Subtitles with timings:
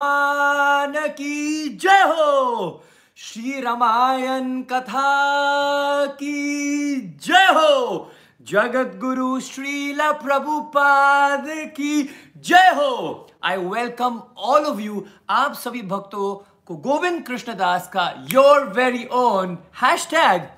[0.00, 2.84] की जय हो
[3.18, 8.10] श्री रामायण कथा की जय हो
[8.50, 12.02] जगत गुरु श्रील प्रभुपाद की
[12.44, 16.34] जय हो I welcome all of you आप सभी भक्तों
[16.66, 19.58] को गोविंद कृष्णदास का your very own
[20.10, 20.48] hashtag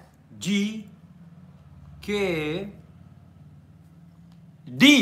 [0.41, 0.65] G
[2.05, 2.25] K
[4.69, 4.97] D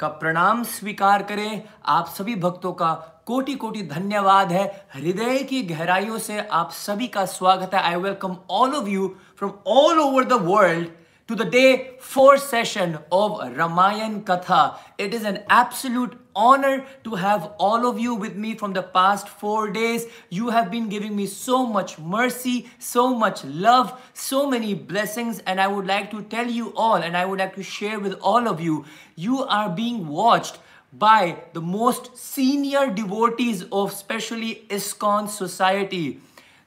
[0.00, 2.92] का प्रणाम स्वीकार करें। आप सभी भक्तों का
[3.26, 8.36] कोटि कोटि धन्यवाद है। हृदय की गहराइयों से आप सभी का स्वागत है। I welcome
[8.50, 9.08] all of you
[9.38, 10.88] from all over the world
[11.30, 14.76] to the day four session of Ramayan Katha.
[14.98, 19.28] It is an absolute honor to have all of you with me from the past
[19.28, 20.06] four days.
[20.28, 25.60] You have been giving me so much mercy, so much love, so many blessings, and
[25.60, 28.48] I would like to tell you all, and I would like to share with all
[28.48, 28.84] of you,
[29.14, 30.58] you are being watched
[30.92, 36.20] by the most senior devotees of especially ISKCON society.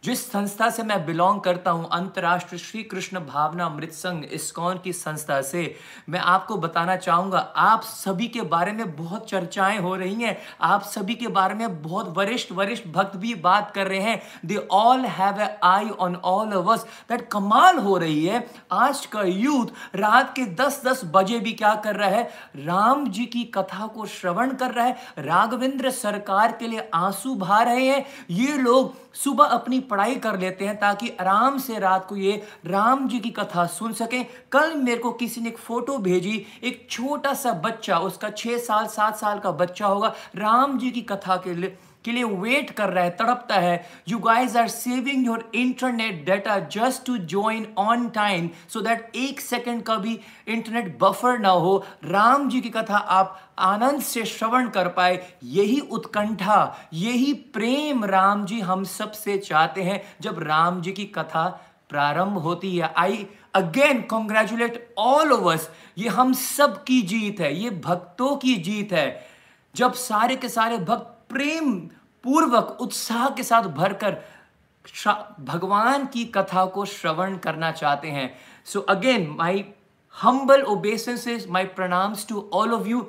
[0.03, 4.93] जिस संस्था से मैं belong करता हूँ, अंतर्राष्ट्रीय श्री कृष्ण भावना अमृत संघ, ISKCON की
[4.93, 5.75] संस्था से,
[6.09, 10.81] मैं आपको बताना चाहूँगा, आप सभी के बारे में बहुत चर्चाएँ हो रही हैं, आप
[10.83, 15.05] सभी के बारे में बहुत वरिष्ठ वरिष्ठ भक्त भी बात कर रहे हैं they all
[15.05, 20.33] have an eye on all us that कमाल हो रही है, आज का यूथ रात
[20.35, 22.23] के दस दस बजे भी क्या कर रहा है,
[22.55, 27.61] राम जी की कथा को श्रवण कर रहा है, राघवेंद्र सरकार के लिए आँसू भा
[27.61, 32.15] रहे हैं, ये लोग सुबह अपनी पढ़ाई कर लेते हैं ताकि आराम से रात को
[32.15, 36.45] ये राम जी की कथा सुन सकें। कल मेरे को किसी ने एक फ़ोटो भेजी,
[36.63, 41.01] एक छोटा सा बच्चा, उसका छह साल, सात साल का बच्चा होगा, राम जी की
[41.01, 45.25] कथा के लिए। के लिए वेट कर रहा है, तड़पता है। You guys are saving
[45.25, 50.97] your internet data just to join on time so that एक सेकेंड का भी इंटरनेट
[51.01, 56.75] बफर ना हो। राम जी की कथा आप आनंद से श्रवण कर पाए। यही उत्कंठा,
[56.93, 61.47] यही प्रेम राम जी हम सबसे चाहते हैं जब राम जी की कथा
[61.89, 67.69] प्रारंभ होती है। I again congratulate all of us ये हम सब की जीत है, ये
[67.69, 69.25] भक्तों की जीत है।
[69.75, 71.71] जब सारे के सारे भक्त प्रेम
[72.23, 74.17] पूर्वक उत्साह के साथ भरकर
[75.41, 78.29] भगवान की कथा को श्रवण करना चाहते हैं।
[78.65, 79.63] So again my
[80.15, 83.07] humble obeisances my pranams to all of you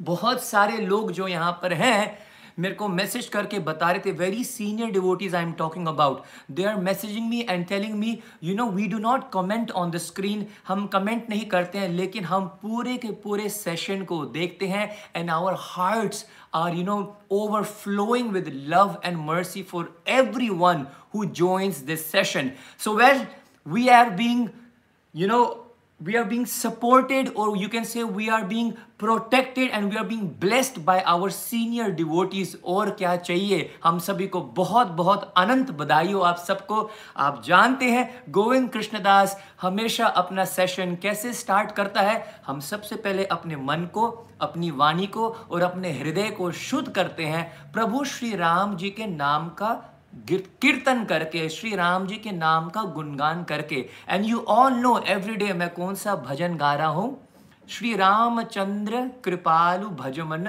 [0.00, 2.18] बहुत सारे लोग जो यहाँ पर हैं,
[2.58, 6.64] मेरे को मैसेज करके बता रहे थे very senior devotees I am talking about they
[6.64, 10.46] are messaging me and telling me you know we do not comment on the screen
[10.68, 15.30] हम कमेंट नहीं करते हैं, लेकिन हम पूरे के पूरे सेशन को देखते हैं and
[15.30, 22.04] our hearts are you know overflowing with love and mercy for everyone who joins this
[22.04, 22.54] session.
[22.76, 23.26] So well
[23.64, 24.52] we are being
[25.12, 25.67] you know
[26.04, 30.08] we are being supported, or you can say we are being protected and we are
[30.08, 32.56] being blessed by our senior devotees.
[32.64, 33.74] और क्या चाहिए?
[33.84, 39.42] हम सभी को बहुत बहुत अनंत बधाई हो आप सबको। आप जानते हैं, गोविंद कृष्णदास
[39.62, 42.42] हमेशा अपना सेशन कैसे स्टार्ट करता है?
[42.46, 47.24] हम सबसे पहले अपने मन को, अपनी वाणी को और अपने हृदय को शुद्ध करते
[47.24, 52.68] हैं। प्रभु श्री राम जी के नाम का कीर्तन करके, श्री राम जी के नाम
[52.68, 56.86] का गुणगान करके and you all know every day मैं कौन सा भजन गा रहा
[56.86, 57.18] हूँ?
[57.68, 60.48] श्री रामचंद्र कृपालु भजमन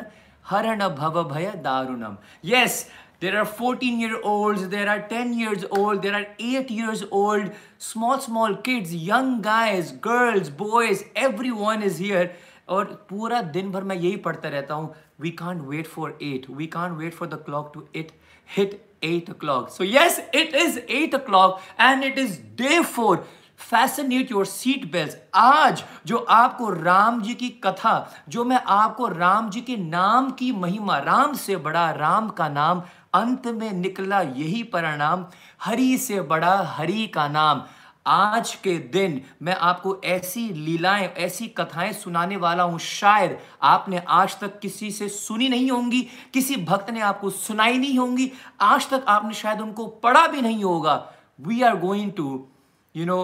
[0.49, 2.85] हरण भव भय दारुणम। Yes
[3.21, 7.49] there are 14 year olds, there are 10 years old, there are 8 years old,
[7.87, 12.27] small small kids, young guys, girls, boys, everyone is here.
[12.69, 16.67] और पूरा दिन भर मैं यही पढ़ता रहता हूँ we can't wait for eight we
[16.67, 18.11] can't wait for the clock to it
[18.55, 19.69] hit 8 o'clock.
[19.69, 23.19] So, yes, it is 8 o'clock and it is day 4.
[23.59, 27.95] Fasten your seat belt आज जो आपको राम जी की कथा
[28.29, 32.81] जो मैं आपको राम जी के नाम की महिमा राम से बड़ा राम का नाम
[33.13, 35.25] अंत में निकला यही परिणाम
[35.63, 37.63] हरि से बड़ा हरि का नाम
[38.09, 44.39] आज के दिन मैं आपको ऐसी लीलाएँ, ऐसी कथाएँ सुनाने वाला हूँ। शायद आपने आज
[44.39, 46.01] तक किसी से सुनी नहीं होंगी,
[46.33, 48.31] किसी भक्त ने आपको सुनाई नहीं होंगी।
[48.61, 50.95] आज तक आपने शायद उनको पढ़ा भी नहीं होगा।
[51.39, 52.47] We are going to
[52.95, 53.19] you know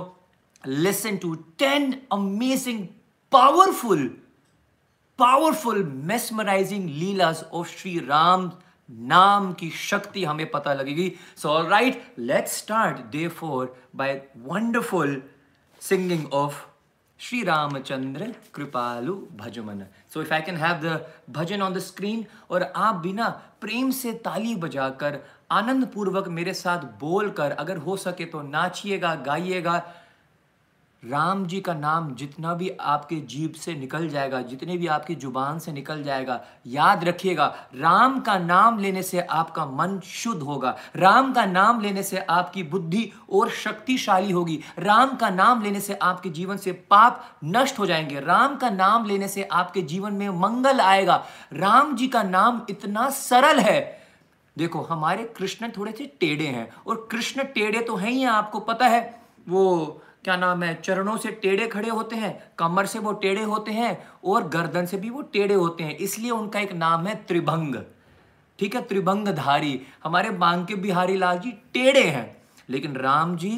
[0.67, 2.85] listen to ten amazing
[3.31, 4.07] powerful
[5.19, 8.51] powerful mesmerising lilas of Shri Ram
[8.89, 15.21] naam की शक्ति हमें पता लगेगी। So all right let's start day four by wonderful
[15.81, 16.63] singing of
[17.19, 19.83] Shri Ramchandra Kripalu Bhajman
[20.13, 23.29] so if I can have the bhajan on the screen और आप बिना
[23.61, 25.19] प्रेम से ताली बजाकर
[25.51, 29.81] आनंद पूर्वक मेरे साथ बोलकर अगर हो सके तो नाचिएगा, गाइएगा
[31.09, 35.59] राम जी का नाम जितना भी आपके जीभ से निकल जाएगा, जितने भी आपकी ज़ुबान
[35.59, 41.33] से निकल जाएगा, याद रखिएगा, राम का नाम लेने से आपका मन शुद्ध होगा। राम
[41.33, 46.29] का नाम लेने से आपकी बुद्धि और शक्तिशाली होगी। राम का नाम लेने से आपके
[46.29, 50.79] जीवन से पाप नष्ट हो जाएँगे। राम का नाम लेने से आपके जीवन में मंगल
[50.79, 54.01] आएगा। राम जी का नाम इतना सरल है।
[54.57, 58.87] देखो, हमारे कृष्ण थोड़े से टेढ़े हैं और कृष्ण टेढ़े तो हैं ही, आपको पता
[58.87, 63.41] है, वो क्या नाम है, चरणों से टेढ़े खड़े होते हैं, कमर से वो टेढ़े
[63.43, 67.15] होते हैं और गर्दन से भी वो टेढ़े होते हैं, इसलिए उनका एक नाम है
[67.25, 67.75] त्रिभंग।
[68.59, 72.25] ठीक है, त्रिभंगधारी। हमारे बांके बिहारी लाल जी टेढ़े हैं,
[72.69, 73.51] लेकिन राम जी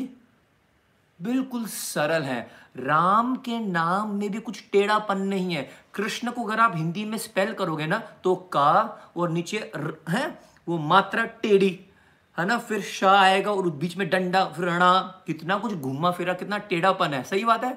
[1.20, 2.46] बिल्कुल सरल हैं।
[2.78, 7.18] राम के नाम में भी कुछ टेढ़ापन नहीं है। कृष्ण को अगर आप हिंदी में
[7.20, 8.72] स्पेल करोगे ना तो का
[9.18, 9.72] और नीचे
[10.10, 10.28] है,
[10.68, 11.80] वो मात्रा टेढ़ी।
[12.38, 12.58] है ना?
[12.58, 17.14] फिर शाह आएगा और बीच में डंडा, फिर रणा, कितना कुछ घुमा फिरा, कितना टेढ़ापन
[17.14, 17.74] है। सही बात है?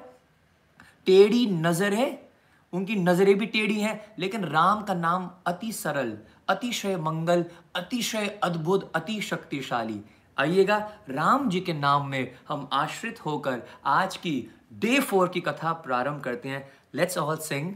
[1.05, 2.29] टेढ़ी नज़र है,
[2.73, 6.17] उनकी नज़रें भी टेढ़ी हैं, लेकिन राम का नाम अति सरल,
[6.49, 9.99] अतिशय मंगल, अतिशय अद्भुत, अति शक्तिशाली।
[10.37, 10.77] आइएगा,
[11.09, 14.35] राम जी के नाम में हम आश्रित होकर आज की
[14.73, 17.71] डे फोर की कथा प्रारंभ करते हैं। Let's all sing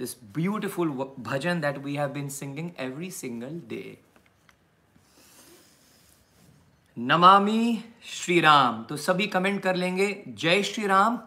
[0.00, 0.90] this beautiful
[1.20, 3.82] bhajan that we have been singing every single day
[7.02, 11.18] Namami Shri Ram तो सभी कमेंट कर लेंगे, जय श्री राम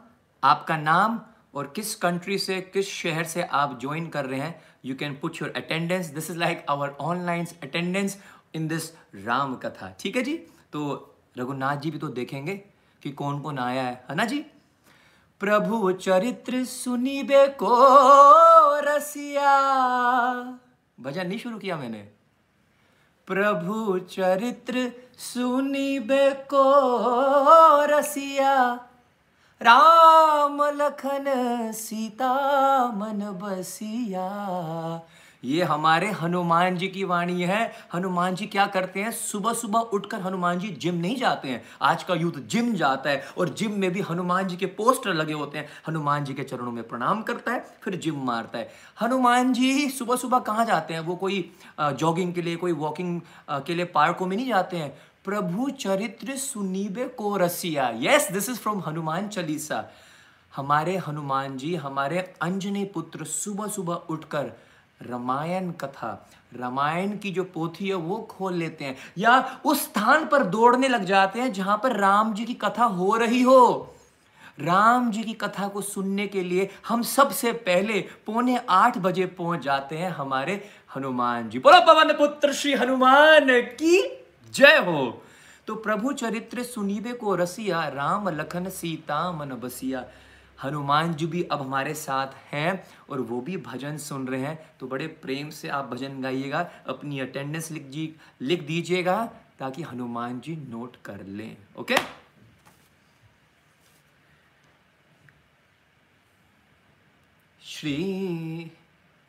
[0.44, 1.22] आपका नाम
[1.54, 5.36] और किस कंट्री से, किस शहर से आप ज्वाइन कर रहे हैं you can put
[5.42, 8.22] your attendance this is like our online attendance
[8.56, 10.38] in this Ram katha ठीक है जी?
[10.74, 12.56] तो रघुनाथ जी भी तो देखेंगे
[13.04, 14.40] कि कौन कौन आया है है ना जी?
[15.40, 17.76] प्रभु चरित्र सुनीबे को
[18.80, 19.62] रसिया।
[21.00, 22.10] भजन नहीं शुरू किया मैंने।
[23.28, 26.66] प्रभु चरित्र सुनिबे बेको
[27.86, 28.74] रसिया
[29.62, 31.26] राम लखन
[31.74, 32.34] सीता
[32.88, 34.30] मन बसिया।
[35.44, 39.12] ये हमारे हनुमान जी की वाणी है। हनुमान जी क्या करते हैं?
[39.12, 43.24] सुबह सुबह उठकर हनुमान जी जिम नहीं जाते हैं। आज का यूथ जिम जाता है
[43.38, 46.72] और जिम में भी हनुमान जी के पोस्टर लगे होते हैं। हनुमान जी के चरणों
[46.72, 48.70] में प्रणाम करता है, फिर जिम मारता है।
[49.02, 51.02] हनुमान जी सुबह सुबह कहाँ जाते हैं?
[51.02, 51.50] वो कोई
[51.82, 57.04] जॉगिंग के लिए, कोई वॉकिंग के लिए पार्कों में नहीं जाते हैं। प्रभु चरित्र सुनीबे
[57.10, 59.86] को रसिया। Yes this is from Hanuman Chalisa.
[60.54, 64.52] हमारे हनुमान जी, हमारे अंजनी पुत्र सुबह सुबह उठकर
[65.04, 66.30] रामायण कथा,
[66.60, 71.04] रामायण की जो पोथी है वो खोल लेते हैं, या उस स्थान पर दौड़ने लग
[71.04, 73.90] जाते हैं जहाँ पर राम जी की कथा हो रही हो।
[74.60, 79.62] राम जी की कथा को सुनने के लिए हम सबसे पहले पौने आठ बजे पहुँच
[79.62, 80.62] जाते हैं हमारे
[80.96, 84.02] हनुमान जी। बोलो, पवन पुत्र, श्री हनुमान की
[84.54, 85.24] जय हो।
[85.68, 90.04] तो प्रभु चरित्र सुनीबे को रसिया, राम लखन सीता मन बसिया।
[90.58, 94.88] हनुमान जी भी अब हमारे साथ हैं और वो भी भजन सुन रहे हैं। तो
[94.88, 99.24] बड़े प्रेम से आप भजन गाइएगा, अपनी अटेंडेंस लिख जी, लिख दीजिएगा
[99.60, 101.96] ताकि हनुमान जी नोट कर लें। ओके
[107.62, 108.72] श्री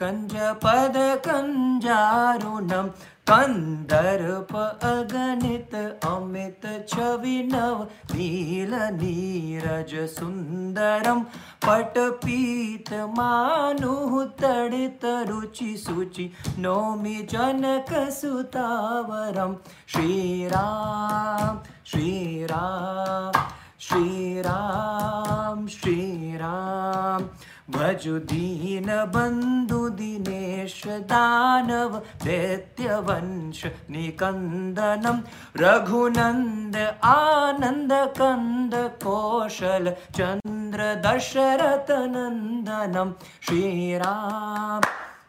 [0.00, 2.88] कञ्जपद कञ्जारुणं
[3.30, 5.74] कन्दर्प प अगणित
[6.06, 7.82] अमृत छविनव
[8.14, 11.22] नील नीरज सुन्दरं
[11.66, 14.44] पट पीत मानुत
[15.30, 16.30] रुचि सुचि
[16.66, 19.54] नौमि जनक सुतावरं
[19.94, 21.58] श्रीराम
[21.92, 22.66] श्रीरा
[23.80, 27.22] श्रीराम श्रीराम
[27.74, 30.74] भजु दीन बन्धु दिनेश
[31.12, 31.92] दानव
[32.24, 33.60] दैत्यवंश
[33.96, 35.18] निकन्दनं
[35.62, 36.76] रघुनन्द
[37.12, 39.84] आनन्द कन्द कौशल
[40.18, 42.58] चन्द्र दशरथनन्दनं
[43.48, 44.82] श्रीराम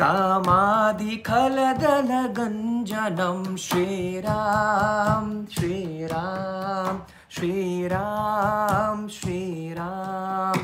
[0.00, 6.94] कामादि खलदलगञ्जनं श्रीराम श्रीराम
[7.36, 10.56] श्रीराम श्रीराम।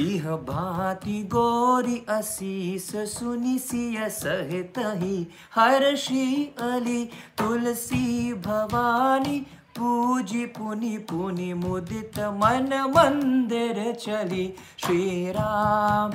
[0.00, 7.04] इह भांति गोरी असीस सुनि सिय सहित ही हर्षि अली
[7.38, 9.38] तुलसी भवानी
[9.78, 14.46] पूजी पुनि पुनि मुदित मन मंदिर चली
[14.84, 16.12] श्री राम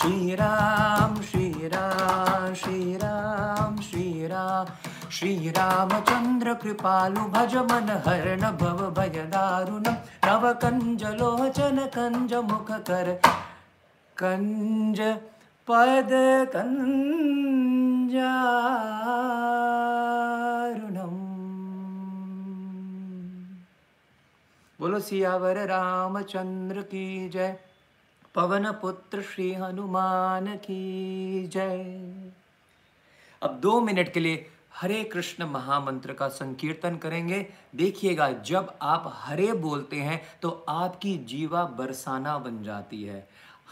[0.00, 4.66] श्रीराम श्रीराम श्रीराम श्रीराम
[5.18, 9.86] श्रीरामचन्द्र कृपालु भज मन हरण श्रीरां श्रीरामचन्द्रकृपालुभज मनहरणभयदारुण
[10.26, 13.08] नवकंजलोचनकञ्जमुखकर
[14.16, 15.00] कञ्ज
[15.68, 16.08] पद
[16.52, 17.52] कंजारुणम
[24.80, 27.56] बोलो, सियावर रामचंद्र की जय।
[28.34, 32.32] पवन पुत्र श्री हनुमान की जय।
[33.42, 39.52] अब दो मिनट के लिए हरे कृष्ण महामंत्र का संकीर्तन करेंगे। देखिएगा, जब आप हरे
[39.52, 43.28] बोलते हैं तो आपकी जीवा बरसाना बन जाती है।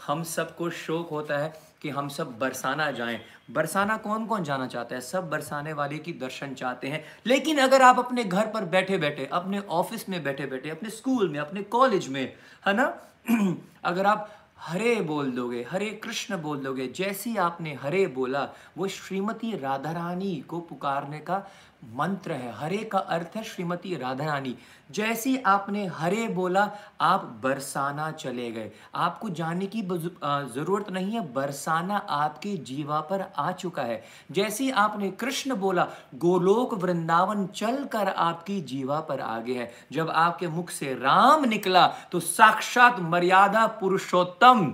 [0.07, 3.21] हम सबको शोक होता है कि हम सब बरसाना जाएँ।
[3.51, 5.01] बरसाना कौन कौन जाना चाहता है?
[5.01, 9.25] सब बरसाने वाले की दर्शन चाहते हैं। लेकिन अगर आप अपने घर पर बैठे बैठे
[9.25, 12.33] अपने ऑफ़िस में बैठे बैठे अपने स्कूल में, अपने कॉलेज में,
[12.67, 12.97] है ना?
[13.83, 19.57] अगर आप हरे बोल दोगे, हरे कृष्ण बोल दोगे, जैसी आपने हरे बोला, वो श्रीमती
[19.57, 21.47] राधा रानी को पुकारने का
[21.83, 24.55] मंत्र है, हरे का अर्थ है श्रीमती राधा रानी
[24.91, 26.69] जैसी आपने हरे बोला,
[27.01, 33.51] आप बरसाना चले गए। आपको जाने की ज़रूरत नहीं है, बरसाना आपके जीवा पर आ
[33.51, 39.53] चुका है। जैसी आपने कृष्ण बोला, गोलोक वृंदावन चल कर आपकी जीवा पर आ आगे
[39.53, 44.65] है। जब आपके मुख से राम निकला तो साक्षात मर्यादा पुरुषोत्तम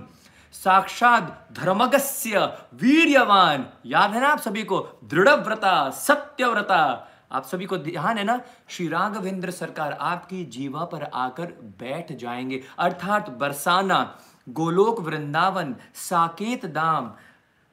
[0.52, 2.38] साक्षात धर्मगस्य
[2.74, 5.00] वीर्यवान। याद है ना आप सभी को?
[5.04, 8.40] दृढ़ व्रता सत्यव्रता। आप सभी को ध्यान है ना?
[8.68, 17.14] श्री राघवेंद्र सरकार आपकी जीवा पर आकर बैठ जाएँगे। अर्थात बरसाना, गोलोक वृंदावन, साकेत धाम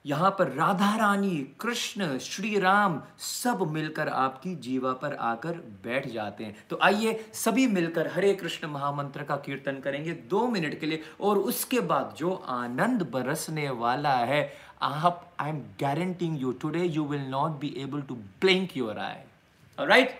[0.06, 6.44] यहाँ पर राधा रानी, कृष्ण, श्री राम सब मिलकर आपकी जीवा पर आकर बैठ जाते
[6.44, 11.04] हैं। तो आइए सभी मिलकर हरे कृष्ण महामंत्र का कीर्तन करेंगे दो मिनट के लिए
[11.22, 17.06] और उसके बाद जो आनंद बरसने वाला है, आप I am guaranteeing you today you
[17.06, 20.20] will not be able to blink your eye right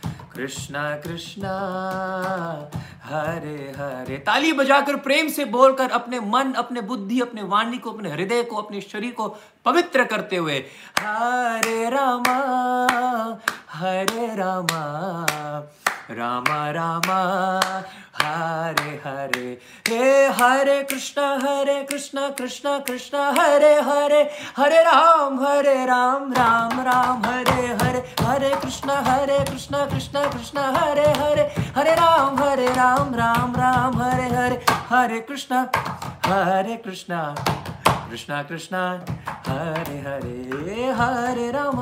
[0.35, 1.53] Krishna Krishna,
[3.03, 4.17] Hare Hare.
[4.17, 8.55] ताली बजाकर प्रेम से बोलकर अपने मन, अपने बुद्धि, अपने वाणी को, अपने हृदय को,
[8.55, 9.27] अपने शरीर को
[9.65, 10.57] पवित्र करते हुए,
[10.99, 12.37] हरे रामा
[13.69, 14.81] हरे रामा।
[16.09, 17.19] रामा रामा।
[18.21, 24.23] हरे हरे। हे हरे कृष्ण हरे कृष्ण कृष्ण कृष्ण। हरे हरे।
[24.57, 31.07] हरे राम हरे राम राम राम। हरे हरे। हरे कृष्ण हरे कृष्ण कृष्ण कृष्ण। हरे
[31.11, 31.43] हरे।
[31.75, 35.65] हरे राम हरे राम राम राम। हरे हरे। हरे कृष्ण
[36.25, 37.35] हरे कृष्ण।
[37.87, 38.75] कृष्ण कृष्ण।
[39.27, 41.79] हरे हरे। हरे राम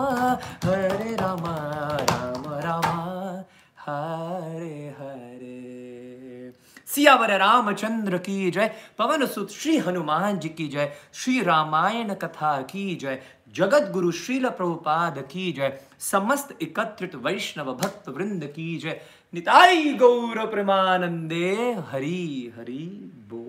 [0.65, 3.43] हरे राम। राम राम
[3.79, 6.51] हरे हरे।
[6.87, 12.95] सियावर रामचंद्र की जय, पवन सुत श्री हनुमान जी की जय, श्री रामायण कथा की
[12.95, 13.21] जय
[13.55, 18.99] जगत गुरु श्रील प्रभुपाद की जय, समस्त एकत्रित वैष्णव भक्त वृंद की जय।
[19.33, 21.55] निताई गौर प्रेमानंदे,
[21.89, 22.85] हरि हरि
[23.29, 23.45] बो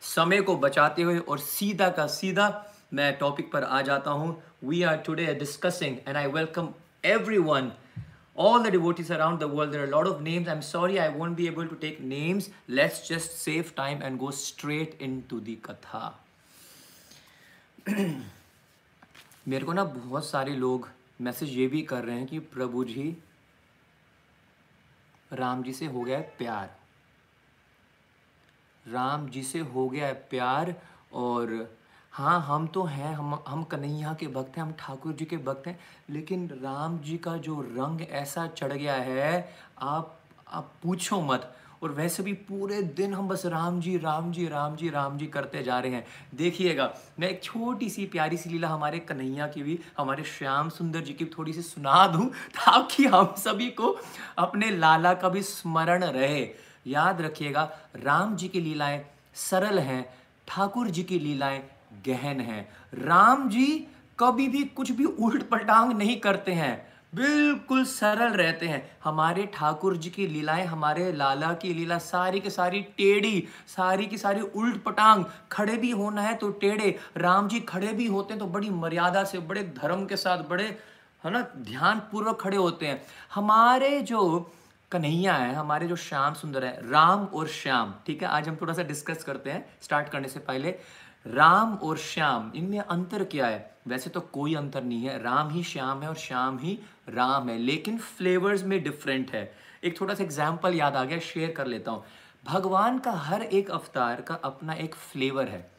[0.00, 2.52] समय को बचाते हुए और सीधा का सीधा
[2.94, 6.68] मैं टॉपिक पर आ जाता हूँ। We are today discussing and I welcome
[7.38, 7.70] everyone
[8.38, 9.72] all the devotees around the world.
[9.72, 10.48] There are a lot of names.
[10.48, 12.50] I'm sorry I won't be able to take names.
[12.68, 16.04] Let's just save time and go straight into the katha.
[19.48, 20.88] मेरे को ना बहुत सारे लोग
[21.20, 23.04] message ये भी कर रहे हैं कि प्रभु जी
[25.32, 26.70] राम जी से हो गया है प्यार
[28.86, 30.74] राम जी से हो गया है प्यार
[31.22, 31.54] और
[32.12, 35.66] हाँ हम तो हैं, हम हम कन्हैया के भक्त हैं, हम ठाकुर जी के भक्त
[35.66, 35.78] हैं,
[36.10, 41.90] लेकिन राम जी का जो रंग ऐसा चढ़ गया है, आप आप पूछो मत। और
[41.92, 45.62] वैसे भी पूरे दिन हम बस राम जी राम जी राम जी राम जी करते
[45.62, 49.78] जा रहे हैं। देखिएगा, मैं एक छोटी सी प्यारी सी लीला हमारे कन्हैया की भी,
[49.98, 53.96] हमारे श्याम सुंदर जी की थोड़ी सी सुना दूँ, ताकि हम सभी को
[54.38, 56.48] अपने लाला का भी स्मरण रहे।
[56.86, 60.04] याद रखिएगा, राम जी की लीलाएँ सरल हैं,
[60.48, 61.62] ठाकुर जी की लीलाएँ
[62.06, 63.86] गहन है। राम जी
[64.18, 69.96] कभी भी कुछ भी उल्ट पलटांग नहीं करते हैं। बिल्कुल सरल रहते हैं। हमारे ठाकुर
[69.96, 74.82] जी की लीलाएँ, हमारे लाला की लीला, सारी की सारी टेढ़ी, सारी की सारी उल्ट
[74.82, 78.70] पटांग, खड़े भी होना है तो टेढ़े। राम जी खड़े भी होते हैं तो बड़ी
[78.70, 80.64] मर्यादा से, बड़े धर्म के साथ, बड़े,
[81.24, 83.02] है ना ध्यान पूर्वक खड़े होते हैं।
[83.34, 84.52] हमारे जो
[84.90, 88.28] कन्हैया है, हमारे जो श्याम सुंदर है, राम और श्याम, ठीक है?
[88.28, 90.78] आज हम थोड़ा सा डिस्कस करते हैं स्टार्ट करने से पहले।
[91.28, 93.70] राम और श्याम, इनमें अंतर क्या है?
[93.88, 97.58] वैसे तो कोई अंतर नहीं है। राम ही श्याम है और श्याम ही राम है,
[97.58, 99.52] लेकिन फ्लेवर्स में डिफरेंट है।
[99.84, 102.04] एक थोड़ा सा एग्ज़ाम्पल याद आ गया शेयर कर लेता हूँ।
[102.44, 105.70] भगवान का हर एक अवतार का अपना एक फ्लेवर है।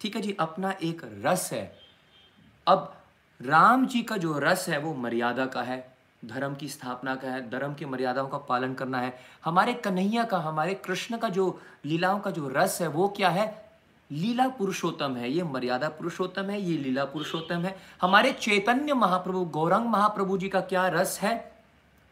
[0.00, 1.78] ठीक है जी, अपना एक रस है।
[2.66, 2.94] अब
[3.40, 5.78] राम जी का जो रस है, वो मर्यादा का है,
[6.24, 10.38] धर्म की स्थापना का है, धर्म की मर्यादाओं का पालन करना है। हमारे कन्हैया का,
[10.38, 13.67] हमारे कृष्ण का जो लीलाओं का जो रस है, वो क्या है?
[14.12, 19.86] लीला पुरुषोत्तम है, ये मर्यादा पुरुषोत्तम है, ये लीला पुरुषोत्तम है। हमारे चैतन्य महाप्रभु, गौरंग
[19.86, 21.52] महाप्रभु जी का क्या रस है?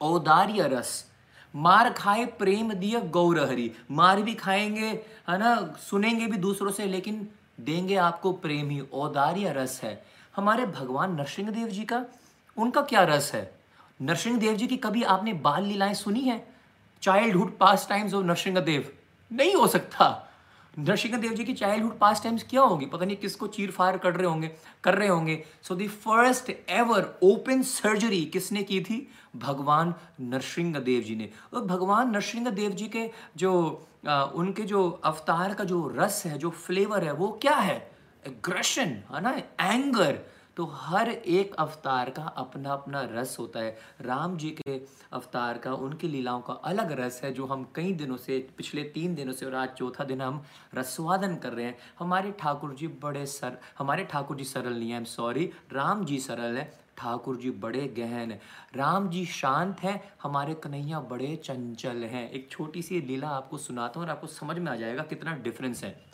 [0.01, 1.13] औदार्य रस।
[1.57, 4.87] मार खाए प्रेम दिय गौरहरी। मार भी खाएँगे,
[5.29, 7.29] है ना, सुनेंगे भी दूसरों से, लेकिन
[7.61, 10.05] देंगे आपको प्रेम ही। औदार्य रस है।
[10.37, 12.05] हमारे भगवान नरसिंह देव जी का,
[12.57, 13.59] उनका क्या रस है?
[14.03, 16.49] नरसिंह देव जी की कभी आपने बाल लीलाएँ सुनी है?
[17.03, 18.93] Childhood pastimes of Narasimha Dev
[19.33, 20.26] नहीं हो सकता।
[20.79, 22.87] नरसिंह देव जी की चाइल्डहुड पास टाइम्स क्या होंगे?
[22.87, 24.51] पता नहीं किसको चीर फायर कर रहे होंगे
[24.85, 29.09] कर रहे होंगे। So the first ever open surgery किसने की थी?
[29.37, 34.91] भगवान नरसिंह देव जी ने। और भगवान नरसिंह देव जी के जो आ, उनके जो
[34.91, 37.91] अवतार का जो रस है जो फ्लेवर है वो क्या है?
[38.27, 39.31] एग्रेशन है ना?
[39.61, 40.19] एंगर
[40.57, 44.77] तो हर एक अवतार का अपना अपना रस होता है। राम जी के
[45.13, 49.15] अवतार का, उनकी लीलाओं का अलग रस है, जो हम कई दिनों से, पिछले तीन
[49.15, 50.43] दिनों से और आज चौथा दिन हम
[50.75, 55.05] रसवादन कर रहे हैं। हमारे ठाकुर जी बड़े सर, हमारे ठाकुर जी सरल नहीं है
[55.05, 58.41] सॉरी राम जी सरल है, ठाकुर जी बड़े गहन है।
[58.77, 64.01] राम जी शांत हैं, हमारे कन्हैया बड़े चंचल हैं। एक छोटी सी लीला आपको सुनाता
[64.01, 66.06] हूँ और आपको समझ में आ जाएगा कितना डिफरेंस है।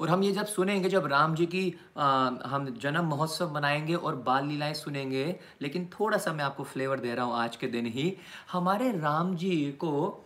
[0.00, 4.16] और हम ये जब सुनेंगे जब राम जी की आ, हम जन्म महोत्सव मनाएँगे और
[4.16, 5.24] बाल लीलाएँ सुनेंगे
[5.62, 8.16] लेकिन थोड़ा सा मैं आपको फ्लेवर दे रहा हूँ आज के दिन ही।
[8.52, 10.20] हमारे राम जी को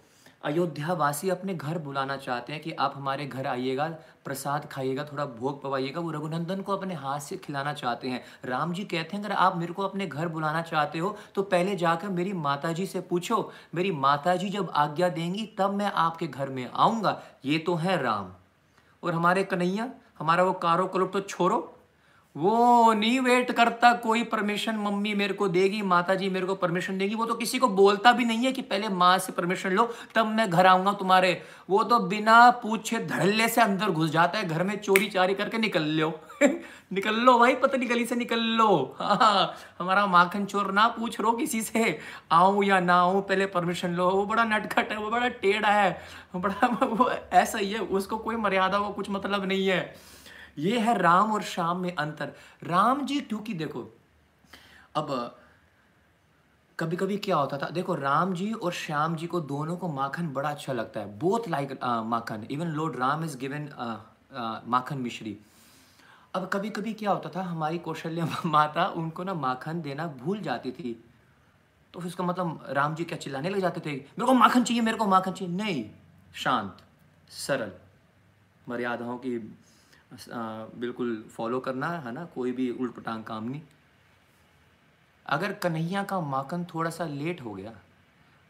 [0.44, 3.86] अयोध्या वासी अपने घर बुलाना चाहते हैं कि आप हमारे घर आइएगा
[4.24, 8.72] प्रसाद खाइएगा थोड़ा भोग पवाइएगा वो रघुनंदन को अपने हाथ से खिलाना चाहते हैं। राम
[8.72, 12.08] जी कहते हैं अगर आप मेरे को अपने घर बुलाना चाहते हो तो पहले जाकर
[12.08, 16.48] मेरी माता जी से पूछो। मेरी माता जी जब आज्ञा देंगी तब मैं आपके घर
[16.48, 18.32] में आऊँगा। ये तो है राम।
[19.02, 21.74] और हमारे कन्हैया, हमारा वो कारो क्लब तो छोड़ो।
[22.36, 26.98] वो नहीं वेट करता, कोई परमिशन मम्मी मेरे को देगी माता जी मेरे को परमिशन
[26.98, 29.88] देगी। वो तो किसी को बोलता भी नहीं है कि पहले माँ से परमिशन लो,
[30.14, 34.48] तब मैं घर आऊँगा तुम्हारे। वो तो बिना पूछे धड़ल्ले से अंदर घुस जाता है,
[34.48, 36.12] घर में चोरी चारी करके निकल लो।
[36.92, 41.32] निकल लो भाई, पतली गली से निकल लो। हाँ हमारा माखन चोर ना पूछ रो
[41.32, 41.98] किसी से।
[42.32, 45.90] आऊँ या ना आऊँ, पहले परमिशन लो। वो बड़ा नटखट है, वो बड़ा टेढ़ा है।
[46.36, 49.94] बड़ा, वो ऐसा ही है, उसको कोई मर्यादा, वो कुछ मतलब नहीं है।
[50.58, 53.82] ये है राम और श्याम में अंतर। राम जी, क्योंकि देखो,
[54.96, 55.36] अब
[56.78, 60.28] कभी कभी क्या होता था, देखो, राम जी और श्याम जी को दोनों को माखन
[60.28, 62.46] बड़ा अच्छा लगता है। Both like makhan.
[62.50, 63.68] Even lord Ram is given
[64.68, 65.38] makhan mishri.
[66.34, 70.72] अब कभी कभी क्या होता था, हमारी कौशल्य माता उनको ना माखन देना भूल जाती
[70.72, 71.04] थी।
[71.94, 73.92] तो फिर उसका मतलब राम जी क्या चिल्लाने लग जाते थे?
[73.92, 75.90] मेरे को माखन चाहिए, मेरे को माखन चाहिए। नहीं,
[76.34, 76.76] शांत,
[77.28, 77.72] सरल।
[78.68, 79.56] मर्यादाओं की
[80.76, 82.24] बिल्कुल फॉलो करना, है ना?
[82.24, 83.62] कोई भी उल्ट पटांग काम नहीं।
[85.26, 87.72] अगर कन्हैया का माखन थोड़ा सा लेट हो गया,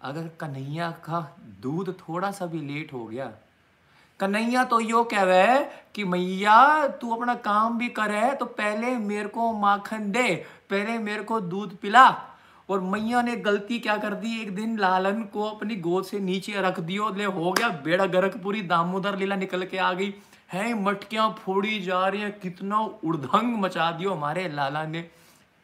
[0.02, 3.38] अगर कन्हैया का दूध थोड़ा सा भी लेट हो गया
[4.20, 5.58] कन्हैया तो यो कह रहे
[5.94, 10.34] कि मैया तू अपना काम भी करे तो पहले मेरे को माखन दे,
[10.70, 12.08] पहले मेरे को दूध पिला।
[12.68, 14.40] और मैया ने गलती क्या कर दी?
[14.42, 18.36] एक दिन लालन को अपनी गोद से नीचे रख दियो, ले हो गया, बेड़ा गरक
[18.36, 20.14] पूरी दामोदर लीला निकल के आ गई।
[20.52, 25.00] है, मटकियाँ फोड़ी जा रही हैं, कितना उड़धंग मचा दियो हमारे लाला ने।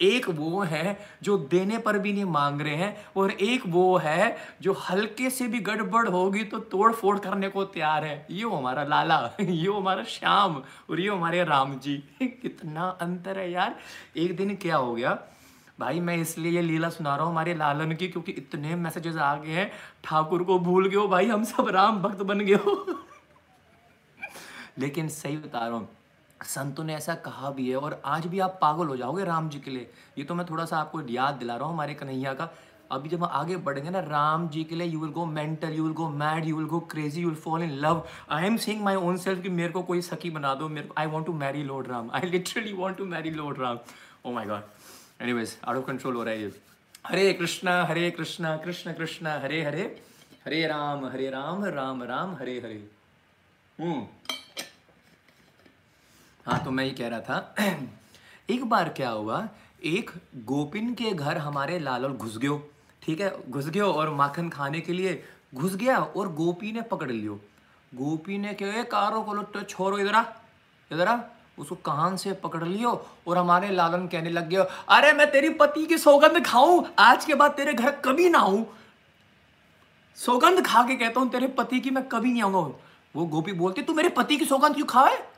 [0.01, 4.37] एक वो है जो देने पर भी नहीं मांग रहे हैं, और एक वो है
[4.63, 8.85] जो हल्के से भी गड़बड़ होगी तो तोड़ फोड़ करने को तैयार है। ये हमारा
[8.85, 13.79] लाला, ये हमारा श्याम, और ये हमारे राम जी। कितना अंतर है यार।
[14.17, 15.19] एक दिन क्या हो गया?
[15.81, 19.35] भाई, मैं इसलिए ये लीला सुना रहा हूँ हमारे लालन की, क्योंकि इतने मैसेजेस आ
[19.37, 19.71] गए हैं।
[20.05, 22.87] ठाकुर को भूल गए हो भाई, हम सब राम भक्त बन गए हो।
[24.79, 25.89] लेकिन सही बता रहा हूँ
[26.45, 29.61] संतों ने ऐसा कहा भी है, और आज भी आप पागल हो जाओगे राम जी
[29.61, 32.51] के लिए। ये तो मैं थोड़ा सा आपको याद दिला रहा हूँ हमारे कन्हैया का।
[32.93, 35.85] अभी जब हम आगे बढ़ेंगे ना, राम जी के लिए you will go mental you
[35.85, 38.83] will go mad you will go crazy you will fall in love I am saying
[38.85, 41.63] my own self कि मेरे को कोई सखी बना दो, मेरे I want to marry
[41.63, 43.79] lord Ram I literally want to marry lord Ram
[44.25, 46.53] oh my God anyways out of control हो रहा है ये।
[47.07, 49.83] हरे कृष्णा हरे कृष्णा, कृष्ण कृष्ण, हरे हरे।
[50.47, 52.83] हरे राम हरे राम राम राम, हरे हरे।
[53.79, 54.07] हम्म।
[56.47, 57.55] हाँ तो मैं ये कह रहा था,
[58.51, 59.49] एक बार क्या हुआ,
[59.85, 62.71] एक गोपिन के घर हमारे लाल घुस गयो,
[63.03, 63.51] ठीक है?
[63.51, 67.35] घुस गयो और माखन खाने के लिए घुस गया और गोपी ने पकड़ लियो।
[67.95, 70.25] गोपी ने क्या कारो को लुट छोड़ो इधर आ
[70.93, 71.19] इधर आ।
[71.59, 75.87] उसको कान से पकड़ लियो और हमारे लालन कहने लग गया, अरे, मैं तेरी पति
[75.87, 78.67] की सौगंध खाऊं, आज के बाद तेरे घर कभी ना आऊँ।
[80.17, 82.81] सौगंध खा के कहता हूँ, तेरे पति की मैं कभी नहीं आऊँगा।
[83.17, 85.34] वो गोपी बोलती, तू मेरे पति की सौगंध क्यों खाए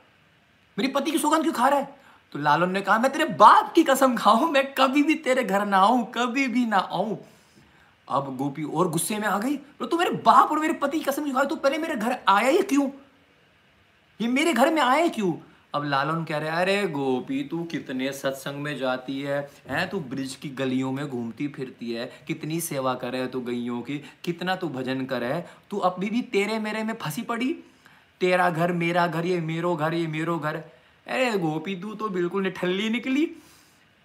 [0.79, 1.95] मेरी पति की सुगंध क्यों खा रहा है?
[2.31, 5.65] तो लालन ने कहा, मैं तेरे बाप की कसम खाऊं, मैं कभी भी तेरे घर
[5.65, 7.19] ना आऊँ, कभी भी ना आऊँ।
[8.09, 11.05] अब गोपी और गुस्से में आ गई। तो तू मेरे बाप और मेरे पति की
[11.05, 12.89] कसम क्यों खा तू पहले मेरे घर आया ही क्यों?
[14.21, 15.33] ये मेरे घर में आया क्यों?
[15.73, 19.89] अब लालन कह रहे अरे गोपी, तू कितने सत्संग में जाती है, हैं?
[19.89, 24.55] तू ब्रिज की गलियों में घूमती फिरती है। कितनी सेवा करे तू गैयों की, कितना
[24.55, 27.63] तू भजन करे तू अभी भी तेरे मेरे में फंसी पड़ी?
[28.21, 30.55] तेरा घर, मेरा घर, ये मेरो घर, ये मेरो घर।
[31.07, 33.31] अरे गोपी, तू तो बिल्कुल निठल्ली निकली।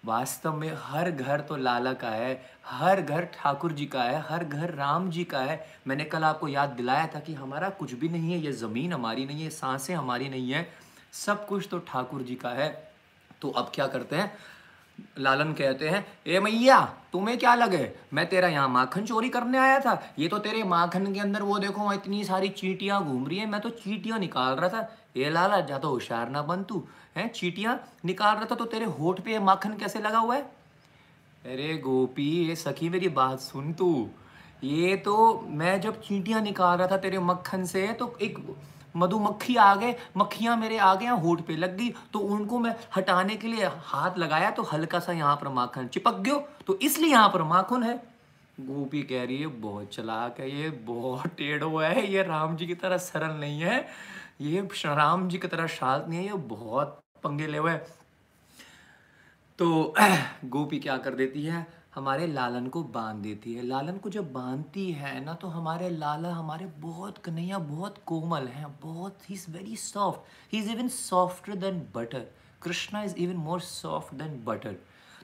[0.04, 4.44] वास्तव में हर घर तो लाला का है, हर घर ठाकुर जी का है, हर
[4.44, 8.08] घर राम जी का है। मैंने कल आपको याद दिलाया था कि हमारा कुछ भी
[8.08, 10.68] नहीं है, ये ज़मीन हमारी नहीं है साँसें हमारी नहीं है,
[11.12, 12.92] सब कुछ तो ठाकुर जी का है।
[13.42, 14.32] तो अब क्या करते हैं?
[15.18, 16.80] लालन कहते हैं, ए मैया,
[17.12, 17.90] तुम्हें क्या लगे?
[18.12, 21.58] मैं तेरा यहाँ माखन चोरी करने आया था। ये तो तेरे माखन के अंदर, वो
[21.58, 25.60] देखो इतनी सारी चीटियाँ घूम रही है। मैं तो चीटियाँ निकाल रहा था। ये लाला,
[25.60, 26.82] जा तो होशियार ना बन तू।
[27.16, 30.42] है, चीटियाँ निकाल रहा था तो तेरे होठ पे माखन कैसे लगा हुआ है?
[31.44, 34.08] अरे गोपी, ये सखी मेरी बात सुन तू।
[34.64, 38.38] ये तो मैं जब चीटियाँ निकाल रहा था तेरे मक्खन से तो एक
[38.96, 43.36] मधुमक्खी आ गए, मक्खियाँ मेरे आ गए, होठ पे लग गई तो उनको मैं हटाने
[43.36, 47.28] के लिए हाथ लगाया तो हल्का सा यहाँ पर माखन चिपक गयो तो इसलिए यहाँ
[47.28, 47.94] पर माखन है।
[48.58, 52.74] गोपी कह रही है, बहुत चलाक है ये, बहुत टेढ़ो है, ये राम जी की
[52.76, 53.86] तरह सरल नहीं है,
[54.40, 57.74] ये राम जी की तरह शांत नहीं है, ये बहुत पंगे ले हुए
[59.58, 59.94] तो
[60.46, 64.90] गोपी क्या कर देती है हमारे लालन को बाँध देती है। लालन को जब बांधती
[64.92, 69.76] है ना तो हमारे लाला हमारे बहुत कन्हैया, बहुत कोमल हैं, बहुत ही is very
[69.76, 72.26] soft he is even softer than butter
[72.62, 74.76] Krishna is even more soft than butter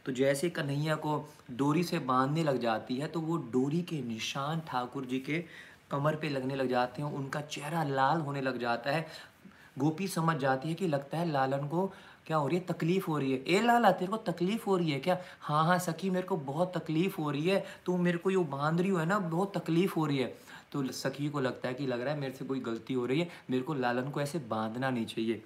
[0.07, 1.19] तो जैसे कन्हैया को
[1.53, 5.45] डोरी से बांधने लग जाती है तो वो डोरी के निशान ठाकुर जी के
[5.91, 9.07] कमर पे लगने लग जाते हैं, उनका चेहरा लाल होने लग जाता है।
[9.79, 11.93] गोपी समझ जाती है कि लगता है लालन को
[12.27, 14.91] क्या हो रही है, तकलीफ़ हो रही है। ए लाला, तेरे को तकलीफ़ हो रही
[14.91, 15.19] है क्या?
[15.41, 18.81] हाँ हाँ सखी, मेरे को बहुत तकलीफ़ हो रही है। तू मेरे को यू बाँध
[18.81, 19.19] रही हो, है ना?
[19.19, 20.39] बहुत तकलीफ़ हो रही है।
[20.73, 23.21] तो सखी को लगता है कि लग रहा है मेरे से कोई गलती हो रही
[23.21, 25.43] है। मेरे को लालन को ऐसे बांधना नहीं चाहिए।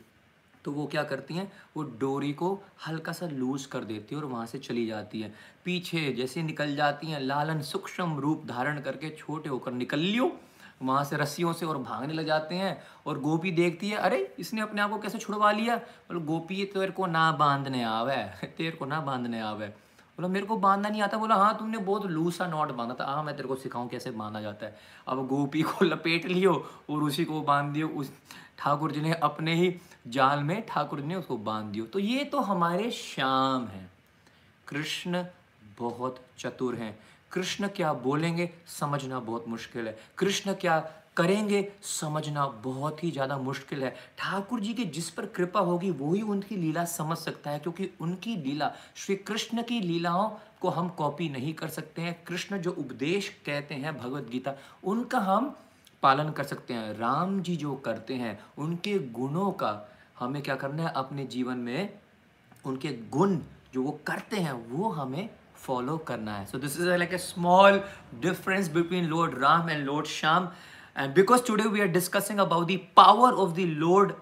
[0.65, 1.53] तो वो क्या करती हैं?
[1.77, 5.35] वो डोरी को हल्का सा लूज कर देती है और वहाँ से चली जाती है।
[5.65, 10.37] पीछे जैसे निकल जाती हैं, लालन सूक्ष्म रूप धारण करके छोटे होकर निकल लियो।
[10.83, 14.61] वहाँ से रस्सियों से और भागने लग जाते हैं और गोपी देखती है, अरे, इसने
[14.61, 15.77] अपने आप को कैसे छुड़वा लिया?
[15.77, 19.67] बोलो, गोपी तेरे को ना बांधने आवे, तेरे को ना बांधने आवे।
[20.13, 23.23] बोला, मेरे को बांधना नहीं आता। बोला हाँ तुमने बहुत लूसा नॉट बांधा था। हाँ
[23.23, 27.25] मैं तेरे को सिखाऊं कैसे बांधा जाता है। अब गोपी को लपेट लियो और उसी
[27.25, 28.13] को बाँध दियो। उस
[28.59, 32.25] ठाकुर जी ने अपने ही जाल में ठाकुर जी ने उसको बाँध दियो। तो ये
[32.25, 33.91] तो हमारे श्याम हैं।
[34.69, 35.25] कृष्ण
[35.79, 36.99] बहुत चतुर हैं।
[37.33, 40.79] कृष्ण क्या बोलेंगे, समझना बहुत मुश्किल है। कृष्ण क्या
[41.17, 46.13] करेंगे, समझना बहुत ही ज़्यादा मुश्किल है। ठाकुर जी की जिस पर कृपा होगी, वो
[46.15, 50.29] ही उनकी लीला समझ सकता है, क्योंकि उनकी लीला, श्री कृष्ण की लीलाओं
[50.61, 55.19] को हम कॉपी नहीं कर सकते हैं। कृष्ण जो उपदेश कहते हैं भगवत गीता, उनका
[55.21, 55.55] हम
[56.03, 60.83] पालन कर सकते हैं। राम जी जो करते हैं, उनके गुणों का हमें क्या करना
[60.83, 61.99] है, अपने जीवन में
[62.65, 63.39] उनके गुण
[63.75, 65.29] जो वो करते हैं, वो हमें
[65.63, 66.45] फॉलो करना है.
[66.47, 67.83] So this is like a small
[68.21, 70.49] difference between lord Ram and lord Shyam
[70.99, 74.13] and because today we are discussing about the power of the lord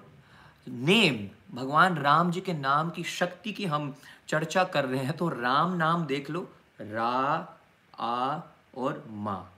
[0.68, 3.94] name भगवान राम जी के नाम की शक्ति की हम
[4.28, 6.48] चर्चा कर रहे हैं तो राम नाम देख लो.
[6.80, 7.56] रा,
[7.98, 8.40] आ
[8.76, 9.52] और माँ.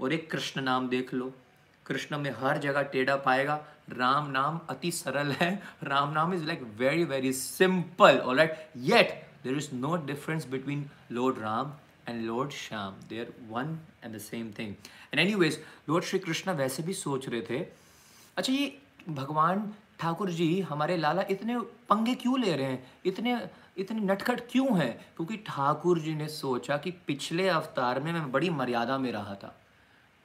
[0.00, 1.32] और एक कृष्ण नाम देख लो.
[1.86, 3.54] कृष्ण में हर जगह टेढ़ा पाएगा.
[3.90, 5.50] राम नाम अति सरल है.
[5.84, 11.38] Ram naam is like very very simple right yet there is no difference between lord
[11.38, 11.72] Ram
[12.08, 14.74] and lord Shyam they are one and the same thing
[15.14, 17.58] and anyways lord Shri Krishna वैसे भी सोच रहे थे
[18.36, 22.92] अच्छा ये भगवान ठाकुर जी हमारे लाला इतने पंगे क्यों ले रहे हैं?
[23.06, 23.48] इतने
[23.78, 25.06] इतने नटखट क्यों हैं?
[25.16, 29.60] क्योंकि ठाकुर जी ने सोचा कि पिछले अवतार में मैं बड़ी मर्यादा में रहा था।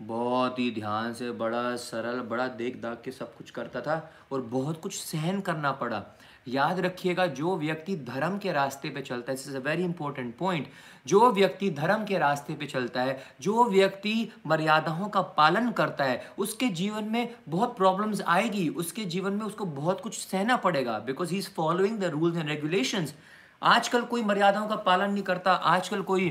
[0.01, 4.41] बहुत ही ध्यान से, बड़ा सरल, बड़ा देख दाख के सब कुछ करता था और
[4.41, 6.03] बहुत कुछ सहन करना पड़ा।
[6.47, 10.35] याद रखिएगा, जो व्यक्ति धर्म के रास्ते पे चलता है इस is a very important
[10.37, 10.67] point
[11.05, 16.21] जो व्यक्ति धर्म के रास्ते पे चलता है, जो व्यक्ति मर्यादाओं का पालन करता है,
[16.37, 21.31] उसके जीवन में बहुत प्रॉब्लम्स आएगी, उसके जीवन में उसको बहुत कुछ सहना पड़ेगा because
[21.31, 23.13] he is following the rules and regulations
[23.61, 26.29] आजकल कोई मर्यादाओं का पालन नहीं करता, आजकल कोई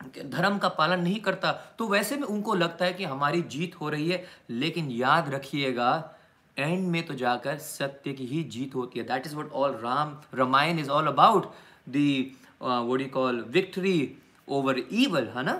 [0.00, 3.88] धर्म का पालन नहीं करता तो वैसे में उनको लगता है कि हमारी जीत हो
[3.88, 6.16] रही है, लेकिन याद रखिएगा
[6.60, 10.16] एंड में तो जाकर सत्य की ही जीत होती है। That is what all Ram
[10.34, 11.52] Ramayan is all about
[11.88, 14.16] the what you call victory
[14.48, 15.52] over evil है ना?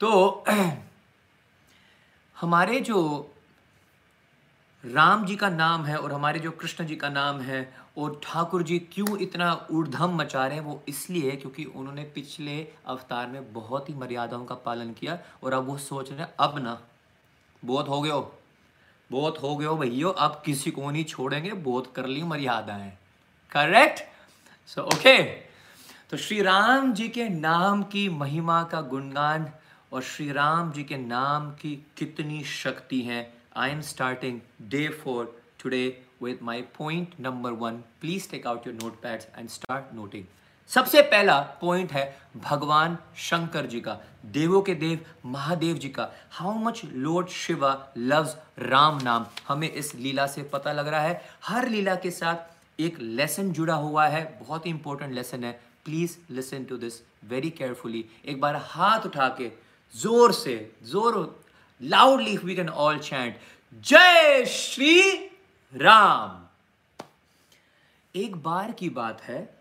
[0.00, 0.44] तो
[2.36, 3.32] हमारे जो
[4.84, 7.60] राम जी का नाम है और हमारे जो कृष्ण जी का नाम है
[7.98, 12.56] और ठाकुर जी क्यों इतना ऊर्धम मचा रहे हैं, वो इसलिए है क्योंकि उन्होंने पिछले
[12.86, 16.58] अवतार में बहुत ही मर्यादाओं का पालन किया और अब वो सोच रहे हैं, अब
[16.58, 16.78] ना,
[17.62, 18.20] बहुत हो गयो
[19.10, 22.90] बहुत हो गयो भैया, अब किसी को नहीं छोड़ेंगे, बहुत कर ली मर्यादाएँ
[23.52, 24.02] करेक्ट
[24.68, 25.22] सो ओके
[26.10, 29.50] तो श्री राम जी के नाम की महिमा का गुणगान
[29.92, 33.20] और श्री राम जी के नाम की कितनी शक्ति है।
[33.56, 34.40] I am starting
[34.70, 35.84] day four today
[36.42, 40.24] my point number one please take out your note notepads and start noting.
[40.70, 42.04] सबसे पहला पॉइंट है
[42.36, 48.36] भगवान शंकर जी का, देवों के देव महादेव जी का। How much lord Shiva loves
[48.60, 52.98] Ram naam हमें इस लीला से पता लग रहा है। हर लीला के साथ एक
[53.00, 55.52] लेसन जुड़ा हुआ है। बहुत ही इंपॉर्टेंट लेसन है।
[55.84, 59.50] Please listen to this very carefully एक बार हाथ उठा के
[59.94, 61.44] ज़ोर से, ज़ोर
[61.80, 63.38] loudly we can all chant
[63.84, 65.12] Jai Shri
[65.72, 66.42] Ram!
[68.14, 69.55] एक बार की बात है।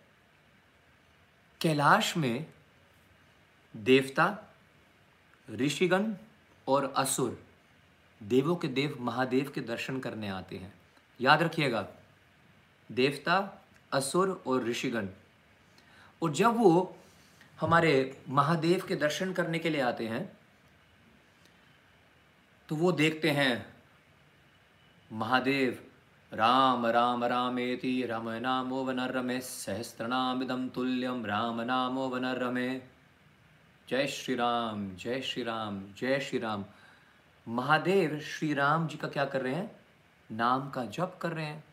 [1.66, 2.46] कैलाश में
[3.74, 4.26] देवता,
[5.48, 6.14] ऋषिगण
[6.68, 7.40] और असुर
[8.22, 10.74] देवों के देव महादेव के दर्शन करने आते हैं।
[11.20, 11.82] याद रखिएगा,
[12.90, 13.38] देवता,
[13.92, 15.08] असुर और ऋषिगण।
[16.22, 16.98] और जब वो
[17.60, 20.24] हमारे महादेव के दर्शन करने के लिए आते हैं
[22.70, 23.76] तो वो देखते हैं,
[25.12, 25.85] महादेव
[26.36, 32.82] राम राम रामेति रम नामो वनरमे सहस्त्रनामिदं तुल्यम राम नामो वनरमे
[33.90, 36.66] जय श्री राम जय श्री राम जय श्री राम
[37.48, 39.80] महादेव श्री राम जी का क्या कर रहे हैं?
[40.32, 41.64] नाम का जप कर रहे हैं।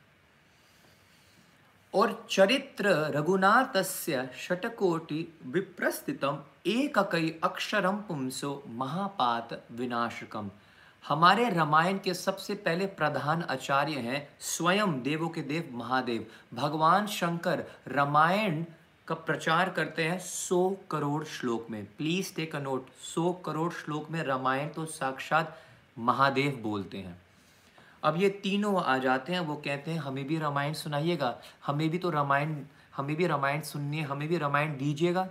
[1.95, 10.51] और चरित्र रघुनाथस्य शटकोटि विप्रस्थितम एक कई अक्षरम पुंसो महापात विनाशकम।
[11.05, 17.65] हमारे रामायण के सबसे पहले प्रधान आचार्य हैं स्वयं देवों के देव महादेव। भगवान शंकर
[17.89, 18.65] रामायण
[19.09, 24.11] का प्रचार करते हैं सौ करोड़ श्लोक में। प्लीज़ टेक अ नोट सौ करोड़ श्लोक
[24.11, 25.59] में रामायण तो साक्षात
[25.99, 27.21] महादेव बोलते हैं।
[28.03, 31.37] अब ये तीनों आ जाते हैं, वो कहते हैं, हमें भी रामायण सुनाइएगा,
[31.67, 32.57] हमें भी तो रामायण,
[32.97, 35.29] हमें भी रामायण सुनिए हमें भी रामायण दीजिएगा।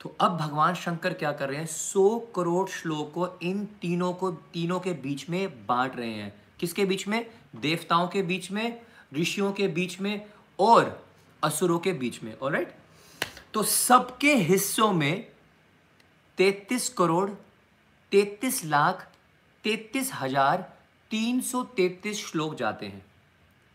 [0.00, 1.66] तो अब भगवान शंकर क्या कर रहे हैं?
[1.66, 6.84] सौ करोड़ श्लोक को, इन तीनों को, तीनों के बीच में बांट रहे हैं। किसके
[6.84, 7.24] बीच में?
[7.56, 8.80] देवताओं के बीच में,
[9.14, 10.26] ऋषियों के बीच में
[10.58, 11.06] और
[11.42, 12.74] असुरों के बीच में ऑलराइट
[13.54, 15.26] तो सबके हिस्सों में
[16.38, 17.30] तैतीस करोड़,
[18.12, 19.06] तैतीस लाख,
[19.64, 20.60] तैतीस हज़ार
[21.10, 23.04] तीन सौ तैतीस श्लोक जाते हैं।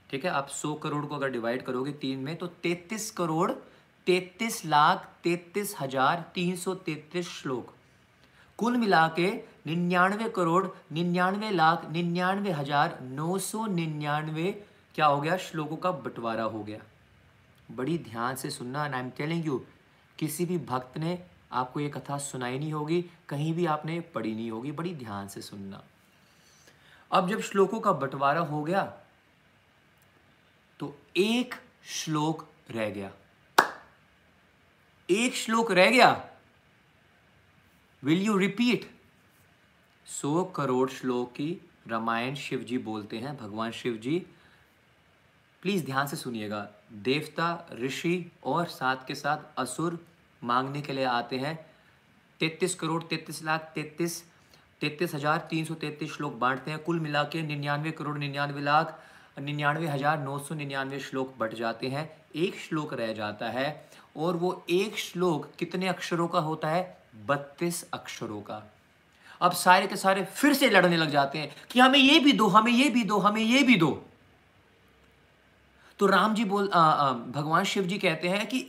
[0.09, 3.51] ठीक है, आप सौ करोड़ को अगर डिवाइड करोगे तीन में तो तैतीस करोड़
[4.07, 7.73] तैतीस लाख तैतीस हज़ार तीन सौ तैतीस श्लोक।
[8.59, 9.29] कुल मिला के
[9.67, 14.51] निन्यानवे करोड़ निन्यानवे लाख निन्यानवे हज़ार नौ सौ निन्यानवे
[14.95, 15.37] क्या हो गया?
[15.39, 16.79] श्लोकों का बंटवारा हो गया।
[17.69, 19.61] बड़ी ध्यान से सुनना आई एम टेलिंग यू
[20.19, 21.17] किसी भी भक्त ने
[21.53, 25.41] आपको ये कथा सुनाई नहीं होगी, कहीं भी आपने पढ़ी नहीं होगी, बड़ी ध्यान से
[25.41, 25.81] सुनना।
[27.11, 28.83] अब जब श्लोकों का बंटवारा हो गया
[30.79, 31.55] तो एक
[31.95, 33.11] श्लोक रह गया।
[35.09, 36.09] एक श्लोक रह गया।
[38.03, 38.85] विल यू रिपीट
[40.07, 41.49] सौ करोड़ श्लोक की
[41.87, 44.17] रामायण शिव जी बोलते हैं, भगवान शिव जी
[45.63, 49.99] प्लीज़ ध्यान से सुनिएगा। देवता, ऋषि और साथ के साथ असुर
[50.41, 51.55] मांगने के लिए आते हैं।
[52.39, 54.23] तैतीस करोड़ तैतीस लाख तैतीस
[54.81, 58.99] तैतीस हज़ार तीन सौ तैतीस श्लोक बांटते हैं। कुल मिला के निन्यानवे करोड़ निन्यानवे लाख,
[59.39, 63.69] निन्यानवे हज़ार नौ सौ निन्यानवे श्लोक बट जाते हैं। एक श्लोक रह जाता है।
[64.17, 67.03] और वो एक श्लोक कितने अक्षरों का होता है?
[67.25, 68.61] बत्तीस अक्षरों का।
[69.41, 72.47] अब सारे के सारे फिर से लड़ने लग जाते हैं कि हमें ये भी दो
[72.47, 74.03] हमें ये भी दो हमें ये भी दो।
[75.99, 78.65] तो राम जी बोल आ, आ, भगवान शिव जी कहते हैं कि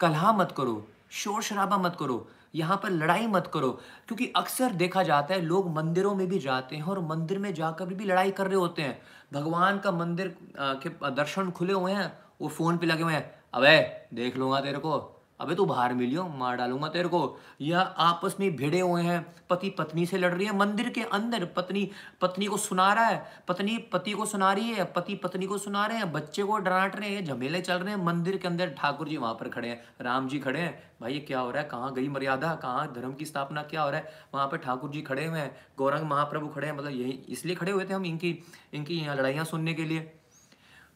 [0.00, 3.70] कलहा मत करो शोर शराबा मत करो यहाँ पर लड़ाई मत करो।
[4.06, 7.94] क्योंकि अक्सर देखा जाता है लोग मंदिरों में भी जाते हैं और मंदिर में जाकर
[7.94, 9.00] भी लड़ाई कर रहे होते हैं।
[9.32, 14.06] भगवान का मंदिर के दर्शन खुले हुए हैं वो फ़ोन पे लगे हुए हैं अबे,
[14.14, 18.56] देख लूँगा तेरे को। अबे, तू बाहर मिलियो मार डालूँगा तेरे को। या आपस में
[18.56, 22.56] भिड़े हुए हैं। पति पत्नी से लड़ रही है। मंदिर के अंदर पत्नी पत्नी को
[22.56, 26.12] सुना रहा है। पत्नी, पति को सुना रही है। पति, पत्नी को सुना रहे हैं।
[26.12, 29.34] बच्चे को डांट रहे हैं। झमेले चल रहे हैं। मंदिर के अंदर ठाकुर जी वहाँ
[29.34, 31.68] पर खड़े हैं। राम जी खड़े हैं। भाई, ये क्या हो रहा है?
[31.68, 32.54] कहाँ गई मर्यादा?
[32.54, 33.62] कहाँ धर्म की स्थापना?
[33.62, 34.12] क्या हो रहा है?
[34.34, 37.72] वहाँ पर ठाकुर जी खड़े हुए हैं। गौरंग महाप्रभु खड़े हैं। मतलब यही इसलिए खड़े
[37.72, 38.38] हुए थे हम इनकी
[38.72, 40.19] इनकी यहाँ लड़ाइयाँ सुनने के लिए।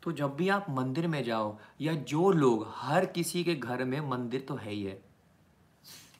[0.05, 4.01] तो जब भी आप मंदिर में जाओ या जो लोग हर किसी के घर में
[4.11, 4.99] मंदिर तो है ही है।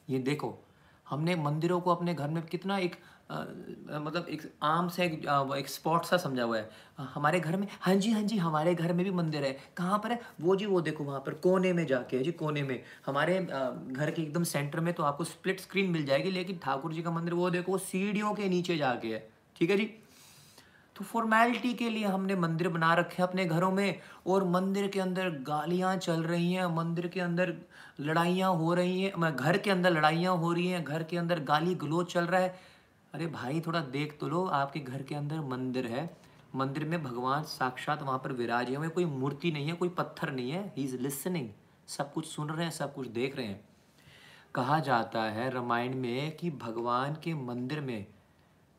[0.09, 0.57] ये देखो
[1.07, 2.95] हमने मंदिरों को अपने घर में कितना एक
[3.31, 3.39] आ,
[3.99, 5.13] मतलब एक आम से एक,
[5.57, 6.69] एक स्पॉट सा समझा हुआ है।
[7.13, 10.11] हमारे घर में हाँ जी हाँ जी हमारे घर में भी मंदिर है। कहाँ पर
[10.11, 10.19] है?
[10.41, 14.11] वो जी वो देखो वहाँ पर कोने में जाके है जी कोने में। हमारे घर
[14.11, 17.33] के एकदम सेंटर में तो आपको स्प्लिट स्क्रीन मिल जाएगी लेकिन ठाकुर जी का मंदिर
[17.33, 19.89] वो देखो वो सीढ़ियों के नीचे जाके है। ठीक है जी?
[20.95, 25.29] तो फॉर्मेलिटी के लिए हमने मंदिर बना रखे अपने घरों में और मंदिर के अंदर
[25.47, 27.53] गालियाँ चल रही हैं, मंदिर के अंदर
[27.99, 31.75] लड़ाइयाँ हो रही हैं घर के अंदर लड़ाइयाँ हो रही हैं, घर के अंदर गाली
[31.75, 32.55] गलोच चल रहा है।
[33.13, 36.09] अरे भाई, थोड़ा देख तो लो, आपके घर के अंदर मंदिर है।
[36.55, 40.51] मंदिर में भगवान साक्षात वहाँ पर विराज हुए कोई मूर्ति नहीं है, कोई पत्थर नहीं
[40.51, 41.49] है ही इज़ लिसनिंग
[41.87, 43.63] सब कुछ सुन रहे हैं, सब कुछ देख रहे हैं।
[44.55, 48.05] कहा जाता है रामायण में कि भगवान के मंदिर में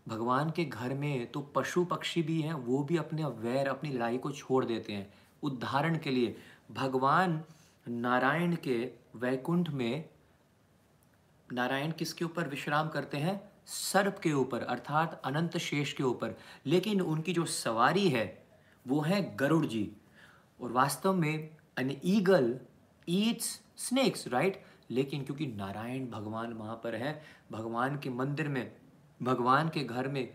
[0.09, 4.19] भगवान के घर में तो पशु पक्षी भी हैं, वो भी अपने वैर, अपनी लड़ाई
[4.19, 6.37] को छोड़ देते हैं। उदाहरण के लिए,
[6.71, 7.45] भगवान
[7.88, 10.09] नारायण के वैकुंठ में,
[11.53, 13.53] नारायण किसके ऊपर विश्राम करते हैं?
[13.66, 16.35] सर्प के ऊपर, अर्थात अनंत शेष के ऊपर।
[16.66, 18.47] लेकिन उनकी जो सवारी है,
[18.88, 19.92] वो है गरुड़ जी।
[20.61, 22.61] और वास्तव में an eagle
[23.09, 28.73] eats snakes right लेकिन क्योंकि नारायण भगवान वहाँ पर है, भगवान के मंदिर में
[29.22, 30.29] भगवान के घर में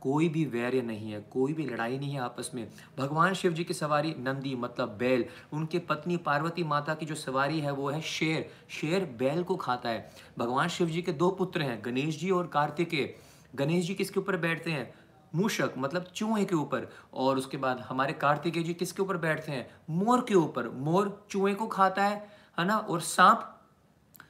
[0.00, 3.64] कोई भी वैर्य नहीं है, कोई भी लड़ाई नहीं है आपस में। भगवान शिव जी
[3.64, 8.00] की सवारी नंदी मतलब बैल, उनके पत्नी पार्वती माता की जो सवारी है वो है
[8.00, 12.30] शेर। शेर बैल को खाता है। भगवान शिव जी के दो पुत्र हैं, गणेश जी
[12.30, 13.14] और कार्तिकेय।
[13.54, 14.94] गणेश जी किसके ऊपर बैठते हैं?
[15.34, 19.70] मूषक मतलब चूहे के ऊपर। और उसके बाद हमारे कार्तिकेय जी किसके ऊपर बैठते हैं?
[19.90, 22.76] मोर के ऊपर। मोर चूहे को खाता है है ना?
[22.76, 23.60] और सांप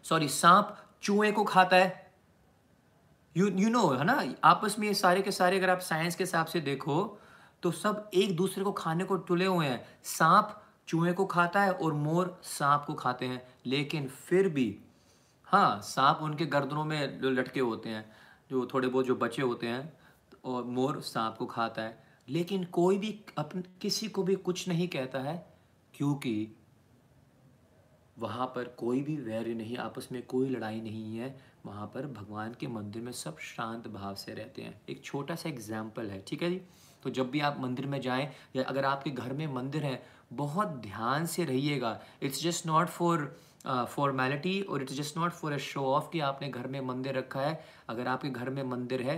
[0.02, 2.09] सॉरी सांप चूहे को खाता है।
[3.36, 4.22] यू यू नो है ना?
[4.44, 7.18] आपस में ये सारे के सारे अगर आप साइंस के हिसाब से देखो
[7.62, 10.56] तो सब एक दूसरे को खाने को तुले हुए हैं। सांप
[10.88, 14.78] चूहे को खाता है और मोर सांप को खाते हैं। लेकिन फिर भी
[15.46, 18.04] हाँ सांप उनके गर्दनों में लटके होते हैं,
[18.50, 19.92] जो थोड़े बहुत जो बचे होते हैं,
[20.44, 24.88] और मोर सांप को खाता है। लेकिन कोई भी अपन किसी को भी कुछ नहीं
[24.88, 25.36] कहता है,
[25.94, 26.56] क्योंकि
[28.18, 32.54] वहाँ पर कोई भी वैर नहीं, आपस में कोई लड़ाई नहीं है। वहाँ पर भगवान
[32.60, 36.42] के मंदिर में सब शांत भाव से रहते हैं। एक छोटा सा एग्ज़ाम्पल है, ठीक
[36.42, 36.60] है जी?
[37.02, 40.02] तो जब भी आप मंदिर में जाएँ या अगर आपके घर में मंदिर है,
[40.32, 43.34] बहुत ध्यान से रहिएगा। It's just not for
[43.66, 47.40] formality और it's just not for a show off कि आपने घर में मंदिर रखा
[47.40, 49.16] है। अगर आपके घर में मंदिर है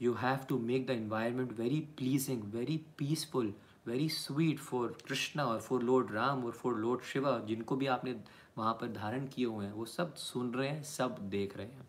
[0.00, 3.52] you have to make the environment very pleasing very peaceful
[3.86, 8.14] very sweet for Krishna और फॉर लॉर्ड राम और फॉर लॉर्ड शिवा जिनको भी आपने
[8.56, 11.88] वहाँ पर धारण किए हुए हैं, वो सब सुन रहे हैं, सब देख रहे हैं।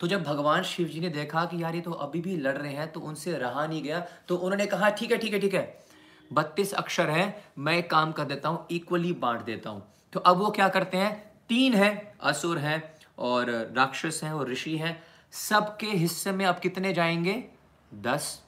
[0.00, 2.72] तो जब भगवान शिव जी ने देखा कि यार ये तो अभी भी लड़ रहे
[2.72, 5.86] हैं तो उनसे रहा नहीं गया तो उन्होंने कहा, ठीक है ठीक है ठीक है।
[6.30, 10.50] बत्तीस अक्षर हैं, मैं काम कर देता हूँ इक्वली बांट देता हूँ। तो अब वो
[10.50, 11.32] क्या करते हैं?
[11.48, 12.82] तीन है, असुर हैं
[13.18, 15.02] और राक्षस हैं और ऋषि हैं।
[15.32, 17.44] सबके हिस्से में अब कितने जाएँगे?
[17.92, 18.42] दस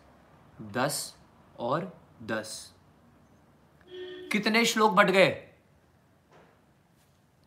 [0.72, 1.14] दस
[1.58, 1.92] और
[2.22, 2.72] दस।
[4.32, 5.28] कितने श्लोक बट गए?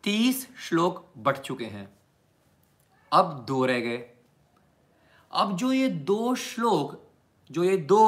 [0.04, 1.88] तीस श्लोक बट चुके हैं।
[3.12, 4.04] अब दो रह गए।
[5.32, 7.00] अब जो ये दो श्लोक,
[7.50, 8.04] जो ये दो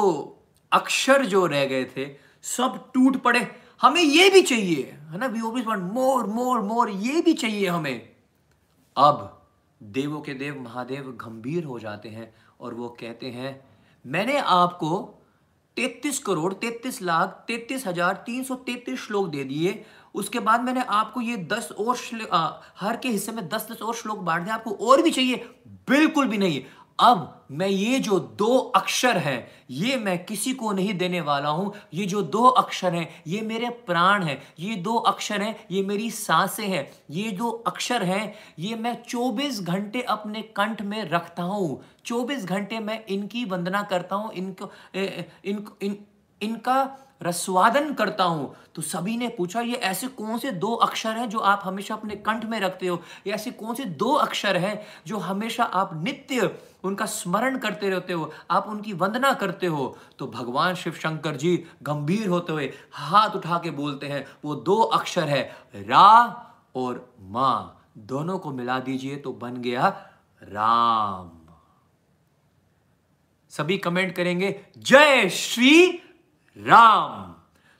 [0.71, 2.05] अक्षर जो रह गए थे,
[2.43, 3.47] सब टूट पड़े।
[3.81, 5.27] हमें ये भी चाहिए, है ना?
[5.27, 8.09] वी वांट मोर मोर मोर ये भी चाहिए हमें।
[8.97, 9.45] अब
[9.81, 13.59] देवों के देव, महादेव गंभीर हो जाते हैं और वो कहते हैं,
[14.05, 14.97] मैंने आपको
[15.77, 19.85] तैतीस करोड़, तैतीस लाख, तैतीस हज़ार तीन सौ तैतीस श्लोक दे दिए
[20.15, 21.97] उसके बाद मैंने आपको ये दस और
[22.33, 22.49] आ,
[22.79, 25.45] हर के हिस्से में दस दस और श्लोक बांट दिया आपको और भी चाहिए
[25.89, 26.61] बिल्कुल भी नहीं।
[26.99, 31.73] अब मैं ये जो दो अक्षर हैं ये मैं किसी को नहीं देने वाला हूँ।
[31.93, 36.09] ये जो दो अक्षर हैं ये मेरे प्राण हैं। ये दो अक्षर हैं ये मेरी
[36.11, 41.83] साँसें हैं। ये दो अक्षर हैं ये मैं 24 घंटे अपने कंठ में रखता हूँ।
[42.05, 45.97] 24 घंटे मैं इनकी वंदना करता हूँ इनको इन, इन, इन,
[46.41, 46.83] इनका
[47.21, 51.39] रस्वादन करता हूँ। तो सभी ने पूछा, ये ऐसे कौन से दो अक्षर हैं जो
[51.39, 53.01] आप हमेशा अपने कंठ में रखते हो?
[53.27, 56.49] ये ऐसे कौन से दो अक्षर हैं जो हमेशा आप नित्य
[56.83, 58.31] उनका स्मरण करते रहते हो?
[58.51, 59.97] आप उनकी वंदना करते हो?
[60.19, 64.81] तो भगवान शिव शंकर जी गंभीर होते हुए हाथ उठा के बोलते हैं, वो दो
[64.81, 65.41] अक्षर है,
[65.75, 66.25] रा
[66.75, 69.87] और मा। दोनों को मिला दीजिए तो बन गया
[70.41, 71.31] राम।
[73.51, 76.01] सभी कमेंट करेंगे, जय श्री
[76.57, 77.33] राम।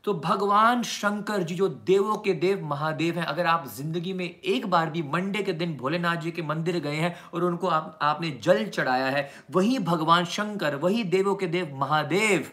[0.03, 4.65] तो भगवान शंकर जी, जो देवों के देव महादेव हैं, अगर आप ज़िंदगी में एक
[4.65, 8.29] बार भी मंडे के दिन भोलेनाथ जी के मंदिर गए हैं और उनको आप, आपने
[8.43, 12.51] जल चढ़ाया है, वही भगवान शंकर, वही देवों के देव महादेव,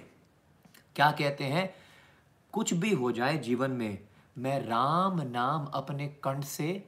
[0.97, 1.75] क्या कहते हैं?
[2.53, 3.99] कुछ भी हो जाए जीवन में,
[4.39, 6.85] मैं राम नाम अपने कंठ से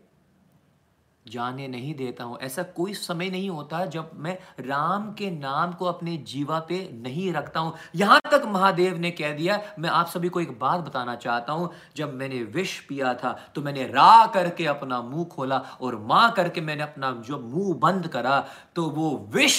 [1.27, 5.85] जाने नहीं देता हूँ। ऐसा कोई समय नहीं होता जब मैं राम के नाम को
[5.85, 10.29] अपने जीवा पे नहीं रखता हूँ। यहाँ तक महादेव ने कह दिया, मैं आप सभी
[10.29, 14.67] को एक बात बताना चाहता हूँ, जब मैंने विष पिया था तो मैंने रा करके
[14.67, 18.39] अपना मुँह खोला और माँ करके मैंने अपना जो मुँह बंद करा
[18.77, 19.57] तो वो विष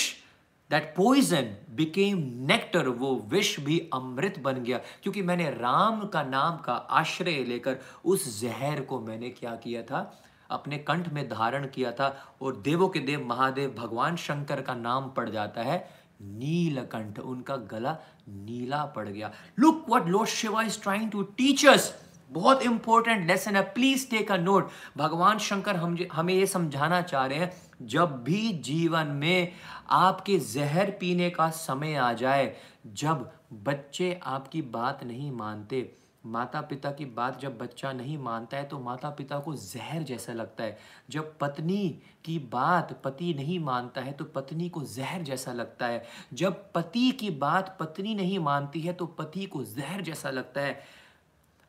[0.70, 6.58] दैट पॉइजन बिकेम नेक्टर वो विष भी अमृत बन गया। क्योंकि मैंने राम का नाम
[6.58, 10.02] का आश्रय लेकर उस जहर को मैंने क्या किया था?
[10.50, 15.10] अपने कंठ में धारण किया था और देवों के देव महादेव भगवान शंकर का नाम
[15.10, 15.78] पड़ जाता है
[16.22, 17.98] नीलकंठ। उनका गला
[18.30, 21.94] नीला पड़ गया। Look what lord Shiva is trying to teach us
[22.32, 27.26] बहुत इंपॉर्टेंट लेसन है। प्लीज़ टेक अ नोट भगवान शंकर हम हमें ये समझाना चाह
[27.26, 29.52] रहे हैं, जब भी जीवन में
[29.90, 32.56] आपके जहर पीने का समय आ जाए,
[32.88, 33.30] जब
[33.64, 35.82] बच्चे आपकी बात नहीं मानते
[36.24, 40.34] माता पिता की बात जब बच्चा नहीं मानता है तो माता पिता को जहर जैसा
[40.34, 40.78] लगता है।
[41.10, 41.88] जब पत्नी
[42.26, 46.04] की बात पति नहीं मानता है तो पत्नी को जहर जैसा लगता है।
[46.34, 50.80] जब पति की बात पत्नी नहीं मानती है तो पति को जहर जैसा लगता है।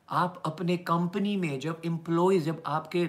[0.09, 3.09] आप अपने कंपनी में जब एम्प्लॉयज़ जब आपके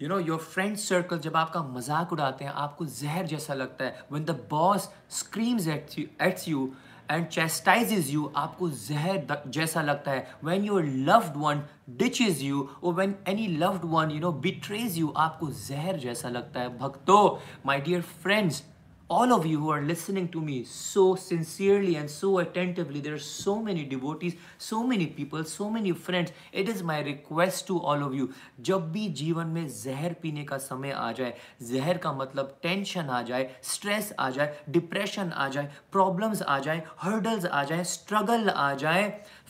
[0.00, 4.04] you know your friend circle जब आपका मज़ाक उड़ाते हैं, आपको जहर जैसा लगता है।
[4.12, 6.70] When the boss screams at you
[7.10, 11.62] and chastises you आपको जहर जैसा लगता है। When your loved one
[12.22, 16.60] ditches you और when any loved one you know betrays you आपको जहर जैसा लगता
[16.60, 17.18] है। भक्तो
[17.66, 18.62] my dear friends
[19.10, 23.26] all of you who are listening to me so sincerely and so attentively there are
[23.26, 28.02] so many devotees so many people so many friends it is my request to all
[28.08, 28.28] of you
[28.68, 31.34] जब भी जीवन में जहर पीने का समय आ जाए
[31.70, 36.82] जहर का मतलब टेंशन आ जाए स्ट्रेस आ जाए डिप्रेशन आ जाए प्रॉब्लम्स आ जाए
[37.02, 39.08] हर्डल्स आ जाए स्ट्रगल आ जाए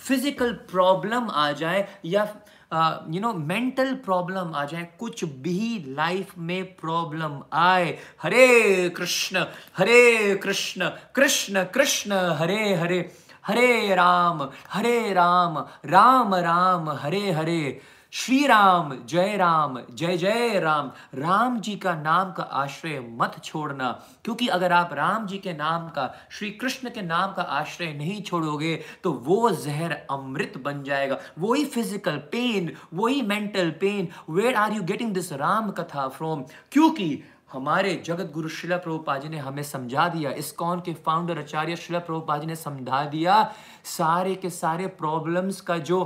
[0.08, 2.24] फ़िज़िकल प्रॉब्लम आ जाए या
[2.72, 9.44] यू नो मेंटल प्रॉब्लम आ जाए, कुछ भी लाइफ में प्रॉब्लम आए, हरे कृष्ण
[9.78, 13.00] हरे कृष्ण कृष्ण कृष्ण, हरे हरे
[13.46, 17.80] हरे राम हरे राम राम राम, हरे हरे
[18.12, 23.90] श्री राम जय राम, जय जय राम। राम जी का नाम का आश्रय मत छोड़ना,
[24.24, 28.20] क्योंकि अगर आप राम जी के नाम का श्री कृष्ण के नाम का आश्रय नहीं
[28.22, 34.72] छोड़ोगे तो वो जहर अमृत बन जाएगा। वही फ़िज़िकल पेन वही mental pain where are
[34.72, 39.62] you getting this Ram katha from क्योंकि हमारे जगत गुरु शिला प्रभुपा जी ने हमें
[39.64, 43.42] समझा दिया, इस कौन के फाउंडर आचार्य शिला प्रभुपा जी ने समझा दिया,
[43.86, 46.02] सारे के सारे प्रॉब्लम्स का जो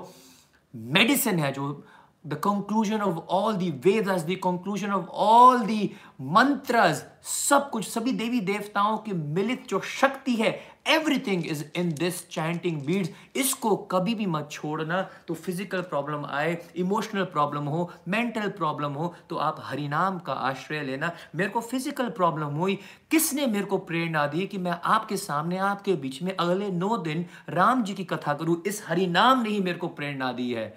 [0.75, 1.85] मेडिसिन है जो
[2.27, 6.93] the conclusion of all the Veda the conclusion of all the mantra
[7.25, 10.51] सब कुछ सभी देवी देवताओं की मिलित जो शक्ति है
[10.87, 16.57] everything is in this chanting beads इसको कभी भी मत छोड़ना। तो फ़िज़िकल प्रॉब्लम आए
[16.77, 22.09] इमोशनल प्रॉब्लम हो मेंटल प्रॉब्लम हो तो आप हरिनाम का आश्रय लेना। मेरे को फ़िज़िकल
[22.11, 22.79] प्रॉब्लम हुई।
[23.11, 27.25] किसने मेरे को प्रेरणा दी कि मैं आपके सामने, आपके बीच में अगले नौ दिन
[27.51, 28.63] राम जी की कथा करूँ?
[28.67, 30.73] इस हरिनाम ने ही मेरे को प्रेरणा दी है।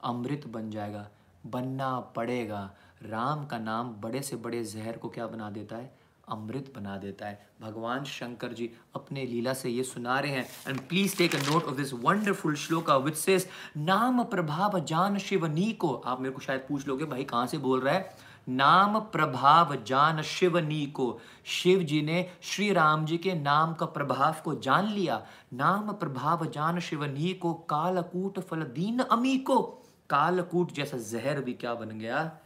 [0.04, 1.08] अमृत बन जाएगा।
[1.46, 5.98] बनना पड़ेगा। राम का नाम बड़े से बड़े जहर को क्या बना देता है?
[6.28, 10.80] अमृत बना देता है। भगवान शंकर जी अपने लीला से ये सुना रहे हैं। And
[10.80, 15.94] please take a note of this wonderful shloka which says नाम प्रभाव जान शिवनी को
[15.94, 18.16] आप मेरे को शायद पूछ लोगे, भाई कहाँ से बोल रहा है?
[18.48, 24.34] नाम प्रभाव जान शिवनी को। शिव जी ने श्री राम जी के नाम का प्रभाव
[24.44, 29.62] को जान लिया। नाम प्रभाव जान शिवनी को, कालकूट फल दीन अमी को।
[30.10, 32.38] कालकूट जैसा जहर भी क्या बन गया?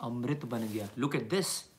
[0.00, 1.71] अमृत बन गया। Look at this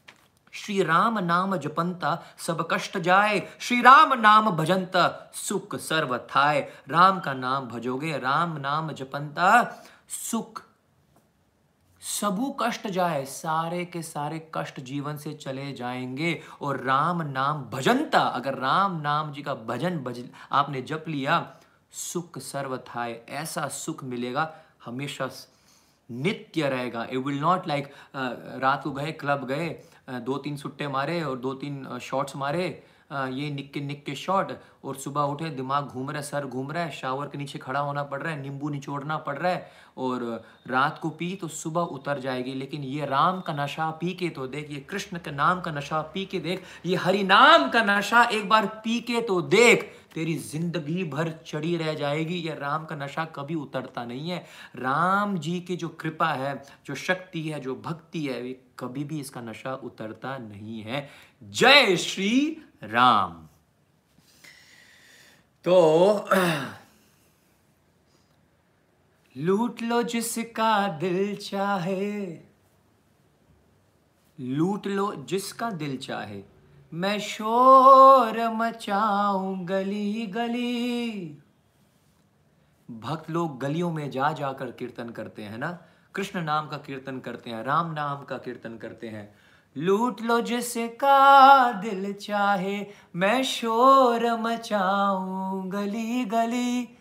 [0.53, 7.19] Shri Ram naam जपंता, सब कष्ट जाए। श्री राम नाम भजंता, सुख सर्व थाय राम
[7.19, 9.63] का नाम भजोगे, राम नाम जपंता,
[10.09, 10.61] सुख।
[12.01, 18.19] सबू कष्ट जाए, सारे के सारे कष्ट जीवन से चले जाएँगे। और राम नाम भजनता
[18.19, 21.47] अगर राम नाम जी का भजन भज आपने जप लिया,
[21.91, 24.51] सुख सर्व थाय ऐसा सुख मिलेगा,
[24.85, 25.29] हमेशा
[26.09, 29.69] नित्य रहेगा। इट विल नॉट लाइक रात को गए, क्लब गए
[30.07, 32.67] दो तीन सुट्टे मारे और दो तीन शॉट्स मारे।
[33.13, 34.51] ये निक्के निक्के शॉट
[34.83, 37.79] और सुबह उठे, दिमाग घूम रहा है, सर घूम रहा है शावर के नीचे खड़ा
[37.79, 40.23] होना पड़ रहा है, नींबू निचोड़ना पड़ रहा है और
[40.67, 44.47] रात को पी तो सुबह उतर जाएगी। लेकिन ये राम का नशा पी के तो
[44.47, 48.23] देख, ये कृष्ण के नाम का नशा पी के देख, ये हरि नाम का नशा
[48.25, 49.83] एक बार पी के तो देख,
[50.13, 54.45] तेरी ज़िंदगी भर चढ़ी रह जाएगी। ये राम का नशा कभी उतरता नहीं है।
[54.77, 58.41] राम जी की जो कृपा है, जो शक्ति है, जो भक्ति है
[58.79, 61.09] कभी भी इसका नशा उतरता नहीं है।
[61.43, 63.47] जय श्री राम।
[65.63, 66.29] तो
[69.37, 72.37] लूट लो जिसका दिल चाहे।
[74.39, 76.43] लूट लो जिसका दिल चाहे।
[76.93, 81.37] मैं शोर मचाऊं गली गली।
[82.91, 85.85] भक्त लोग गलियों में जा जाकर कीर्तन करते हैं ना?
[86.15, 89.35] कृष्ण नाम का कीर्तन करते हैं, राम नाम का कीर्तन करते हैं।
[89.77, 92.85] लूट लो जिसका दिल चाहे,
[93.15, 96.97] मैं शोर मचाऊं गली गली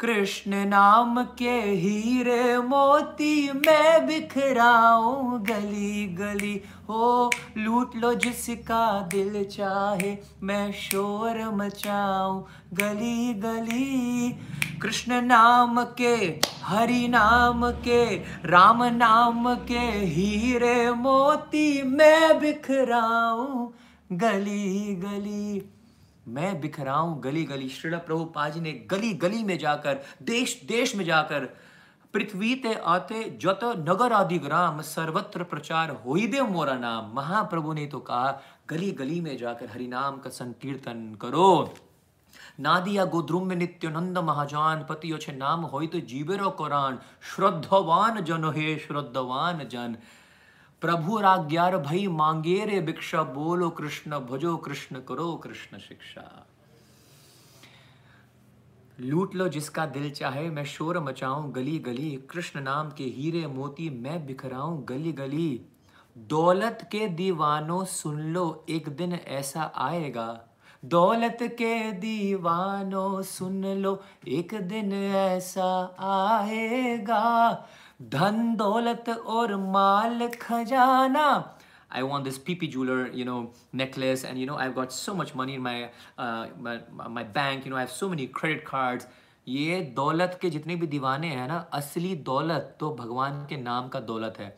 [0.00, 10.16] कृष्ण नाम के हीरे मोती मैं बिखराऊं गली गली। हो, लूट लो जिसका दिल चाहे,
[10.42, 12.42] मैं शोर मचाऊं
[12.72, 14.38] गली गली।
[14.82, 23.68] कृष्ण नाम के, हरि नाम के, राम नाम के हीरे मोती मैं बिखराऊं
[24.12, 25.76] गली गली।
[26.30, 31.04] मैं बिखराऊं गली गली श्रील प्रभुपाद जी ने गली गली में जाकर देश देश में
[31.04, 31.48] जाकर,
[32.14, 37.72] पृथ्वी ते आते जत नगर आदि ग्राम, सर्वत्र प्रचार हो ही दे मोरा नाम। महाप्रभु
[37.72, 41.74] ने तो कहा गली गली में जाकर हरिनाम का संकीर्तन करो।
[42.60, 46.98] नादिया गोद्रुम में नित्यानंद महाजान, पति नाम हो तो जीवेरो कुरान।
[47.30, 49.96] श्रद्धवान जन हे, श्रद्धवान जन।
[50.80, 56.46] प्रभु राग्यार भई मांगे रे भिक्षा, बोलो कृष्ण, भजो कृष्ण, करो कृष्ण शिक्षा।
[59.00, 63.90] लूट लो जिसका दिल चाहे, मैं शोर मचाऊं गली गली, कृष्ण नाम के हीरे मोती
[63.90, 65.60] मैं बिखराऊं गली गली।
[66.18, 70.44] दौलत के दीवानों सुन लो, एक दिन ऐसा आएगा।
[70.84, 77.66] दौलत के दीवानों सुन लो, एक दिन ऐसा आएगा।
[78.00, 81.56] धन दौलत और माल खजाना
[81.90, 85.34] I want this PP jeweler, you know, necklace, and you know, I've got so much
[85.34, 86.78] money in my, uh, my
[87.08, 87.64] my bank.
[87.64, 89.06] You know, I have so many credit cards.
[89.46, 94.00] ये दौलत के जितने भी दीवाने हैं ना असली दौलत तो भगवान के नाम का
[94.00, 94.48] दौलत है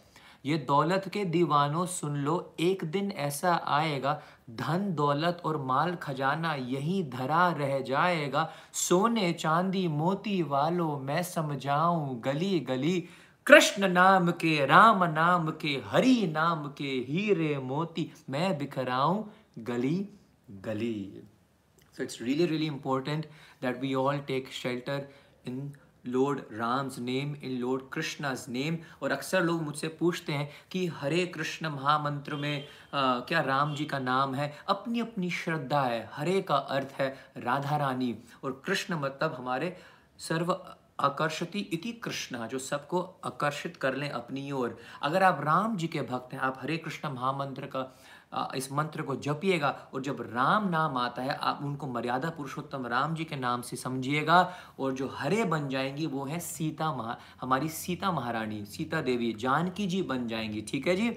[0.47, 4.21] ये दौलत के दीवानों सुन लो एक दिन ऐसा आएगा
[4.61, 8.49] धन दौलत और माल खजाना यही धरा रह जाएगा
[8.87, 12.97] सोने चांदी मोती वालों मैं समझाऊं गली गली
[13.47, 19.25] कृष्ण नाम के राम नाम के हरि नाम के हीरे मोती मैं बिखराऊं
[19.59, 20.09] गली
[20.51, 21.23] गली।
[21.97, 23.27] So it's really really important
[23.63, 25.01] that we all take shelter
[25.49, 25.61] in
[26.07, 31.27] lord Ram's name in lord Krishna's name और अक्सर लोग मुझसे पूछते हैं कि हरे
[31.27, 32.65] कृष्ण महामंत्र में
[32.95, 34.59] आ, क्या राम जी का नाम है?
[34.69, 38.15] अपनी अपनी श्रद्धा है हरे का अर्थ है राधा रानी।
[38.45, 39.77] और कृष्ण मतलब हमारे
[40.19, 40.53] सर्व
[41.03, 46.03] आकर्षति इति कृष्ण, जो सबको आकर्षित कर लें अपनी ओर। अगर आप राम जी के
[46.03, 50.97] भक्त हैं, आप हरे कृष्ण महामंत्र का इस मंत्र को जपिएगा और जब राम नाम
[50.97, 54.41] आता है, आप उनको मर्यादा पुरुषोत्तम राम जी के नाम से समझिएगा
[54.79, 59.87] और जो हरे बन जाएँगी, वो है सीता महा, हमारी सीता महारानी, सीता देवी, जानकी
[59.87, 61.11] जी बन जाएँगी, ठीक है जी?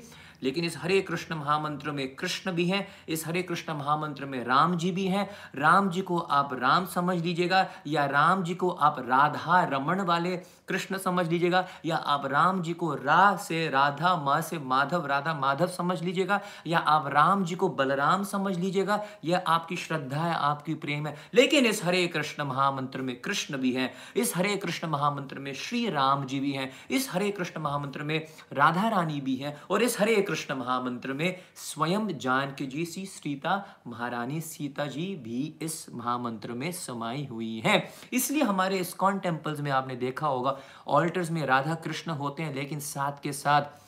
[0.43, 4.77] लेकिन इस हरे कृष्ण महामंत्र में कृष्ण भी हैं, इस हरे कृष्ण महामंत्र में राम
[4.77, 8.95] जी भी हैं। राम जी को आप राम समझ लीजिएगा, या राम जी को आप
[8.99, 10.35] राधा रमन वाले
[10.67, 15.33] कृष्ण समझ लीजिएगा, या आप राम जी को रा से राधा, मा से माधव, राधा
[15.33, 20.35] माधव समझ लीजिएगा, या आप राम जी को बलराम समझ लीजिएगा, यह आपकी श्रद्धा है,
[20.35, 24.87] आपकी प्रेम है। लेकिन इस हरे कृष्ण महामंत्र में कृष्ण भी हैं, इस हरे कृष्ण
[24.87, 29.35] महामंत्र में श्री राम जी भी हैं, इस हरे कृष्ण महामंत्र में राधा रानी भी
[29.35, 33.53] हैं, और इस हरे कृष्ण महामंत्र में स्वयं जानकी जी सी सीता
[33.87, 37.81] महारानी सीता जी भी इस महामंत्र में समाई हुई हैं।
[38.13, 40.57] इसलिए हमारे इस्कॉन टेम्पल्स में आपने देखा होगा,
[40.89, 43.83] ऑल्टर्स में राधा कृष्ण होते हैं, लेकिन साथ के साथ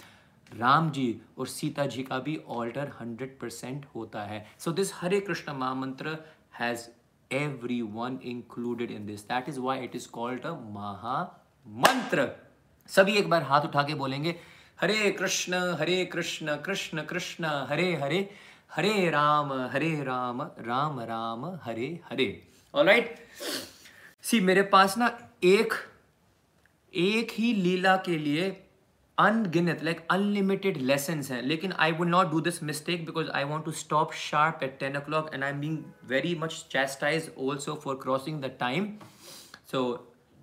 [0.51, 5.19] राम जी और सीता जी का भी ऑल्टर हंड्रेड परसेंट होता है। सो this Hare
[5.19, 6.17] Krishna mahamantra
[6.59, 6.87] has
[7.81, 12.29] everyone included in this that is why it is called a mahamantra.
[12.89, 14.35] सभी एक बार हाथ उठा के बोलेंगे
[14.79, 18.19] हरे कृष्ण हरे कृष्ण कृष्ण कृष्ण, हरे हरे
[18.75, 22.27] हरे राम हरे राम राम राम, हरे हरे।
[22.73, 23.15] ऑलराइट
[24.23, 25.07] सी मेरे पास ना
[25.43, 25.73] एक
[26.93, 28.49] एक ही लीला के लिए
[29.17, 33.65] अनगिनत लाइक अनलिमिटेड लेसन हैं। लेकिन I would not do this mistake because I want
[33.65, 35.77] to stop sharp at ten o'clock and I am being
[36.09, 38.91] very much chastise also for crossing the time
[39.71, 39.81] so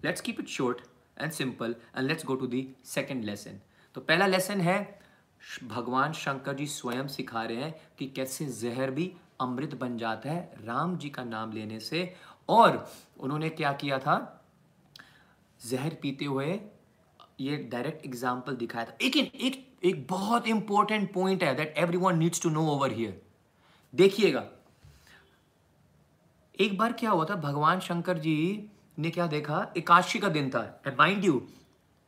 [0.05, 0.81] let's keep it short
[1.21, 3.61] and simple and let's go to the second lesson
[3.95, 4.79] तो पहला lesson है
[5.65, 10.65] भगवान शंकर जी स्वयं सिखा रहे हैं कि कैसे जहर भी अमृत बन जाता है
[10.65, 12.15] राम जी का नाम लेने से।
[12.49, 12.87] और
[13.21, 14.17] उन्होंने क्या किया था?
[15.61, 16.61] जहर पीते हुए
[17.41, 22.43] ये डायरेक्ट एग्ज़ाम्पल दिखाया था। लेकिन एक एक बहुत इंपॉर्टेंट पॉइंट है that everyone needs
[22.43, 23.21] to know over here
[23.95, 24.45] देखिएगा।
[26.61, 27.35] एक बार क्या हुआ था?
[27.37, 29.73] भगवान शंकर जी ने क्या देखा?
[29.77, 31.47] एकादशी का दिन था। माइंड यू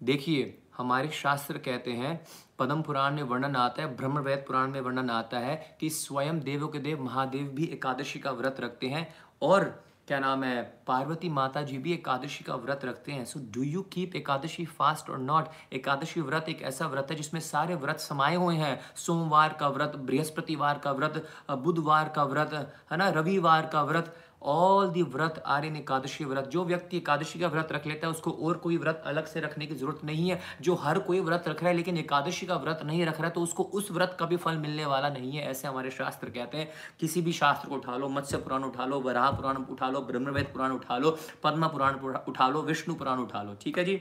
[0.01, 2.21] देखिए हमारे शास्त्र कहते हैं,
[2.59, 6.69] पद्म पुराण में वर्णन आता है, ब्रह्मवेद पुराण में वर्णन आता है कि स्वयं देवों
[6.69, 9.09] के देव महादेव भी एकादशी का व्रत रखते हैं
[9.43, 9.65] और
[10.09, 13.81] क्या नाम है, पार्वती माता जी भी एकादशी का व्रत रखते हैं। So do you
[13.83, 18.37] keep Ekadashi fast or not Ekadashi vrat एक ऐसा व्रत है जिसमें सारे व्रत समाये
[18.37, 22.55] हुए हैं। सोमवार का व्रत, बृहस्पतिवार का व्रत, बुधवार का व्रत,
[22.93, 24.15] है ना, रविवार का व्रत
[24.47, 28.11] ऑल दी व्रत आर इन एकादशी व्रत, जो व्यक्ति एकादशी का व्रत रख लेता है,
[28.11, 31.45] उसको और कोई व्रत अलग से रखने की ज़रूरत नहीं है। जो हर कोई व्रत
[31.49, 34.17] रख रहा है, लेकिन एकादशी का व्रत नहीं रख रहा है तो उसको उस व्रत
[34.21, 36.69] का भी फल मिलने वाला नहीं है, ऐसे हमारे शास्त्र कहते हैं।
[37.01, 40.47] किसी भी शास्त्र को उठा लो, मत्स्य पुराण उठा लो, वराह पुराण उठा लो, ब्रह्मवेद
[40.47, 41.95] पुराण उठा लो, पद्मा पुराण
[42.29, 44.01] उठा लो, विष्णु पुराण उठा लो, ठीक है जी?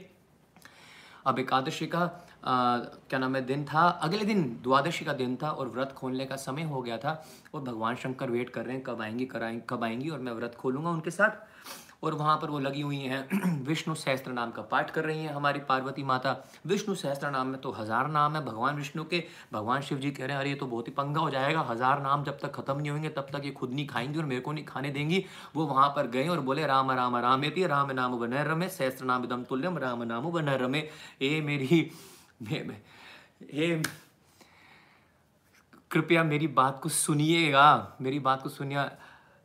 [1.26, 2.10] अब एकादशी का
[2.46, 6.36] क्या नाम है, दिन था। अगले दिन, द्वादशी का दिन था और व्रत खोलने का
[6.36, 7.24] समय हो गया था
[7.54, 10.54] और भगवान शंकर वेट कर रहे हैं, कब आएँगी कराएँगे कब आएँगी और मैं व्रत
[10.54, 11.44] खोलूँगा उनके साथ।
[12.04, 15.32] और वहाँ पर वो लगी हुई हैं, विष्णु सहस्त्र नाम का पाठ कर रही हैं
[15.34, 16.36] हमारी पार्वती माता।
[16.66, 19.22] विष्णु सहस्त्र नाम में तो हज़ार नाम है, भगवान विष्णु के।
[19.52, 22.02] भगवान शिव जी कह रहे हैं, अरे, ये तो बहुत ही पंगा हो जाएगा, हज़ार
[22.02, 24.52] नाम जब तक ख़त्म नहीं होंगे, तब तक ये खुद नहीं खाएँगी और मेरे को
[24.52, 25.24] नहीं खाने देंगी।
[25.56, 29.24] वो वहाँ पर गए और बोले, राम राम राम राम नाम वन रमे, सहस्त्र नाम
[29.24, 30.88] इदम तुल्यम, राम नाम वन रमे।
[31.22, 31.90] ए, मेरी
[35.90, 38.78] कृपया मेरी बात को सुनिएगा, मेरी बात को सुनिए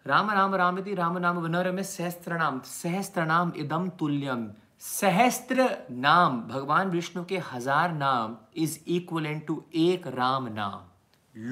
[0.05, 4.49] राम राम राम राम, नाम वनर में सहस्त्र नाम सहस्त्र नाम इदम तुल्यम
[4.81, 10.79] सहस्त्र नाम, भगवान विष्णु के हज़ार नाम इज़ इक्वल टू एक राम नाम।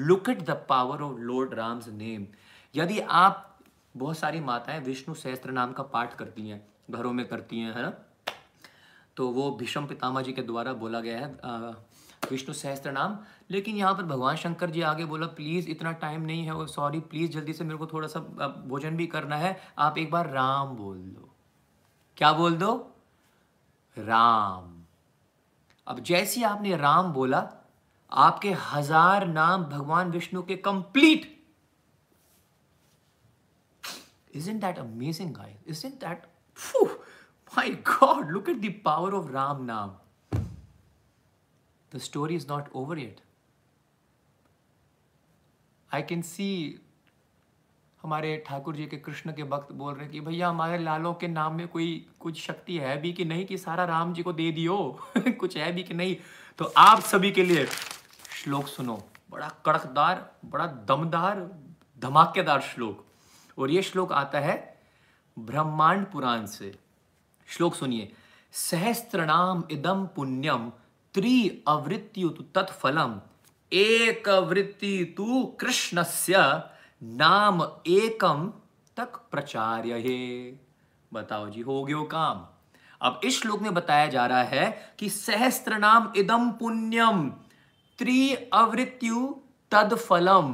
[0.06, 2.26] Look at the power of lord Ram's name
[2.74, 3.46] यदि आप
[3.96, 7.82] बहुत सारी माताएँ विष्णु सहस्त्र नाम का पाठ करती हैं, घरों में करती हैं, है
[7.82, 7.92] ना?
[9.20, 11.26] तो वो भीष्म पितामा जी के द्वारा बोला गया है
[12.30, 13.18] विष्णु सहस्त्र नाम।
[13.50, 17.30] लेकिन यहाँ पर भगवान शंकर जी आगे बोला प्लीज़ इतना टाइम नहीं है सॉरी प्लीज़
[17.32, 18.20] जल्दी से मेरे को थोड़ा सा
[18.68, 21.28] भोजन भी करना है। आप एक बार राम बोल दो।
[22.16, 22.72] क्या बोल दो?
[23.96, 24.72] राम।
[25.86, 27.46] अब जैसे आपने राम बोला
[28.12, 31.28] आपके हज़ार नाम भगवान विष्णु के complete
[34.38, 35.54] Isn't that amazing, guys?
[35.66, 36.26] Isn't that,
[36.58, 36.82] phew,
[37.58, 39.90] my God, look at the power of Ram Nam.
[41.92, 43.20] The story is not over yet.
[45.92, 46.70] I can see
[48.02, 51.54] हमारे ठाकुर जी के कृष्ण के भक्त बोल रहे कि भैया हमारे लालों के नाम
[51.54, 55.06] में कोई कुछ शक्ति है भी कि नहीं कि सारा राम जी को दे दियो?
[55.18, 56.16] कुछ है भी कि नहीं?
[56.58, 57.66] तो आप सभी के लिए
[58.30, 61.50] श्लोक सुनो। बड़ा कड़कदार बड़ा दमदार
[61.98, 63.06] धमाकेदार श्लोक।
[63.58, 64.82] और ये श्लोक आता है
[65.38, 66.89] ब्रह्मांड पुराण से।
[67.50, 68.12] श्लोक सुनिए।
[68.52, 70.70] सहस्त्रनाम इदम पुण्यम
[71.14, 73.20] त्रि अवृत्ति तत्फलम।
[73.72, 76.36] एक वृत्ति तु कृष्णस्य
[77.02, 78.46] नाम एकम
[78.96, 80.58] तक प्रचार्य
[81.12, 82.46] बताओ जी, हो गयो काम।
[83.00, 87.28] अब इस श्लोक में बताया जा रहा है कि सहस्त्र नाम इदम पुण्यम
[87.98, 89.34] त्रि अवृत्यु
[89.72, 90.52] तद फलम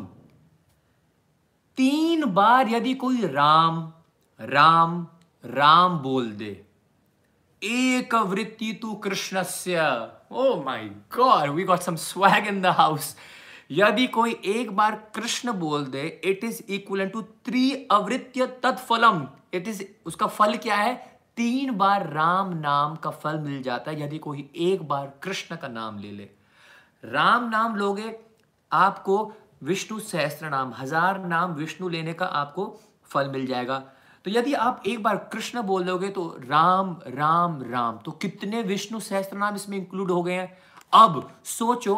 [1.78, 3.92] तीन बार यदि कोई राम
[4.40, 5.07] राम
[5.44, 6.65] राम बोल दे
[7.66, 9.86] एक वृत्ति तू कृष्णस्य
[10.32, 10.84] ओ my
[11.16, 13.16] God we got some swag in the house
[13.72, 19.68] यदि कोई एक बार कृष्ण बोल दे it is equal to three अवृत्य तत्फलम। इट
[19.68, 20.94] इज़ उसका फल क्या है?
[21.36, 25.68] तीन बार राम नाम का फल मिल जाता है, यदि कोई एक बार कृष्ण का
[25.68, 26.28] नाम ले ले।
[27.04, 28.14] राम नाम लोगे,
[28.70, 32.64] आपको विष्णु सहस्त्र नाम, हज़ार नाम विष्णु लेने का आपको
[33.10, 33.82] फल मिल जाएगा।
[34.27, 39.01] तो यदि आप एक बार कृष्ण बोल दोगे तो राम राम राम तो कितने विष्णु
[39.01, 40.57] सहस्त्र नाम इसमें इंक्लूड हो गए हैं?
[40.93, 41.95] अब सोचो,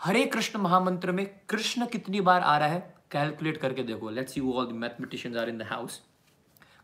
[0.00, 2.80] हरे कृष्ण महामंत्र में कृष्ण कितनी बार आ रहा है?
[3.10, 6.00] कैलकुलेट करके देखो let's you all the mathematicians are in the house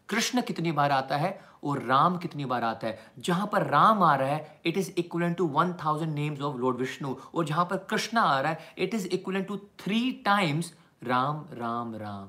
[0.08, 2.98] Krishna कितनी बार आता है और राम कितनी बार आता है?
[3.18, 6.76] जहाँ पर राम आ रहा है it is equal to one thousand names of lord
[6.76, 10.72] Vishnu और जहाँ पर कृष्ण आ रहा है it is equal to three times
[11.04, 12.28] Ram Ram Ram.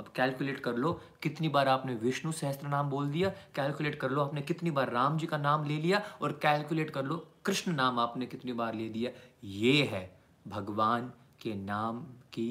[0.00, 0.92] अब कैलकुलेट कर लो
[1.22, 5.18] कितनी बार आपने विष्णु सहस्त्र नाम बोल दिया कैलकुलेट कर लो आपने कितनी बार राम
[5.18, 8.88] जी का नाम ले लिया और कैलकुलेट कर लो कृष्ण नाम आपने कितनी बार ले
[8.88, 9.10] दिया
[9.44, 10.02] ये है
[10.48, 12.48] भगवान के नाम की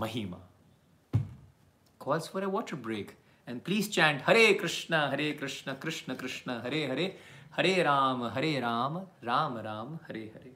[0.00, 0.46] महिमा
[2.00, 3.16] calls for a water break
[3.48, 7.16] and please chant Hare Krishna, Hare Krishna, Krishna Krishna Hare Hare
[7.56, 10.49] Hare Ram Hare Ram Ram Ram Hare Hare.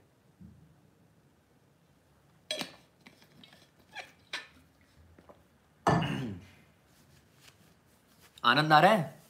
[8.44, 9.22] आनंद आ रहा है?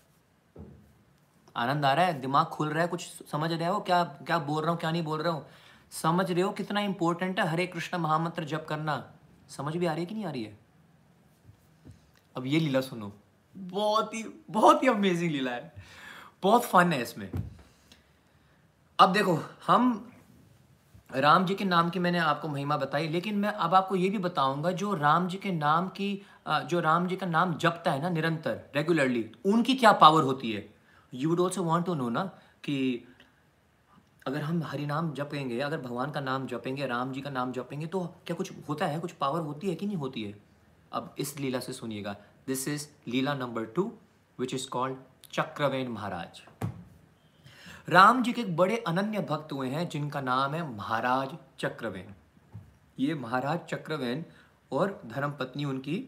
[1.56, 2.20] आनंद आ रहा है?
[2.20, 2.88] दिमाग खुल रहा है?
[2.88, 3.02] कुछ
[3.32, 3.80] समझ रहे हो?
[3.80, 5.46] क्या क्या बोल रहा हूँ, क्या नहीं बोल रहा हूँ?
[5.90, 9.12] समझ रहे हो कितना इंपॉर्टेंट है हरे कृष्ण महामंत्र जप करना?
[9.48, 10.58] समझ भी आ रही है कि नहीं आ रही है?
[12.36, 13.12] अब ये लीला सुनो।
[13.56, 15.74] बहुत ही बहुत ही अमेजिंग लीला है।
[16.42, 17.30] बहुत फन है इसमें।
[18.98, 20.13] अब देखो, हम
[21.14, 24.18] राम जी के नाम की मैंने आपको महिमा बताई, लेकिन मैं अब आपको ये भी
[24.18, 28.08] बताऊँगा, जो राम जी के नाम की जो राम जी का नाम जपता है ना
[28.10, 30.68] निरंतर रेगुलरली उनकी क्या पावर होती है?
[31.12, 32.24] You would also want to know ना,
[32.64, 33.06] कि
[34.26, 37.86] अगर हम हरि नाम जपेंगे, अगर भगवान का नाम जपेंगे, राम जी का नाम जपेंगे
[37.86, 39.00] तो क्या कुछ होता है?
[39.00, 40.34] कुछ पावर होती है कि नहीं होती है?
[40.92, 43.92] अब इस लीला से सुनिएगा। This is leela number two
[44.38, 44.96] which is called
[45.32, 46.42] Chakraven Maharaj.
[47.88, 51.30] Ram ji के एक बड़े अनन्य भक्त हुए हैं, जिनका नाम है महाराज
[51.60, 52.14] चक्रवेन
[52.98, 54.24] ये महाराज चक्रवेन
[54.72, 56.02] और धर्मपत्नी उनकी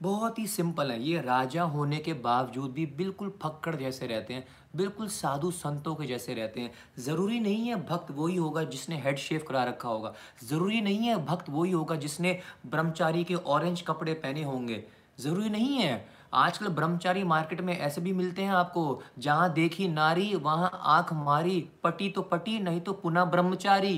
[0.00, 4.46] बहुत ही सिंपल है। ये राजा होने के बावजूद भी बिल्कुल फक्कड़ जैसे रहते हैं,
[4.76, 9.16] बिल्कुल साधु संतों के जैसे रहते हैं। ज़रूरी नहीं है भक्त वही होगा जिसने हेड
[9.18, 14.14] शेव करा रखा होगा। ज़रूरी नहीं है भक्त वही होगा जिसने ब्रह्मचारी के ऑरेंज कपड़े
[14.14, 14.84] पहने होंगे।
[15.20, 20.34] ज़रूरी नहीं है आजकल ब्रह्मचारी मार्केट में ऐसे भी मिलते हैं आपको जहाँ देखी नारी
[20.34, 23.96] वहाँ आँख मारी पटी तो पटी नहीं तो पुनः ब्रह्मचारी।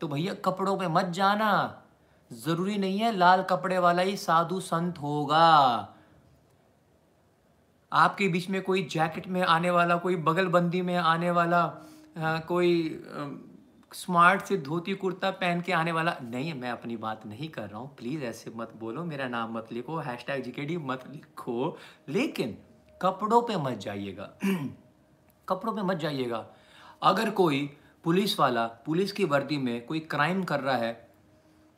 [0.00, 1.50] तो भैया कपड़ों पे मत जाना।
[2.30, 5.46] ज़रूरी नहीं है लाल कपड़े वाला ही साधु संत होगा।
[7.92, 11.62] आपके बीच में कोई जैकेट में आने वाला कोई बगलबंदी में आने वाला
[12.18, 12.70] आ, कोई
[13.92, 17.78] स्मार्ट से धोती कुर्ता पहन के आने वाला नहीं, मैं अपनी बात नहीं कर रहा
[17.78, 21.76] हूँ। प्लीज़ ऐसे मत बोलो, मेरा नाम मत लिखो हैश टैग जीकेडी मत लिखो।
[22.08, 22.58] लेकिन
[23.02, 24.30] कपड़ों पे मत जाइएगा।
[25.48, 26.46] कपड़ों में मत जाइएगा।
[27.02, 31.10] अगर कोई पुलिस वाला, पुलिस की वर्दी में कोई क्राइम कर रहा है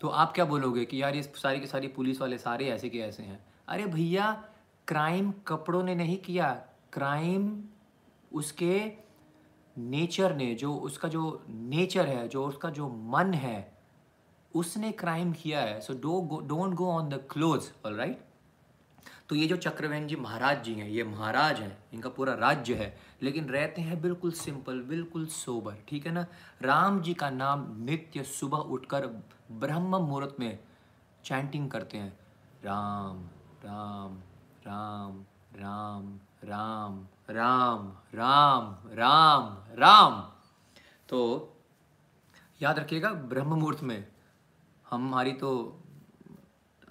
[0.00, 2.98] तो आप क्या बोलोगे कि यार ये सारी के सारी पुलिस वाले सारे ऐसे के
[2.98, 3.44] ऐसे हैं?
[3.68, 4.44] अरे भैया
[4.88, 6.50] क्राइम कपड़ों ने नहीं किया।
[6.92, 7.64] क्राइम
[8.32, 9.01] उसके
[9.76, 13.72] नेचर ने, जो उसका जो नेचर है, जो उसका जो मन है,
[14.54, 18.24] उसने क्राइम किया है। So don't go on the close all right
[19.28, 22.96] तो ये जो चक्रवेन जी महाराज जी हैं, ये महाराज हैं, इनका पूरा राज्य है,
[23.22, 26.26] लेकिन रहते हैं बिल्कुल सिंपल बिल्कुल सोबर ठीक है ना?
[26.62, 29.06] राम जी का नाम नित्य सुबह उठकर
[29.52, 30.58] ब्रह्म मुहूर्त में
[31.24, 32.12] चैंटिंग करते हैं।
[32.64, 33.24] राम
[33.64, 34.18] राम
[34.66, 35.24] राम
[35.56, 36.14] राम
[36.44, 40.20] राम राम राम राम राम।
[41.08, 41.18] तो
[42.62, 44.06] याद रखिएगा ब्रह्म मुहूर्त में
[44.90, 45.78] हमारी तो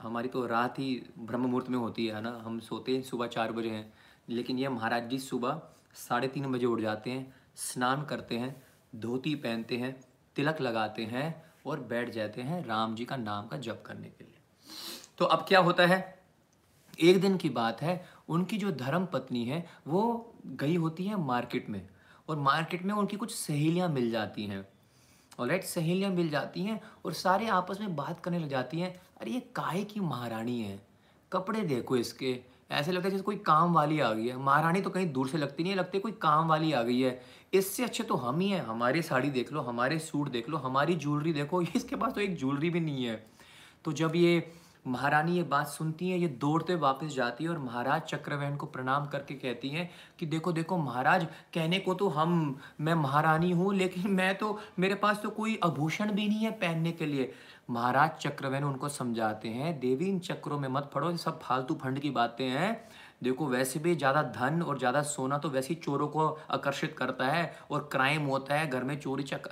[0.01, 2.41] हमारी तो रात ही ब्रह्म मुहूर्त में होती है ना?
[2.45, 3.93] हम सोते हैं, सुबह चार बजे हैं,
[4.29, 5.61] लेकिन ये महाराज जी सुबह
[5.93, 8.63] साढ़े तीन बजे उठ जाते हैं, स्नान करते हैं,
[8.95, 10.01] धोती पहनते हैं,
[10.36, 14.23] तिलक लगाते हैं और बैठ जाते हैं राम जी का नाम का जप करने के
[14.23, 14.39] लिए।
[15.17, 16.21] तो अब क्या होता है?
[16.99, 21.69] एक दिन की बात है उनकी जो धर्म पत्नी है, वो गई होती है मार्केट
[21.69, 21.88] में
[22.30, 24.67] और मार्केट में उनकी कुछ सहेलियाँ मिल जाती हैं।
[25.39, 29.01] और राइट सहेलियाँ मिल जाती हैं और सारे आपस में बात करने लग जाती हैं,
[29.22, 30.88] अरे, ये काहे की महारानी है?
[31.34, 32.39] कपड़े देखो इसके।
[32.72, 35.38] ऐसे लगता है जैसे कोई काम वाली आ गई है। महारानी तो कहीं दूर से
[35.38, 37.22] लगती नहीं है, लगती कोई काम वाली आ गई है।
[37.53, 40.95] इससे अच्छे तो हम ही हैं, हमारी साड़ी देख लो, हमारे सूट देख लो, हमारी
[40.95, 43.28] ज्वेलरी देखो, इसके पास तो एक ज्वेलरी भी नहीं है।
[43.86, 44.53] तो जब ये
[44.86, 49.05] महारानी ये बात सुनती है, ये दौड़ते वापस जाती है और महाराज चक्रवहन को प्रणाम
[49.05, 54.11] करके कहती हैं कि देखो देखो महाराज, कहने को तो हम, मैं महारानी हूँ, लेकिन
[54.11, 57.32] मैं तो मेरे पास तो कोई आभूषण भी नहीं है पहनने के लिए।
[57.69, 62.09] महाराज चक्रवहन उनको समझाते हैं, देवी इन चक्रों में मत पड़ो सब फालतू फंड की
[62.09, 62.73] बातें हैं।
[63.22, 67.26] देखो, वैसे भी ज़्यादा धन और ज़्यादा सोना तो वैसे ही चोरों को आकर्षित करता
[67.28, 69.47] है और क्राइम होता है। घर में चोरी चक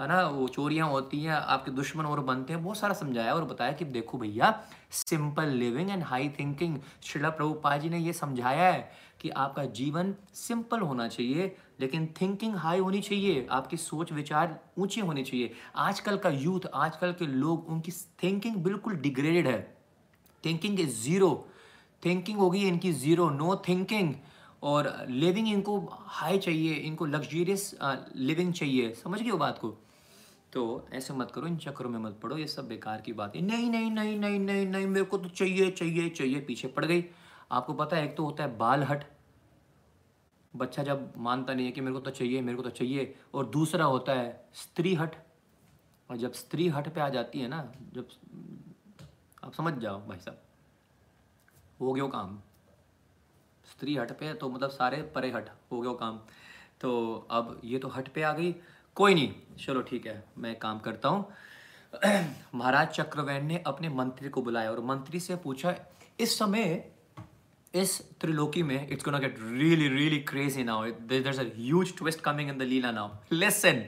[0.00, 3.44] है ना, वो चोरियाँ होती हैं, आपके दुश्मन और बनते हैं, बहुत सारा समझाया और
[3.44, 4.58] बताया कि देखो भैया
[4.92, 8.90] simple living and high thinking Shrila Prabhupada ji ने ये समझाया है
[9.20, 15.00] कि आपका जीवन सिंपल होना चाहिए, लेकिन थिंकिंग हाई होनी चाहिए, आपकी सोच विचार ऊँचे
[15.00, 17.92] होने चाहिए। आजकल का यूथ आजकल के लोग, उनकी
[18.22, 19.60] थिंकिंग बिल्कुल डिग्रेडेड है।
[20.44, 21.30] थिंकिंग इज़ ज़ीरो
[22.04, 24.14] थिंकिंग होगी, इनकी ज़ीरो नो थिंकिंग
[24.62, 27.74] और लिविंग इनको हाई चाहिए, इनको लग्जरियस
[28.16, 29.68] लिविंग चाहिए। समझ गए वो बात को?
[30.52, 33.42] तो ऐसे मत करो, इन चक्करों में मत पड़ो, ये सब बेकार की बात। है
[33.42, 37.04] नहीं नहीं नहीं नहीं नहीं नहीं, मेरे को तो चाहिए चाहिए चाहिए, पीछे पड़ गई।
[37.52, 39.04] आपको पता है, एक तो होता है बाल हट।
[40.56, 43.46] बच्चा जब मानता नहीं है कि मेरे को तो चाहिए, मेरे को तो चाहिए, और
[43.46, 45.14] दूसरा होता है स्त्री हट।
[46.10, 47.62] और जब स्त्री हट पे आ जाती है ना,
[47.94, 48.08] जब
[49.44, 50.42] आप समझ जाओ भाई साहब।
[51.80, 52.38] हो गयो काम।
[53.64, 56.18] स्त्री हट पे तो मतलब सारे परे हट, हो गयो काम।
[56.80, 56.90] तो
[57.30, 58.54] अब ये तो हट पे आ गई।
[58.96, 61.32] कोई नहीं, चलो ठीक है, मैं काम करता हूँ।
[62.54, 65.74] महाराज चक्रवैन ने अपने मंत्री को बुलाया और मंत्री से पूछा,
[66.20, 66.92] इस समय,
[67.74, 72.50] इस त्रिलोकी में it's gonna get really really crazy now there a huge twist coming
[72.50, 73.84] in the leela now listen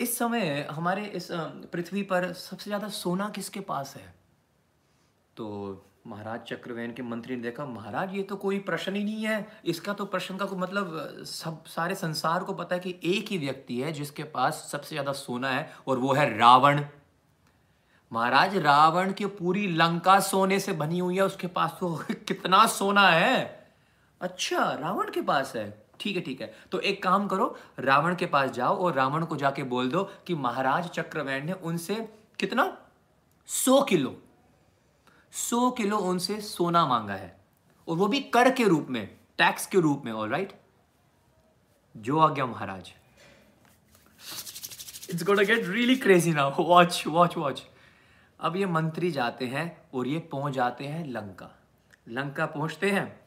[0.00, 1.28] इस समय हमारे इस
[1.72, 4.14] पृथ्वी पर सबसे ज़्यादा सोना किसके पास है?
[5.36, 5.46] तो
[6.08, 9.92] महाराज चक्रवेन के मंत्री ने देखा, महाराज, ये तो कोई प्रश्न ही नहीं है। इसका
[9.92, 13.80] तो प्रश्न का कोई मतलब सब, सारे संसार को पता है कि एक ही व्यक्ति
[13.80, 16.80] है जिसके पास सबसे ज़्यादा सोना है, और वो है रावण।
[18.12, 21.94] महाराज, रावण की पूरी लंका सोने से बनी हुई है, उसके पास तो
[22.28, 23.68] कितना सोना है?
[24.20, 28.26] अच्छा रावण के पास है। ठीक है ठीक है। तो एक काम करो, रावण के
[28.26, 31.94] पास जाओ और रावण को जाके बोल दो कि महाराज चक्रवेन ने उनसे
[32.38, 32.76] कितना?
[33.46, 34.22] सौ किलो।
[35.32, 37.36] सौ किलो उनसे सोना मांगा है।
[37.88, 39.06] और वो भी कर के रूप में,
[39.38, 40.52] टैक्स के रूप में ऑल राइट
[41.94, 42.92] जो आ गया Maharaj.
[45.10, 47.62] It's got get really crazy now watch watch watch
[48.40, 51.50] अब ये मंत्री जाते हैं और ये पहुँच जाते हैं लंका।
[52.08, 53.20] लंका पहुँचते हैं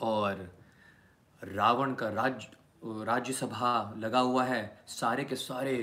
[0.00, 0.50] और
[1.42, 2.48] रावण का राज्य,
[3.04, 5.76] राज्यसभा लगा हुआ है। सारे के सारे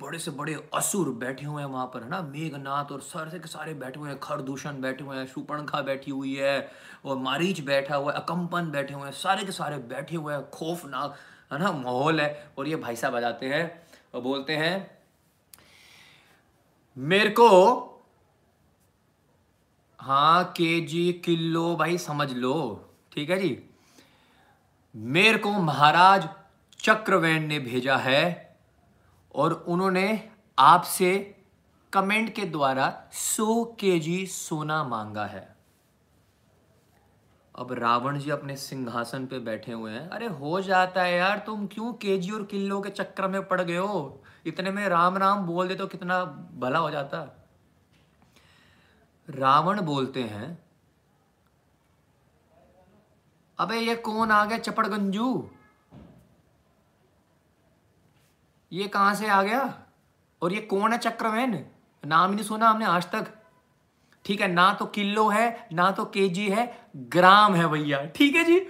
[0.00, 2.22] बड़े से बड़े असुर बैठे हुए हैं वहाँ पर, है ना?
[2.22, 6.34] मेघनाथ और सारे के सारे बैठे हुए हैं, खरदूषण बैठे हुए हैं सुपर्णखा बैठी हुई
[6.36, 6.70] है,
[7.04, 10.50] और मारीच बैठा हुआ है अकम्पन बैठे हुए हैं, सारे के सारे बैठे हुए हैं,
[10.50, 11.16] खौफनाक,
[11.52, 11.72] है ना?
[11.72, 13.82] माहौल है, और ये भाई साहब आ जाते हैं
[14.14, 15.00] और बोलते हैं,
[16.98, 17.86] मेरे को
[20.00, 23.58] हाँ के जी किलो, भाई, समझ लो, ठीक है जी?
[24.96, 26.28] मेरे को महाराज
[26.80, 28.49] चक्रवेन ने भेजा है
[29.34, 31.12] और उन्होंने आपसे
[31.92, 35.48] कमेंट के द्वारा 100 केजी सोना मांगा है।
[37.54, 41.66] अब रावण जी अपने सिंहासन पे बैठे हुए हैं। अरे हो जाता है यार, तुम
[41.66, 44.22] क्यों केजी और किलो के चक्कर में पड़ गए हो?
[44.46, 46.24] इतने में राम राम बोल दे तो कितना
[46.56, 47.18] भला हो जाता।
[49.28, 50.58] रावण बोलते हैं,
[53.58, 55.50] अबे ये कौन आ गया चपड़गंजू?
[58.72, 59.74] ये कहाँ से आ गया?
[60.42, 61.64] और ये कौन है चक्रवेन?
[62.06, 63.26] नाम ही नहीं सुना हमने आज तक।
[64.24, 68.44] ठीक है, ना तो किलो है, ना तो केजी है, ग्राम है भैया। ठीक है
[68.44, 68.60] जी।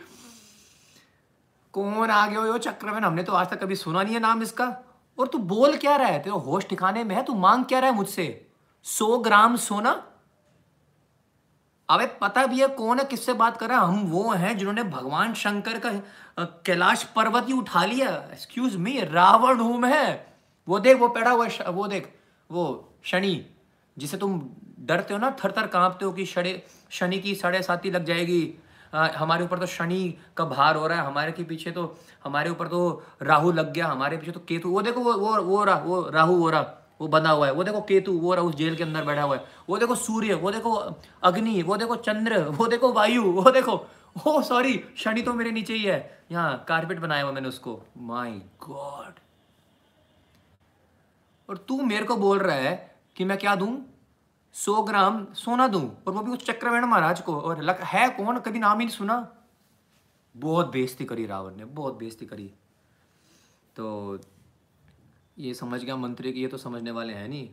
[1.72, 3.04] कौन आ गया हो चक्रवेन?
[3.04, 4.76] हमने तो आज तक कभी सुना नहीं है नाम इसका।
[5.18, 6.22] और तू बोल क्या रहा है?
[6.22, 7.24] तेरे होश ठिकाने में है?
[7.24, 8.50] तू मांग क्या रहा है मुझसे?
[8.82, 10.06] सौ ग्राम सोना?
[11.90, 13.86] अबे पता भी है कौन है किससे बात कर रहा है?
[13.86, 15.90] हम वो हैं जिन्होंने भगवान शंकर का
[16.66, 20.24] कैलाश पर्वत ही उठा लिया। एक्सक्यूज मी रावण हूँ मैं।
[20.68, 22.08] वो देख वो पड़ा हुआ वो देख
[22.50, 22.64] वो
[23.04, 23.34] शनि
[23.96, 24.40] जिसे तुम
[24.80, 28.42] डरते हो ना थर थर कांपते हो कि शड़े शनि की साढ़े साथी लग जाएगी।
[28.94, 30.02] आ, हमारे ऊपर तो शनि
[30.36, 31.82] का भार हो रहा है हमारे के पीछे तो
[32.24, 32.80] हमारे ऊपर तो
[33.22, 36.36] राहु लग गया हमारे पीछे तो केतु वो देखो वो वो वो रहा वो राहु
[36.36, 36.62] हो रहा
[37.00, 39.36] वो बंधा हुआ है। वो देखो केतु, वो रहा उस जेल के अंदर बैठा हुआ
[39.36, 40.74] है। वो देखो सूर्य, वो देखो
[41.22, 43.86] अग्नि, वो देखो चंद्र, वो देखो वायु, वो देखो,
[44.26, 48.32] ओ सॉरी शनि तो मेरे नीचे ही है। यहाँ कारपेट बनाया हुआ मैंने उसको। माई
[48.68, 49.20] गॉड
[51.48, 53.86] और तू मेरे को बोल रहा है कि मैं क्या दूँ?
[54.52, 56.02] सौ ग्राम सोना दूँ?
[56.06, 58.38] और वो भी उस चक्रवेण महाराज को। और लक है कौन?
[58.38, 59.36] कभी नाम ही नहीं सुना।
[60.36, 62.52] बहुत बेइज्जती करी रावण ने, बहुत बेइज्जती करी।
[63.76, 64.18] तो
[65.40, 67.50] ये समझ गया मंत्री की, ये तो समझने वाले हैं नहीं।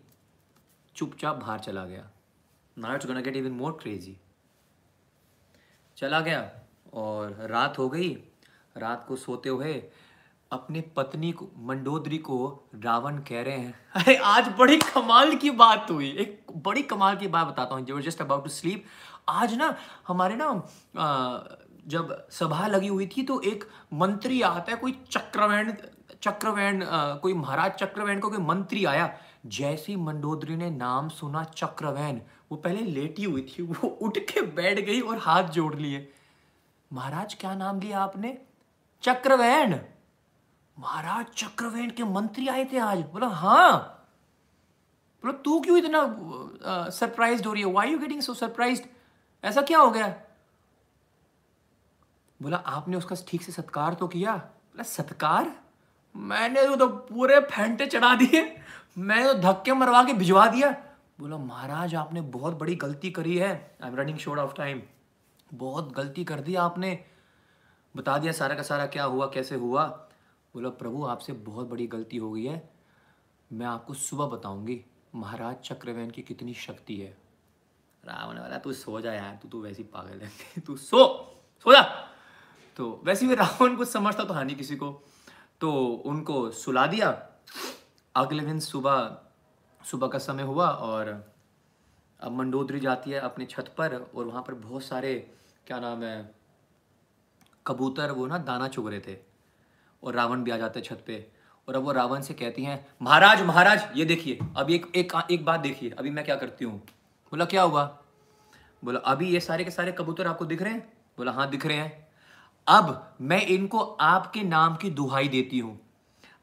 [0.96, 2.10] चुपचाप बाहर चला गया।
[2.78, 4.18] Now gonna get even more crazy
[5.98, 6.52] चला गया
[6.94, 8.10] और रात हो गई।
[8.78, 9.92] रात को सोते हुए
[10.52, 15.88] अपने पत्नी को, मंडोदरी को रावण कह रहे हैं। अरे, आज बड़ी कमाल की बात
[15.92, 18.86] हुई। एक बड़ी कमाल की बात बताता हूँ। जस्ट अबाउट टू स्लीप
[19.30, 19.78] आज ना,
[20.08, 20.64] हमारे ना
[21.88, 25.78] जब सभा लगी हुई थी तो एक मंत्री आता है, कोई चक्रवैन
[26.22, 26.82] चक्रवैन
[27.22, 29.10] कोई महाराज चक्रवैन को कोई मंत्री आया,
[29.48, 34.80] जैसी मंडोदरी ने नाम सुना चक्रवैन वो पहले लेटी हुई थी, वो उठ के बैठ
[34.80, 36.08] गई और हाथ जोड़ लिए।
[36.92, 38.38] महाराज, क्या नाम लिया आपने?
[39.04, 39.80] चक्रवैन
[40.78, 43.94] महाराज, चक्रवेण के मंत्री आए थे आज। बोला हाँ।
[45.24, 47.72] बोला, तू क्यों इतना सरप्राइज़ हो रही है?
[47.74, 48.82] Why you getting so surprise
[49.44, 50.08] ऐसा क्या हो गया?
[52.40, 54.36] बोला, आपने उसका ठीक से सत्कार तो किया?
[54.36, 55.52] बोला, सत्कार?
[56.18, 58.62] मैंने तो, तो पूरे फेंटे चढ़ा दिए।
[58.98, 60.72] मैंने तो धक्के मरवा के भिजवा दिया।
[61.20, 64.82] बोला महाराज आपने बहुत बड़ी गलती करी है। I am running short of time
[65.54, 67.06] बहुत गलती कर दी आपने।
[67.96, 69.86] बता दिया सारा का सारा क्या हुआ कैसे हुआ।
[70.54, 72.70] बोला प्रभु आपसे बहुत बड़ी गलती हो गई है।
[73.54, 77.18] मैं आपको सुबह बताऊँगी महाराज चक्रवेन की कितनी शक्ति है।
[78.06, 81.06] रावण वाला तू सो जा यार तू तो वैसे पागल है। तू सो
[81.60, 81.82] सो जा।
[82.76, 85.04] तो वैसे भी रावण कुछ समझता तो हानि किसी को।
[85.62, 85.72] तो
[86.06, 87.10] उनको सुला दिया।
[88.16, 89.18] अगले दिन सुबह
[89.82, 91.10] सुबह का समय हुआ और
[92.20, 95.14] अब मंडोदरी जाती है अपने छत पर और वहाँ पर बहुत सारे,
[95.68, 96.36] क्या नाम है,
[97.68, 99.18] कबूतर वो ना दाना चुग रहे थे
[100.04, 101.26] और रावण भी आ जाता छत पे।
[101.68, 105.46] और अब वो रावण से कहती हैं, महाराज महाराज, ये देखिए, अभी एक एक एक
[105.46, 106.78] बात देखिए, अभी मैं क्या करती हूँ?
[107.32, 107.84] बोला, क्या हुआ?
[108.84, 110.94] बोला, अभी ये सारे के सारे कबूतर आपको दिख रहे हैं?
[111.18, 112.07] बोला हाँ दिख रहे हैं।
[112.68, 115.80] अब मैं इनको आपके नाम की दुहाई देती हूँ।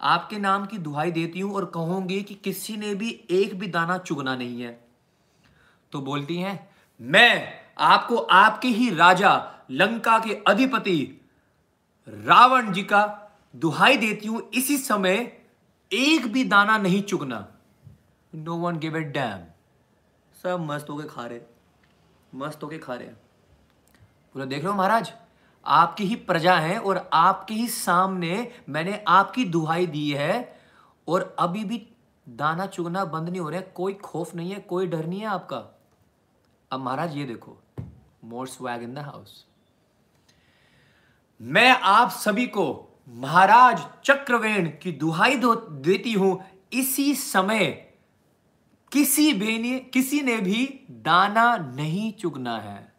[0.03, 3.99] आपके नाम की दुहाई देती हूँ और कहूँगी कि किसी ने भी एक भी दाना
[3.99, 4.73] चुगना नहीं है।
[5.93, 6.69] तो बोलती हैं,
[7.01, 11.21] मैं आपको आपके ही राजा, लंका के अधिपति
[12.09, 13.03] रावण जी का
[13.55, 15.17] दुहाई देती हूँ। इसी समय
[15.91, 17.47] एक भी दाना नहीं चुगना।
[18.33, 19.45] No one give it damn
[20.35, 21.41] सब मस्त होके खा रहे
[22.35, 25.13] मस्त होके खा रहे बोला, देख रहे हो महाराज
[25.67, 30.59] आपकी ही प्रजा है और आपके ही सामने मैंने आपकी दुहाई दी है
[31.09, 31.87] और अभी भी
[32.29, 35.27] दाना चुगना बंद नहीं हो रहा है। कोई खौफ नहीं है, कोई डर नहीं है
[35.27, 35.57] आपका।
[36.73, 37.59] अब महाराज, ये देखो
[38.25, 39.45] more swag in the house
[41.41, 42.67] मैं आप सभी को
[43.09, 47.65] महाराज चक्रवेण की दुहाई देती हूँ। इसी समय
[48.93, 52.94] किसी भी ने, किसी ने भी दाना नहीं चुगना है।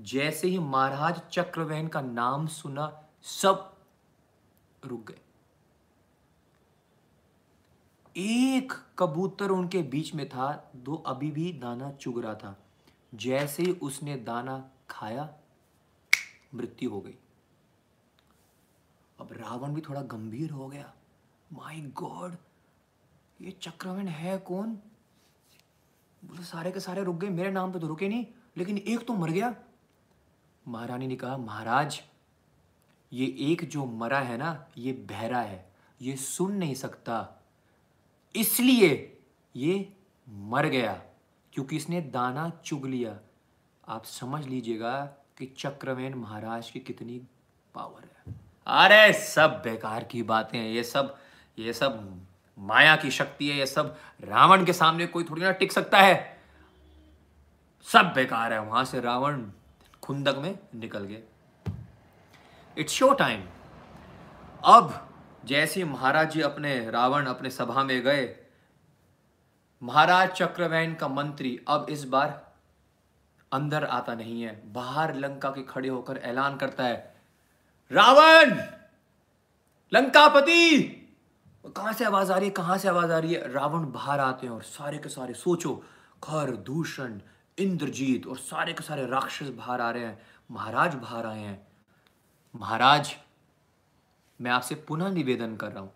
[0.00, 3.76] जैसे ही महाराज चक्रवेण का नाम सुना, सब
[4.84, 5.20] रुक गए।
[8.16, 12.56] एक कबूतर उनके बीच में था, दो अभी भी दाना चुग रहा था।
[13.14, 15.34] जैसे ही उसने दाना खाया,
[16.54, 17.14] मृत्यु हो गई।
[19.20, 20.92] अब रावण भी थोड़ा गंभीर हो गया।
[21.52, 22.36] माई गॉड
[23.40, 24.78] ये चक्रवेण है कौन?
[26.24, 28.26] बोले सारे के सारे रुक गए, मेरे नाम पे तो रुके नहीं,
[28.56, 29.54] लेकिन एक तो मर गया।
[30.68, 32.02] महारानी ने कहा, महाराज,
[33.12, 37.42] ये एक जो मरा है ना, ये बहरा है, ये सुन नहीं सकता।
[38.36, 39.18] इसलिए
[39.56, 39.92] ये
[40.28, 41.02] मर गया,
[41.52, 43.18] क्योंकि इसने दाना चुग लिया।
[43.88, 45.04] आप समझ लीजिएगा
[45.38, 47.20] कि चक्रवेन महाराज की कितनी
[47.74, 48.34] पावर है।
[48.66, 51.18] अरे, सब बेकार की बातें हैं, ये सब
[51.58, 52.20] ये सब
[52.58, 56.38] माया की शक्ति है, ये सब रावण के सामने कोई थोड़ी ना टिक सकता है।
[57.82, 59.50] सब बेकार है, वहाँ से रावण
[60.08, 61.22] खुंदक में निकल गए।
[62.76, 63.42] इट्स शो टाइम
[64.64, 65.08] अब
[65.44, 68.24] जैसे महाराज जी अपने रावण अपने सभा में गए,
[69.82, 72.30] महाराज चक्रवैन का मंत्री अब इस बार
[73.52, 77.14] अंदर आता नहीं है। बाहर लंका के खड़े होकर ऐलान करता है,
[77.90, 78.56] रावण!
[79.92, 80.78] लंकापति!
[81.66, 82.54] कहाँ से आवाज़ आ रही है?
[82.54, 83.52] कहाँ से आवाज़ आ रही है?
[83.52, 85.82] रावण बाहर आते हैं और सारे के सारे, सोचो
[86.22, 87.20] खर दूषण
[87.58, 90.18] इंद्रजीत और सारे के सारे राक्षस बाहर आ रहे हैं,
[90.50, 91.66] महाराज बाहर आए हैं।
[92.54, 93.14] महाराज,
[94.40, 95.92] मैं आपसे पुनः निवेदन कर रहा हूँ,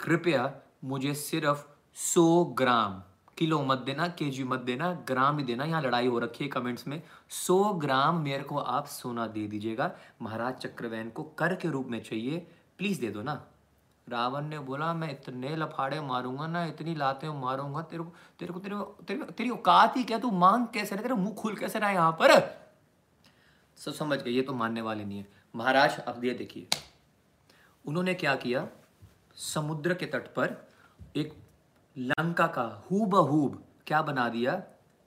[0.00, 0.52] कृपया
[0.84, 3.02] मुझे सिर्फ़ सौ ग्राम,
[3.38, 6.50] किलो मत देना के जी मत देना, ग्राम ही देना, यहाँ लड़ाई हो रखी है
[6.50, 9.90] कमेंट्स में। सौ ग्राम मेरे को आप सोना दे दीजिएगा,
[10.22, 12.38] महाराज चक्रवैन को कर के रूप में चाहिए
[12.78, 13.34] प्लीज़ दे दो ना।
[14.08, 18.60] रावण ने बोला मैं इतने लफाड़े मारूँगा ना इतनी लाते मारूँगा तेरे को तेरे को
[18.60, 20.18] तेरे को तेरे औकात ही क्या?
[20.18, 21.02] तू मांग कैसे रहा?
[21.02, 22.60] तेरा मुँह खुल कैसे रहा यहाँ पर?
[23.76, 26.66] सब समझ गए ये तो मानने वाले नहीं है। महाराज अब ये देखिए।
[27.86, 28.68] उन्होंने क्या किया?
[29.34, 30.68] समुद्र के तट पर
[31.16, 31.34] एक
[31.98, 34.62] लंका का हूब क्या बना दिया?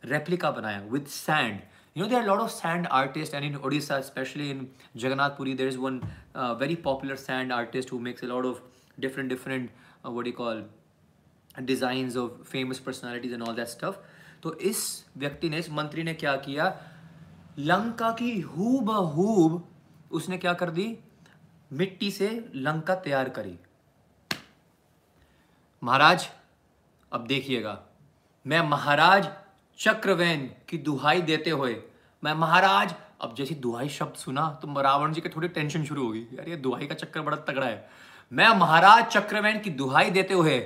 [0.05, 1.61] रेप्लिका बनाया with sand
[1.97, 4.59] a lot of sand artists and in odisha especially in
[4.97, 5.97] jagannath puri there is one
[6.35, 8.61] uh, very popular sand artist who makes a lot of
[8.99, 9.69] different different
[10.05, 10.63] uh, what do you call
[11.65, 13.95] designs of famous personalities and all that stuff.
[14.43, 16.65] तो इस व्यक्ति ने इस मंत्री ने क्या किया?
[17.59, 19.63] लंका की हु बहूब
[20.11, 20.97] उसने क्या कर दी?
[21.73, 23.57] मिट्टी से लंका तैयार करी।
[25.83, 26.29] महाराज
[27.11, 27.79] अब देखिएगा।
[28.45, 29.29] मैं महाराज
[29.79, 31.81] चक्रवेन की दुहाई देते हुए
[32.23, 36.27] मैं महाराज अब जैसी दुहाई शब्द सुना तो रावण जी के थोड़ी टेंशन शुरू होगी।
[36.33, 37.89] यार ये दुहाई का चक्कर बड़ा तगड़ा है।
[38.31, 40.59] मैं महाराज चक्रवेन की दुहाई देते हुए,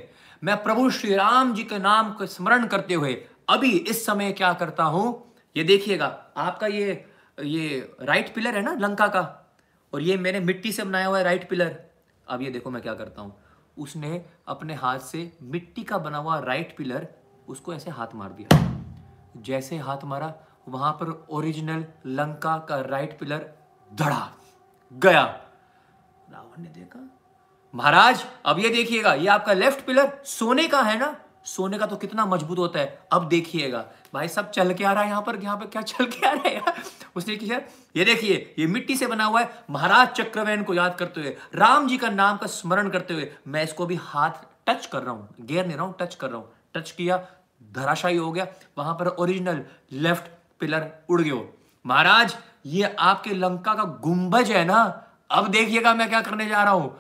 [0.44, 3.14] मैं प्रभु श्री राम जी के नाम को स्मरण करते हुए,
[3.50, 5.34] अभी इस समय क्या करता हूँ?
[5.56, 6.06] ये देखिएगा,
[6.38, 7.06] आपका ये
[7.38, 9.22] ये राइट पिलर है ना, लंका का?
[9.94, 11.76] और ये मैंने मिट्टी से बनाया हुआ है राइट पिलर
[12.28, 13.36] अब ये देखो मैं क्या करता हूँ।
[13.78, 17.08] उसने अपने हाथ से मिट्टी का बना हुआ राइट पिलर
[17.48, 18.62] उसको ऐसे हाथ मार दिया।
[19.38, 20.34] जैसे हाथ मारा,
[20.70, 23.46] वहाँ पर ओरिजिनल लंका का राइट पिलर
[23.92, 24.32] धड़ा
[24.92, 25.24] गया।
[26.32, 27.00] रावण ने देखा
[27.76, 31.16] महाराज, अब ये देखिएगा, ये आपका लेफ़्ट पिलर सोने का है ना?
[31.46, 35.04] सोने का तो कितना मज़बूत होता है, अब देखिएगा। भाई, सब चल के आ रहा
[35.04, 36.74] है यहाँ पर यहाँ पर क्या चल के आ रहा है
[37.16, 37.60] उसने किया
[37.96, 41.88] ये देखिए, ये मिट्टी से बना हुआ है, महाराज चक्रवेन को याद करते हुए, राम
[41.88, 45.30] जी का नाम का स्मरण करते हुए, मैं इसको भी हाथ टच कर रहा हूँ
[45.42, 47.18] गेर नहीं रहा हूँ टच कर रहा हूँ। टच किया,
[47.72, 48.48] धराशायी हो गया,
[48.78, 49.64] वहाँ पर ओरिजिनल
[49.94, 51.48] लेफ़्ट पिलर उड़ गयो।
[51.86, 54.84] महाराज, ये आपके लंका का गुंबज है ना?
[55.32, 56.96] अब देखिएगा मैं क्या करने जा रहा हूँ।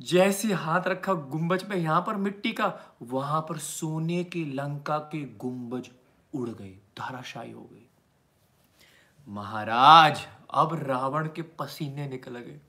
[0.00, 2.72] जैसे हाथ रखा गुंबज पे यहाँ पर मिट्टी का,
[3.02, 5.90] वहाँ पर सोने के लंका के गुंबज
[6.32, 7.86] उड़ गए धाराशाही हो गई
[9.28, 12.60] महाराज, अब रावण के पसीने निकल गए।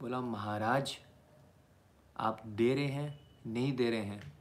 [0.00, 0.96] बोला, महाराज,
[2.16, 4.32] आप दे रहे हैं, नहीं दे रहे हैं?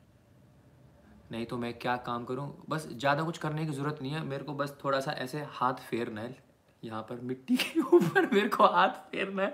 [1.32, 2.54] नहीं तो मैं क्या काम करूँ?
[2.70, 5.82] बस ज़्यादा कुछ करने की ज़रूरत नहीं है, मेरे को बस थोड़ा सा ऐसे हाथ
[5.90, 6.38] फेरना है,
[6.84, 9.54] यहाँ पर मिट्टी के ऊपर मेरे को हाथ फेरना है।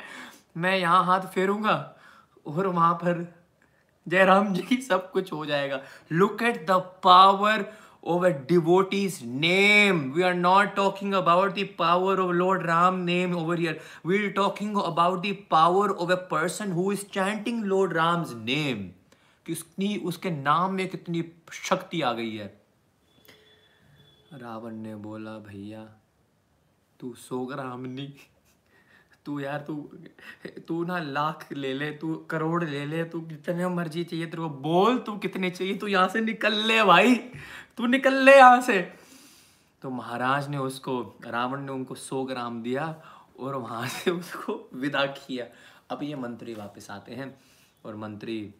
[0.55, 1.75] मैं यहाँ हाथ फेरूँगा
[2.47, 3.25] और वहाँ पर
[4.07, 5.81] जयराम जी सब कुछ हो जाएगा।
[6.11, 6.71] Look at the
[7.03, 7.65] power
[8.03, 13.35] of a devotees name we are not talking about the power of lord Ram name
[13.35, 17.93] over here we are talking about the power of a person who is chanting lord
[17.93, 18.89] Ram name
[19.45, 21.23] Kisni उसके नाम में कितनी
[21.53, 22.45] शक्ति आ गई है।
[24.33, 25.83] रावण ने बोला, भैया,
[26.99, 28.13] तू सो रहा हमनी।
[29.25, 29.89] तू यार, तू
[30.67, 34.49] तू ना लाख ले ले, तू करोड़ ले ले, तू कितने मर्ज़ी चाहिए तेरे को
[34.49, 37.15] बोल, तू कितने चाहिए, तू यहाँ से निकल ले भाई।
[37.77, 38.81] तू निकल ले यहाँ से।
[39.81, 42.85] तो महाराज ने उसको, रावण ने उनको सौ ग्राम दिया
[43.39, 45.45] और वहाँ से उसको विदा किया।
[45.91, 47.33] अब ये मंत्री वापस आते हैं
[47.85, 48.53] और मंत्री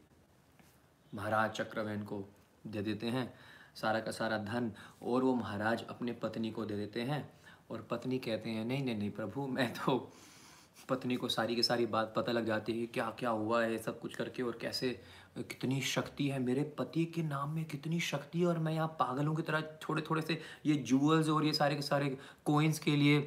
[1.14, 2.24] महाराज चक्रवेन को
[2.68, 3.34] दे देते हैं,
[3.76, 4.72] सारा का सारा धन,
[5.04, 7.30] और वो महाराज अपने पत्नी को दे देते हैं।
[7.72, 10.12] और पत्नी कहते हैं, नहीं नहीं नहीं प्रभु, मैं तो
[10.90, 13.78] पत्नी को सारी की सारी बात पता लग जाती है कि क्या क्या हुआ है,
[13.78, 14.90] सब कुछ करके और कैसे,
[15.38, 19.36] कितनी शक्ति है। मेरे पति के नाम में कितनी शक्ति है और मैं यहाँ पागलों
[19.36, 23.20] की तरह थोड़े थोड़े से ये जूअल्स और ये सारे के सारे कोइंस के लिए,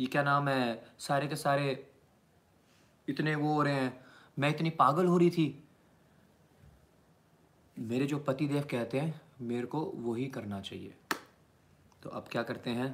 [0.00, 1.90] ये क्या नाम है, सारे के सारे
[3.08, 4.04] इतने वो हो रहे हैं।
[4.38, 5.64] मैं इतनी पागल हो रही थी।
[7.76, 10.94] मेरे जो पति देव कहते हैं, मेरे को वही करना चाहिए।
[12.02, 12.90] तो अब क्या करते हैं,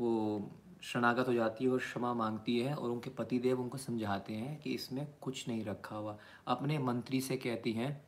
[0.00, 0.50] वो
[0.84, 4.74] शरणागत हो जाती है और क्षमा मांगती है और उनके पतिदेव उनको समझाते हैं कि
[4.74, 8.04] इसमें कुछ नहीं रखा हुआ। अपने मंत्री से कहती हैं,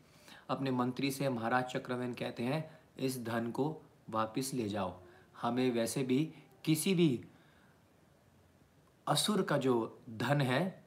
[0.51, 5.01] अपने मंत्री से महाराज चक्रवेन कहते हैं, इस धन को वापस ले जाओ।
[5.43, 6.35] हमें वैसे भी
[6.65, 7.25] किसी भी
[9.07, 10.85] असुर का जो धन है,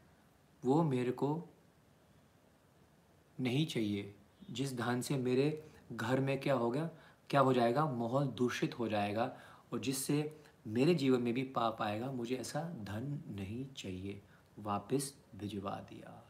[0.66, 1.50] वो मेरे को
[3.40, 4.16] नहीं चाहिए।
[4.52, 6.90] जिस धन से मेरे घर में क्या हो गया,
[7.30, 7.86] क्या हो जाएगा?
[7.86, 9.38] माहौल दूषित हो जाएगा
[9.74, 14.22] और जिससे मेरे जीवन में भी पाप आएगा मुझे ऐसा धन नहीं चाहिए।
[14.60, 16.24] वापस भिजवा दिया।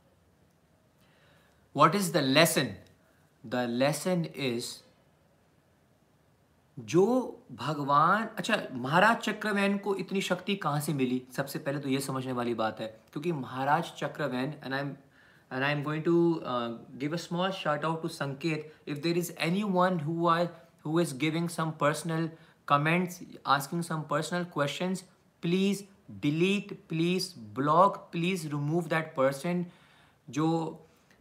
[1.76, 2.76] What is the lesson
[3.46, 4.66] the lesson is
[6.80, 7.06] जो
[7.52, 11.22] भगवान अच्छा महाराज चक्रवैन को इतनी शक्ति कहाँ से मिली?
[11.32, 14.96] सबसे पहले तो ये समझने वाली बात है क्योंकि Maharaj Chakravain and I am
[15.52, 18.66] and I'm going to uh, give a small shout out to Sanket.
[18.86, 20.52] If there is anyone who are
[20.84, 22.28] who is giving some personal
[22.72, 25.04] comments, asking some personal questions,
[25.44, 25.84] please
[26.22, 29.64] delete, please block, please remove that person
[30.28, 30.48] जो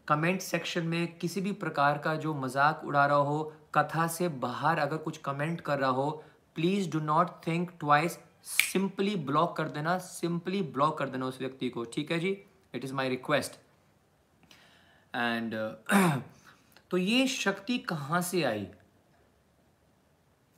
[0.09, 3.43] comment section में किसी भी प्रकार का जो मज़ाक उड़ा रहा हो
[3.75, 6.11] कथा से बाहर अगर कुछ कमेंट कर रहा हो
[6.57, 11.69] please do not think twice simply block कर देना सिंपली ब्लॉक कर देना उस व्यक्ति
[11.71, 12.31] को ठीक है जी?
[12.75, 13.59] It is my request
[15.15, 15.55] and
[16.91, 18.67] तो ये शक्ति कहाँ से आई?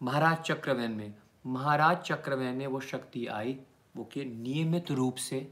[0.01, 1.15] महाराज चक्रवैन में,
[1.47, 3.57] महाराज चक्रवैन में वो शक्ति आई,
[3.97, 5.47] वो कि नियमित रूप से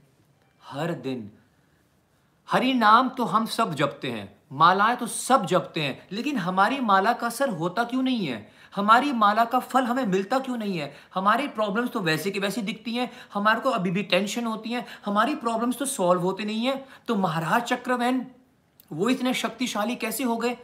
[0.63, 1.31] हर दिन,
[2.49, 7.13] हरि नाम तो हम सब जपते हैं, मालाएँ तो सब जपते हैं, लेकिन हमारी माला
[7.13, 8.47] का असर होता क्यों नहीं है?
[8.77, 10.93] हमारी माला का फल हमें मिलता क्यों नहीं है?
[11.15, 14.85] हमारी प्रॉब्लम्स तो वैसे की वैसी दिखती हैं, हमारे को अभी भी टेंशन होती है,
[15.05, 18.27] हमारी प्रॉब्लम्स तो सॉल्व होते नहीं है। तो महाराज चक्रवैन
[18.93, 20.57] वो इतने शक्तिशाली कैसे हो गए?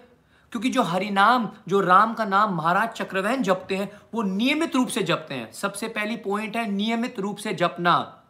[0.54, 4.88] क्योंकि जो हरि नाम, जो राम का नाम महाराज चक्रवहन जपते हैं, वो नियमित रूप
[4.88, 8.22] से जपते हैं। सबसे पहली पॉइंट है नियमित रूप से जपना।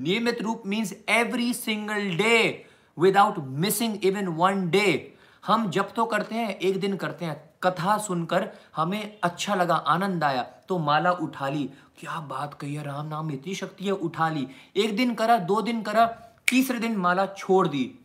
[0.00, 2.66] नियमित रूप means every single day
[2.98, 5.14] without missing even one day
[5.46, 10.24] हम जब तो करते हैं, एक दिन करते हैं। कथा सुनकर हमें अच्छा लगा, आनंद
[10.24, 14.28] आया तो माला उठा ली। क्या बात कही है राम, नाम इतनी शक्ति है, उठा
[14.28, 16.06] ली। एक दिन करा, दो दिन करा,
[16.48, 17.98] तीसरे दिन माला छोड़ दी।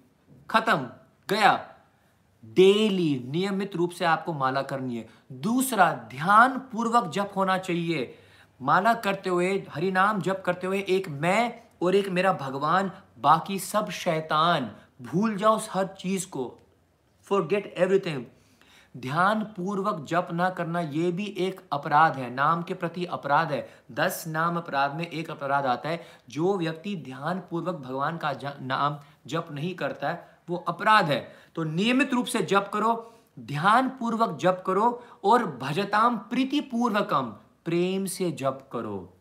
[0.49, 0.87] खत्म,
[1.29, 1.76] गया।
[2.53, 8.15] डेली नियमित रूप से आपको माला करनी है। दूसरा ध्यान पूर्वक जप होना चाहिए।
[8.61, 13.59] माला करते हुए हरि नाम जप करते हुए एक मैं और एक मेरा भगवान, बाकी
[13.59, 14.71] सब शैतान,
[15.01, 16.59] भूल जाओ हर चीज़ को।
[17.23, 18.25] फॉर गेट एवरीथिंग
[18.97, 23.69] ध्यान पूर्वक जप ना करना यह भी एक अपराध है। नाम के प्रति अपराध है।
[23.91, 28.97] दस नाम अपराध में एक अपराध आता है। जो व्यक्ति ध्यान पूर्वक भगवान का नाम
[29.27, 34.37] जप नहीं करता है वो अपराध है। तो नियमित रूप से जप करो ध्यान पूर्वक
[34.37, 37.33] जप करो और भजताम प्रीति पूर्वकम
[37.65, 39.16] प्रेम से जप करो।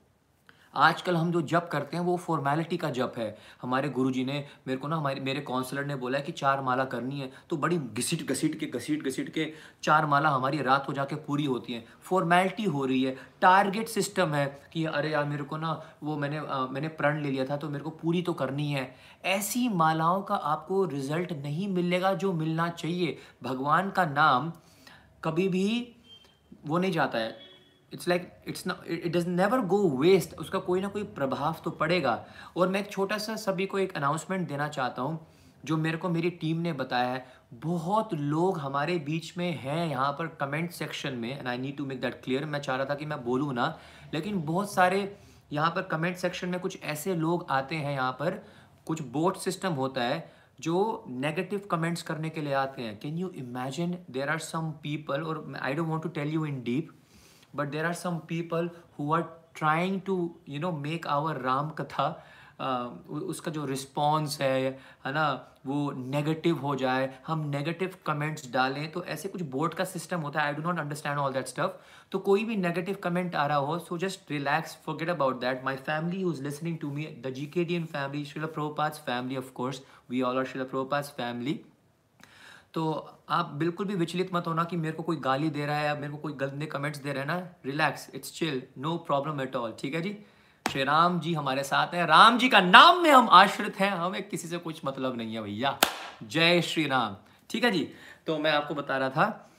[0.77, 4.79] आजकल हम जो जप करते हैं वो फॉर्मेलिटी का जप है। हमारे गुरुजी ने मेरे
[4.81, 7.79] को ना हमारे मेरे काउंसलर ने बोला है कि चार माला करनी है तो बड़ी
[7.79, 11.85] घसीट घसीट के घसीट घसीट के चार माला हमारी रात हो जाके पूरी होती है।
[12.03, 16.39] फॉर्मेलिटी हो रही है। टारगेट सिस्टम है कि अरे यार मेरे को ना वो मैंने
[16.39, 18.95] आ, मैंने प्रण ले लिया था तो मेरे को पूरी तो करनी है।
[19.25, 24.53] ऐसी मालाओं का आपको रिज़ल्ट नहीं मिलेगा जो मिलना चाहिए। भगवान का नाम
[25.25, 25.67] कभी भी
[26.67, 27.46] वो नहीं जाता है।
[27.97, 32.25] It's like it's it does never go waste उसका कोई ना कोई प्रभाव तो पड़ेगा।
[32.57, 35.27] और मैं एक छोटा सा सभी को एक अनाउंसमेंट देना चाहता हूँ,
[35.65, 37.25] जो मेरे को मेरी टीम ने बताया है।
[37.55, 41.87] बहुत लोग हमारे बीच में हैं यहाँ पर कमेंट सेक्शन में and I need to
[41.87, 43.77] make that clear मैं चाह रहा था कि मैं बोलूँ ना,
[44.15, 45.01] लेकिन बहुत सारे
[45.53, 48.43] यहाँ पर कमेंट सेक्शन में कुछ ऐसे लोग आते हैं यहाँ पर।
[48.87, 50.25] कुछ बोट सिस्टम होता है,
[50.61, 55.23] जो नेगेटिव कमेंट्स करने के लिए आते हैं। Can you imagine there are some people
[55.23, 56.91] और I don't want to tell you in deep
[57.57, 60.17] but there are some people who are trying to
[60.47, 62.09] you know make our ram katha
[62.59, 64.61] Uh, उसका जो response है
[65.05, 65.25] है ना
[65.67, 70.41] वो negative हो जाए हम नेगेटिव कमेंट्स डालें तो ऐसे कुछ बोर्ड का सिस्टम होता
[70.41, 71.73] है I do not understand all that stuff
[72.13, 75.77] तो कोई भी नेगेटिव कमेंट आ रहा हो so just relax forget about that my
[75.91, 79.53] family is listening to me the G K D N family Srila Prabhupad's family of
[79.55, 81.61] course we all are Srila Prabhupad's family
[82.75, 82.89] तो
[83.29, 85.95] आप बिल्कुल भी विचलित मत होना कि मेरे को कोई गाली दे रहा है या
[85.95, 87.37] मेरे को कोई गंदे कमेंट्स दे रहा है ना।
[87.67, 90.17] Relax it's chill no problem at all ठीक है जी?
[90.67, 94.29] श्री राम जी हमारे साथ हैं। राम जी का नाम में हम आश्रित हैं। हमें
[94.29, 95.79] किसी से कुछ मतलब नहीं है भैया।
[96.25, 97.17] जय श्री राम,
[97.51, 97.89] ठीक है जी?
[98.27, 99.51] तो मैं आपको बता रहा था,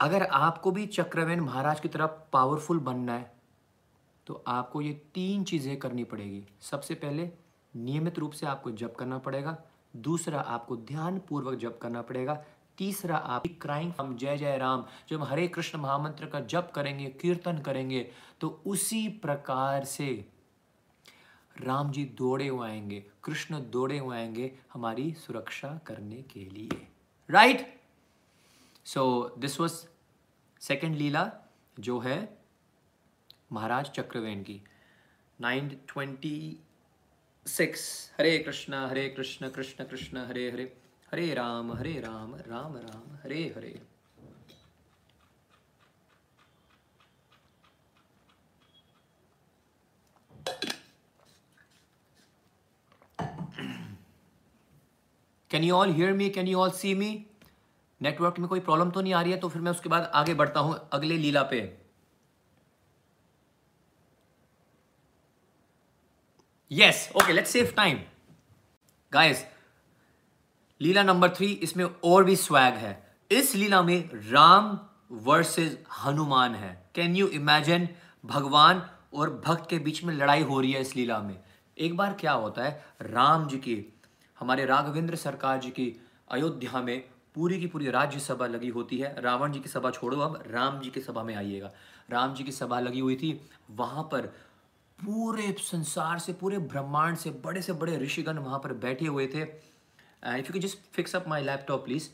[0.00, 3.34] अगर आपको भी चक्रवेन महाराज की तरफ़ पावरफुल बनना है
[4.26, 7.30] तो आपको ये तीन चीज़ें करनी पड़ेगी। सबसे पहले
[7.74, 9.56] नियमित रूप से आपको जप करना पड़ेगा।
[10.02, 12.34] दूसरा आपको ध्यान पूर्वक जप करना पड़ेगा।
[12.78, 17.58] तीसरा आप क्राइंग हम जय जय राम, जब हरे कृष्ण महामंत्र का जप करेंगे, कीर्तन
[17.58, 18.00] करेंगे
[18.40, 20.08] तो उसी प्रकार से
[21.56, 26.86] राम जी दौड़े हुए आएँगे, कृष्ण दौड़े हुए आएँगे हमारी सुरक्षा करने के लिए।
[27.28, 27.66] Right
[28.86, 29.84] so this was
[30.60, 31.30] second lila
[31.80, 32.18] जो है
[33.52, 34.60] महाराज चक्रवेन की।
[35.38, 36.58] Nine twenty
[37.46, 37.82] six,
[38.18, 40.72] Hare Krishna Hare Krishna Krishna Krishna, Hare Hare
[41.12, 43.78] Hare Ram Hare Ram Ram Ram, Hare Hare.
[55.50, 57.10] Can you all hear me can you all see me
[58.00, 60.34] network में कोई problem तो नहीं आ रही है तो फिर मैं उसके बाद आगे
[60.34, 61.85] बढ़ता हूँ, अगले लीला पे।
[66.70, 67.98] Yes okay let's save time
[69.12, 69.44] guys
[70.80, 72.90] lila number three इसमें और भी स्वैग है।
[73.30, 74.78] इस लीला में राम
[75.12, 77.88] वर्सेस हनुमान है। कैन यू इमेजिन
[78.24, 78.82] भगवान
[79.14, 81.36] और भक्त के बीच में लड़ाई हो रही है इस लीला में?
[81.76, 83.94] एक बार क्या होता है, राम जी की,
[84.38, 85.92] हमारे राघवेंद्र सरकार जी की
[86.30, 90.42] अयोध्या में पूरी की पूरी राज्यसभा लगी होती है। रावण जी की सभा छोड़ो अब,
[90.46, 91.70] राम जी की सभा में आइएगा।
[92.10, 93.40] राम जी की सभा लगी हुई थी,
[93.70, 94.32] वहाँ पर
[94.98, 99.42] पूरे संसार से, पूरे ब्रह्मांड से, बड़े से बड़े ऋषिगण वहाँ पर बैठे हुए थे।
[100.38, 102.08] If you just fix up my laptop please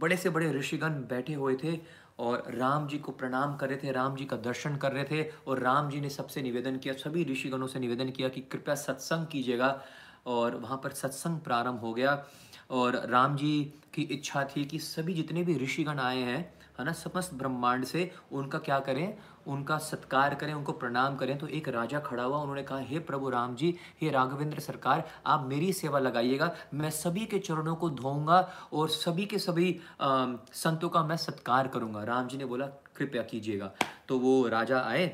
[0.00, 1.78] बड़े से बड़े ऋषिगण बैठे हुए थे
[2.18, 5.22] और राम जी को प्रणाम कर रहे थे, राम जी का दर्शन कर रहे थे
[5.46, 9.26] और राम जी ने सबसे निवेदन किया, सभी ऋषिगणों से निवेदन किया कि कृपया सत्संग
[9.26, 9.80] कीजिएगा
[10.26, 12.24] और वहाँ पर सत्संग प्रारंभ हो गया।
[12.70, 13.62] और राम जी
[13.94, 16.38] की इच्छा थी कि सभी जितने भी ऋषिगण आए हैं,
[16.78, 19.16] है ना, समस्त ब्रह्मांड से, उनका क्या करें?
[19.46, 23.30] उनका सत्कार करें उनको प्रणाम करें। तो एक राजा खड़ा हुआ उन्होंने कहा हे प्रभु
[23.30, 28.38] राम जी हे राघवेंद्र सरकार आप मेरी सेवा लगाइएगा मैं सभी के चरणों को धोऊँगा
[28.72, 32.66] और सभी के सभी आ, संतों का मैं सत्कार करूँगा। राम जी ने बोला
[32.96, 33.70] कृपया कीजिएगा।
[34.08, 35.06] तो वो राजा आए।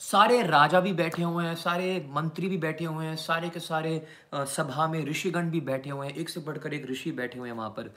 [0.00, 4.06] सारे राजा भी बैठे हुए हैं सारे मंत्री भी बैठे हुए हैं सारे के सारे
[4.34, 7.56] सभा में ऋषिगण भी बैठे हुए हैं। एक से बढ़कर एक ऋषि बैठे हुए हैं
[7.56, 7.94] वहाँ पर।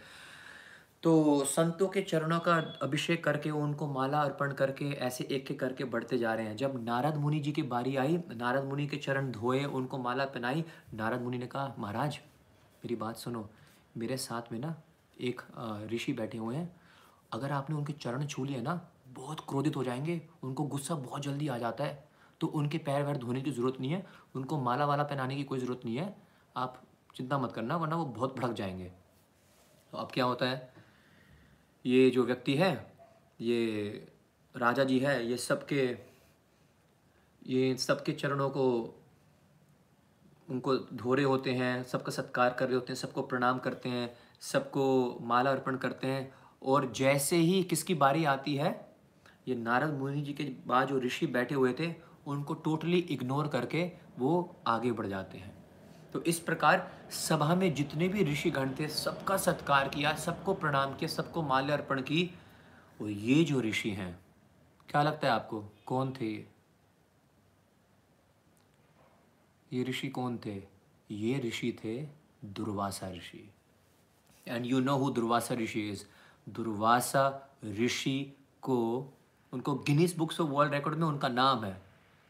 [1.03, 5.83] तो संतों के चरणों का अभिषेक करके, उनको माला अर्पण करके, ऐसे एक एक करके
[5.83, 9.31] बढ़ते जा रहे हैं। जब नारद मुनि जी की बारी आई, नारद मुनि के चरण
[9.31, 12.19] धोए, उनको माला पहनाई, नारद मुनि ने कहा, महाराज,
[12.77, 13.49] मेरी बात सुनो।
[13.97, 14.75] मेरे साथ में ना
[15.21, 15.41] एक
[15.93, 16.81] ऋषि बैठे हुए हैं।
[17.31, 21.47] अगर आपने उनके चरण छू लिए ना, बहुत क्रोधित हो जाएँगे। उनको गुस्सा बहुत जल्दी
[21.47, 22.07] आ जाता है।
[22.41, 24.05] तो उनके पैर वैर धोने की ज़रूरत नहीं है।
[24.35, 26.15] उनको माला वाला पहनाने की कोई ज़रूरत नहीं है।
[26.55, 26.83] आप
[27.15, 28.91] चिंता मत करना, वरना वो बहुत भड़क जाएँगे।
[29.91, 30.76] तो अब क्या होता है?
[31.87, 32.93] ये जो व्यक्ति है,
[33.41, 33.91] ये
[34.57, 35.97] राजा जी है, ये सबके
[37.47, 38.95] ये सबके चरणों को,
[40.49, 44.17] उनको धो रहे होते हैं, सबका सत्कार कर रहे होते हैं, सबको प्रणाम करते हैं,
[44.39, 46.33] सबको माला अर्पण करते हैं।
[46.63, 48.95] और जैसे ही किसकी बारी आती है,
[49.47, 51.95] ये नारद मुनि जी के बाद जो ऋषि बैठे हुए थे,
[52.27, 55.56] उनको टोटली इग्नोर करके वो आगे बढ़ जाते हैं।
[56.13, 61.07] तो इस प्रकार सभा में जितने भी ऋषिगण थे, सबका सत्कार किया, सबको प्रणाम किया,
[61.07, 62.39] सबको माल्य अर्पण की।
[63.01, 64.19] और ये जो ऋषि हैं,
[64.89, 66.49] क्या लगता है आपको, कौन थे ये?
[69.73, 70.63] ये ऋषि कौन थे?
[71.11, 72.07] ये ऋषि थे
[72.45, 73.53] दुर्वासा ऋषि।
[74.47, 76.03] And you know who Durvasa rishi is
[76.49, 79.07] Durvasa rishi को,
[79.53, 81.81] उनको Guinness books of world record में उनका नाम है।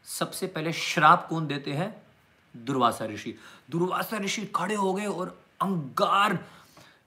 [0.04, 2.07] सबसे पहले श्राप कौन देते हैं?
[2.56, 3.34] दुर्वासा ऋषि।
[3.70, 6.38] दुर्वासा ऋषि खड़े हो गए और अंगार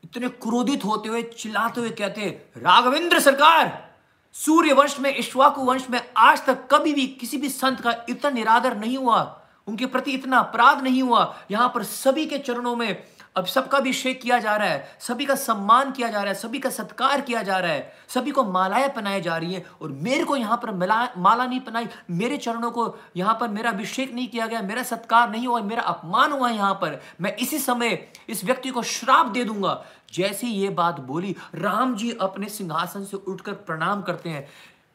[0.03, 3.91] इतने क्रोधित होते हुए, चिल्लाते हुए कहते, राघवेंद्र सरकार
[4.33, 8.29] सूर्य वंश में, इश्वाकु वंश में आज तक कभी भी किसी भी संत का इतना
[8.29, 13.03] निरादर नहीं हुआ। उनके प्रति इतना अपराध नहीं हुआ। यहाँ पर सभी के चरणों में
[13.35, 16.59] अब सबका अभिषेक किया जा रहा है, सभी का सम्मान किया जा रहा है, सभी
[16.59, 20.23] का सत्कार किया जा रहा है, सभी को मालाएँ पहनाई जा रही है और मेरे
[20.23, 24.27] को यहाँ पर मिला, माला नहीं पहनाई, मेरे चरणों को यहाँ पर मेरा अभिषेक नहीं
[24.27, 28.43] किया गया, मेरा सत्कार नहीं हुआ, मेरा अपमान हुआ यहाँ पर, मैं इसी समय इस
[28.45, 29.83] व्यक्ति को श्राप दे दूँगा।
[30.13, 34.47] जैसी ये बात बोली, राम जी अपने सिंहासन से उठकर प्रणाम करते हैं।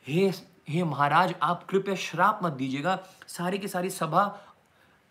[0.06, 0.32] हे
[0.68, 2.98] हे महाराज, आप कृपया श्राप मत दीजिएगा,
[3.28, 4.22] सारी की सारी सभा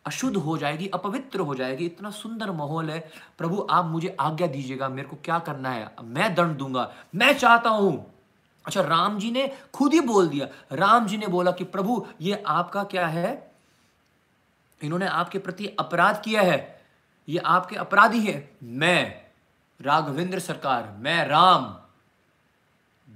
[0.05, 4.89] अशुद्ध हो जाएगी, अपवित्र हो जाएगी, इतना सुंदर माहौल है। प्रभु, आप मुझे आज्ञा दीजिएगा,
[4.89, 5.95] मेरे को क्या करना है?
[6.03, 8.13] मैं दंड दूँगा। मैं चाहता हूँ।
[8.65, 12.43] अच्छा राम जी ने खुद ही बोल दिया। राम जी ने बोला कि प्रभु, ये
[12.47, 13.51] आपका क्या है?
[14.81, 16.85] इन्होंने आपके प्रति अपराध किया है।
[17.29, 19.21] ये आपके अपराधी है। मैं,
[19.81, 21.77] राघवेंद्र सरकार, मैं राम।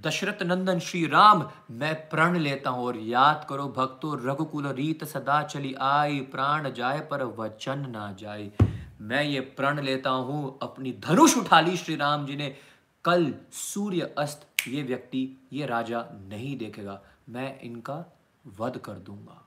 [0.02, 5.42] दशरथ नंदन श्री राम, मैं प्रण लेता हूँ और याद करो, भक्तो, रघुकुल रीत सदा
[5.44, 8.52] चली आई, प्राण जाए पर वचन ना जाए
[9.02, 12.56] मैं ये प्रण लेता हूँ, अपनी धनुष उठा ली श्री राम जी ने।
[13.06, 17.00] कल सूर्य अस्त, ये व्यक्ति, ये राजा नहीं देखेगा।
[17.30, 18.04] मैं इनका
[18.60, 19.39] वध कर दूँगा।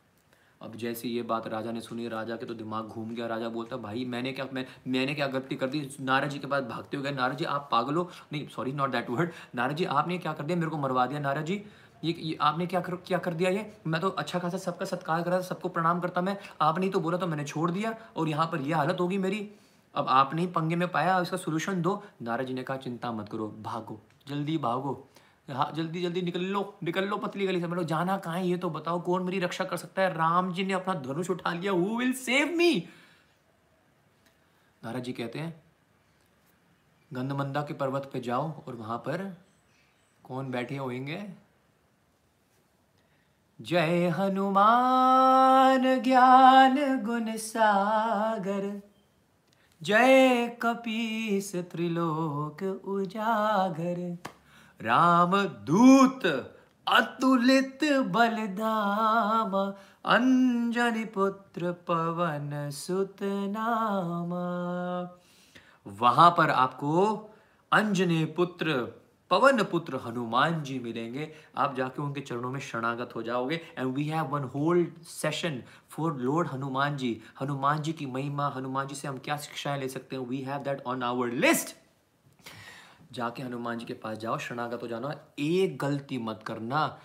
[0.62, 3.76] अब जैसे ये बात राजा ने सुनी राजा के तो दिमाग घूम गया। राजा बोलता
[3.76, 5.88] भाई मैंने क्या मैं मैंने क्या गलती कर दी?
[6.00, 8.08] नारद जी के पास भागते हो गए। नारद जी आप पागल हो?
[8.32, 10.56] नहीं sorry not that word Narad ji आपने क्या कर दिया?
[10.56, 11.62] मेरे को मरवा दिया नारद जी
[12.04, 13.72] ये, ये आपने क्या कर क्या कर दिया ये?
[13.86, 17.18] मैं तो अच्छा खासा सबका सत्कार कर करा सबको प्रणाम करता मैं। आपने तो बोला
[17.18, 19.48] तो मैंने छोड़ दिया और यहाँ पर यह हालत होगी मेरी।
[19.94, 23.28] अब आपने ही पंगे में पाया इसका सोल्यूशन दो। नारद जी ने कहा चिंता मत
[23.28, 24.92] करो भागो। जल्दी भागो।
[25.48, 28.56] हाँ जल्दी जल्दी निकल लो निकल लो पतली गली से। मतलब जाना कहाँ है ये
[28.56, 30.14] तो बताओ, कौन मेरी रक्षा कर सकता है?
[30.14, 32.74] राम जी ने अपना धनुष उठा लिया who will save me
[34.82, 35.54] Narad ji कहते हैं,
[37.10, 39.24] गंधमंदा के पर्वत पे जाओ और वहाँ पर
[40.24, 41.22] कौन बैठे होंगे
[43.60, 48.80] जय हनुमान ज्ञान गुण सागर,
[49.80, 54.00] जय कपीस त्रिलोक उजागर
[54.82, 56.26] राम दूत
[56.88, 59.52] अतुलित बलदाम
[60.04, 63.22] अंजनी पुत्र पवन सुत
[65.86, 66.94] वहाँ पर आपको
[67.72, 68.74] अंजनी पुत्र,
[69.30, 74.04] पवन पुत्र हनुमान जी मिलेंगे। आप जाके उनके चरणों में शरणागत हो जाओगे। And we
[74.04, 79.08] have one whole session for lord Hanuman ji Hanuman ji की महिमा, हनुमान जी से
[79.08, 80.26] हम क्या शिक्षाएँ ले सकते हैं?
[80.28, 81.81] We have that on our list
[83.12, 86.98] जाके हनुमान जी के पास जाओ, शरणागत हो जाना। एक गलती मत करना।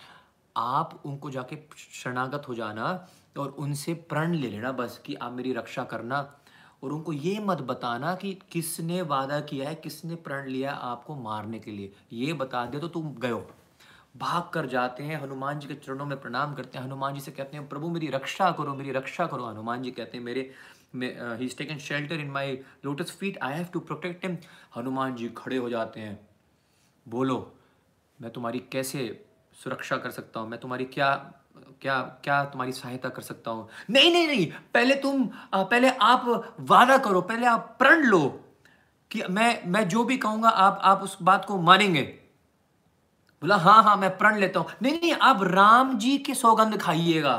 [0.56, 3.08] आप उनको जाके शरणागत हो जाना
[3.38, 6.38] और उनसे प्रण ले लेना बस कि आप मेरी रक्षा करना।
[6.84, 11.58] और उनको ये मत बताना कि किसने वादा किया है, किसने प्रण लिया आपको मारने
[11.58, 13.50] के लिए। ये बता दे तो तुम गयो।
[14.16, 17.30] भाग कर जाते हैं, हनुमान जी के चरणों में प्रणाम करते हैं। हनुमान जी से
[17.30, 20.50] कहते हैं, प्रभु, मेरी रक्षा करो, मेरी रक्षा करो। हनुमान जी कहते हैं, मेरे
[20.94, 24.36] he taken shelter in my lotus feet I have to protect him
[24.76, 26.18] Hanuman ji खड़े हो जाते हैं।
[27.06, 27.36] बोलो,
[28.20, 29.24] मैं तुम्हारी कैसे
[29.56, 30.48] सुरक्षा कर सकता हूँ?
[30.48, 31.14] मैं तुम्हारी क्या
[31.82, 33.68] क्या क्या तुम्हारी सहायता कर सकता हूँ?
[33.90, 35.24] नहीं नहीं नहीं। पहले तुम
[35.54, 38.20] पहले आप वादा करो। पहले आप प्रण लो
[39.10, 42.02] कि मैं मैं जो भी कहूँगा, आप आप उस बात को मानेंगे।
[43.42, 47.36] बोला हाँ हाँ मैं प्रण लेता हूँ। नहीं नहीं, आप राम जी के सौगंध खाइएगा।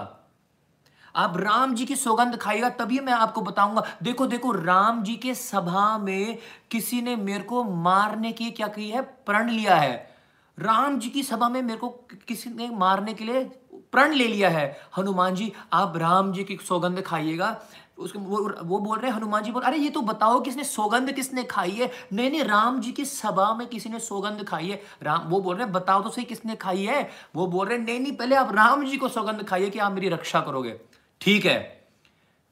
[1.19, 5.35] आप राम जी की सौगंध खाइएगा, तभी मैं आपको बताऊँगा। देखो देखो, राम जी के
[5.35, 6.37] सभा में
[6.71, 9.01] किसी ने मेरे को मारने की क्या की है?
[9.01, 10.15] प्रण लिया है।
[10.59, 11.89] राम जी की सभा में मेरे को,
[12.27, 13.43] किसी ने मारने के लिए
[13.91, 17.61] प्रण ले लिया है। हनुमान जी, आप राम जी की सौगंध खाइएगा।
[17.97, 21.11] उसको वो वो बोल रहे हैं, हनुमान जी बोल, अरे, ये तो बताओ, किसने सौगंध
[21.11, 21.91] किसने खाई है?
[22.13, 25.55] नहीं नहीं, राम जी की सभा में किसी ने सौगंध खाई है। राम, वो बोल
[25.55, 27.09] रहे हैं, बताओ तो सही किसने खाई है?
[27.35, 29.91] वो बोल रहे हैं, नहीं नहीं, पहले आप राम जी को सौगंध खाइए कि आप
[29.91, 30.88] मेरी रक्षा करोगे।
[31.21, 31.87] ठीक है,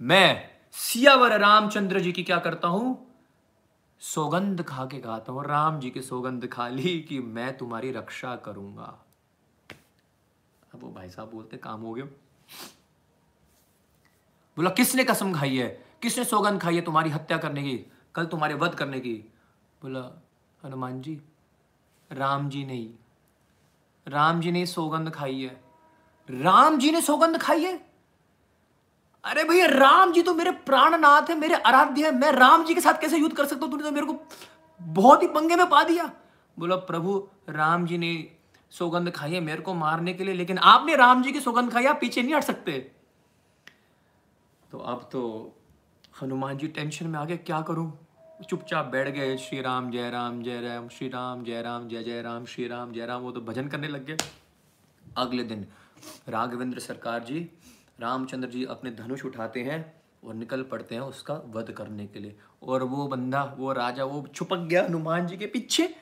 [0.02, 3.08] मैं सियावर रामचंद्र जी की क्या करता हूँ?
[4.00, 8.36] सौगंध खा के कहता हूँ। राम जी की सौगंध खा ली कि मैं तुम्हारी रक्षा
[8.36, 8.84] करूँगा।
[10.74, 12.06] अब वो भाई साहब बोलते, काम हो गया।
[14.58, 15.68] बोला, किसने कसम खाई है?
[16.02, 17.78] किसने सौगंध खाई है तुम्हारी हत्या करने की?
[18.16, 19.14] कल तुम्हारे वध करने की।
[19.82, 20.24] बोला,
[20.66, 21.22] हनुमान जी,
[22.12, 22.90] राम जी नहीं
[24.08, 25.62] राम जी ने सौगंध खाई है।
[26.30, 27.87] राम जी ने सौगंध खाई है?
[29.28, 32.82] अरे भैया, राम जी तो मेरे प्राणनाथ है, मेरे आराध्य है। मैं राम जी के
[32.82, 33.72] साथ कैसे युद्ध कर सकता हूँ?
[33.72, 34.16] तूने तो मेरे को
[34.82, 36.12] बहुत ही पंगे में पा दिया।
[36.60, 38.32] बोला, प्रभु, राम जी ने
[38.72, 41.86] सौगंध खाई है मेरे को मारने के लिए, लेकिन आपने राम जी की सौगंध खाई
[41.86, 42.92] आप पीछे नहीं हट सकते।
[44.72, 45.22] तो अब तो
[46.22, 48.00] हनुमान जी टेंशन में आ गए, क्या करूँ?
[48.50, 52.22] चुपचाप बैठ गए, श्री राम, जय राम जय राम, श्री राम, जय राम, जय जय
[52.22, 54.18] राम, श्री राम, जय राम, वो तो भजन करने लग गए।
[55.18, 55.68] अगले दिन
[56.30, 57.50] राघवेंद्र सरकार जी
[58.00, 59.80] रामचंद्र जी अपने धनुष उठाते हैं
[60.24, 64.26] और निकल पड़ते हैं उसका वध करने के लिए। और वो बंदा, वो राजा, वो
[64.36, 65.96] छुपक गया हनुमान जी के पीछे।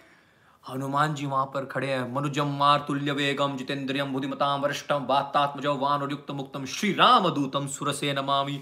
[0.70, 6.10] हनुमान जी वहाँ पर खड़े हैं। मनुजम मार तुल्य वेगम जितेंद्रियम बुद्धिमताम वरिष्ठम वातात्मज वान
[6.12, 8.62] युक्त मुक्तम श्री राम दूतम सुरसे नमामि।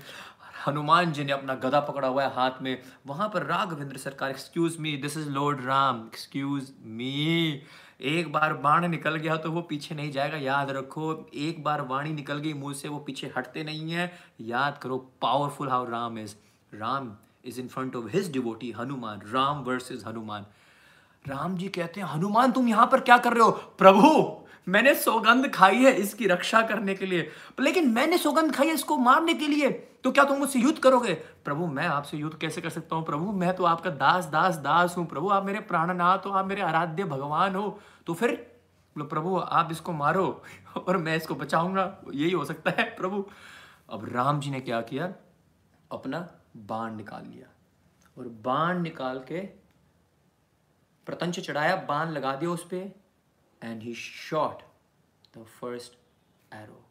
[0.68, 4.78] हनुमान जी ने अपना गदा पकड़ा हुआ है हाथ में। वहाँ पर Raghavendra Sarkar excuse
[4.80, 7.62] me this is lord Ram excuse me
[8.02, 12.14] एक बार बाण निकल गया तो वो पीछे नहीं जाएगा। याद रखो, एक बार वाणी
[12.14, 14.12] निकल गई, मुँह से वो पीछे हटते नहीं है।
[14.42, 16.36] याद करो powerful how Ram is
[16.74, 17.12] Ram
[17.46, 20.46] is in front of his devotee Hanuman Ram versus Hanuman
[21.26, 23.52] Ram ji कहते हैं, हनुमान, तुम यहाँ पर क्या कर रहे हो?
[23.52, 24.38] प्रभु,
[24.68, 27.30] मैंने सौगंध खाई है इसकी रक्षा करने के लिए।
[27.60, 29.70] लेकिन मैंने सौगंध खाई है इसको मारने के लिए।
[30.04, 31.14] तो क्या तुम मुझसे युद्ध करोगे?
[31.14, 33.06] प्रभु, मैं आपसे युद्ध कैसे कर सकता हूँ?
[33.06, 36.62] प्रभु, मैं तो आपका दास दास दास हूँ। प्रभु, आप मेरे प्राणनाथ हो, आप मेरे
[36.62, 38.32] आराध्य भगवान हो। तो फिर
[38.96, 40.44] बोलो, प्रभु, आप इसको मारो
[40.88, 43.26] और मैं इसको बचाऊँगा। यही हो सकता है, प्रभु।
[43.90, 45.14] अब राम जी ने क्या किया?
[45.92, 46.28] अपना
[46.58, 47.48] बाण निकाल लिया
[48.18, 49.42] और बाण निकाल के
[51.06, 52.96] प्रतंच चढ़ाया, बाण लगा दिया उस पर
[53.64, 54.62] and he shot
[55.38, 55.98] the first
[56.54, 56.83] arrow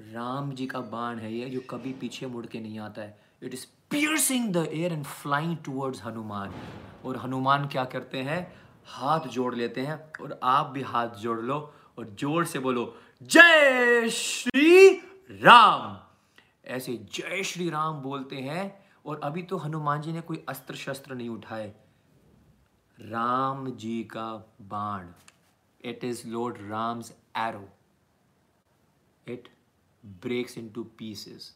[0.00, 3.54] Ram ji का बाण है ये, जो कभी पीछे मुड़ के नहीं आता है। It
[3.54, 6.54] is piercing the air and flying towards Hanuman.
[7.04, 8.56] और हनुमान क्या करते हैं?
[8.86, 14.08] हाथ जोड़ लेते हैं, और आप भी हाथ जोड़ लो, और ज़ोर से बोलो, जय
[14.10, 14.90] श्री
[15.42, 15.96] राम!
[16.64, 21.14] ऐसे जय श्री राम बोलते हैं, और अभी तो हनुमान जी ने कोई अस्त्र शस्त्र
[21.14, 21.74] नहीं उठाए।
[22.98, 25.06] राम जी का बाण।
[25.80, 27.68] It is lord Ram's arrow
[29.26, 29.48] it
[30.06, 31.54] breaks into pieces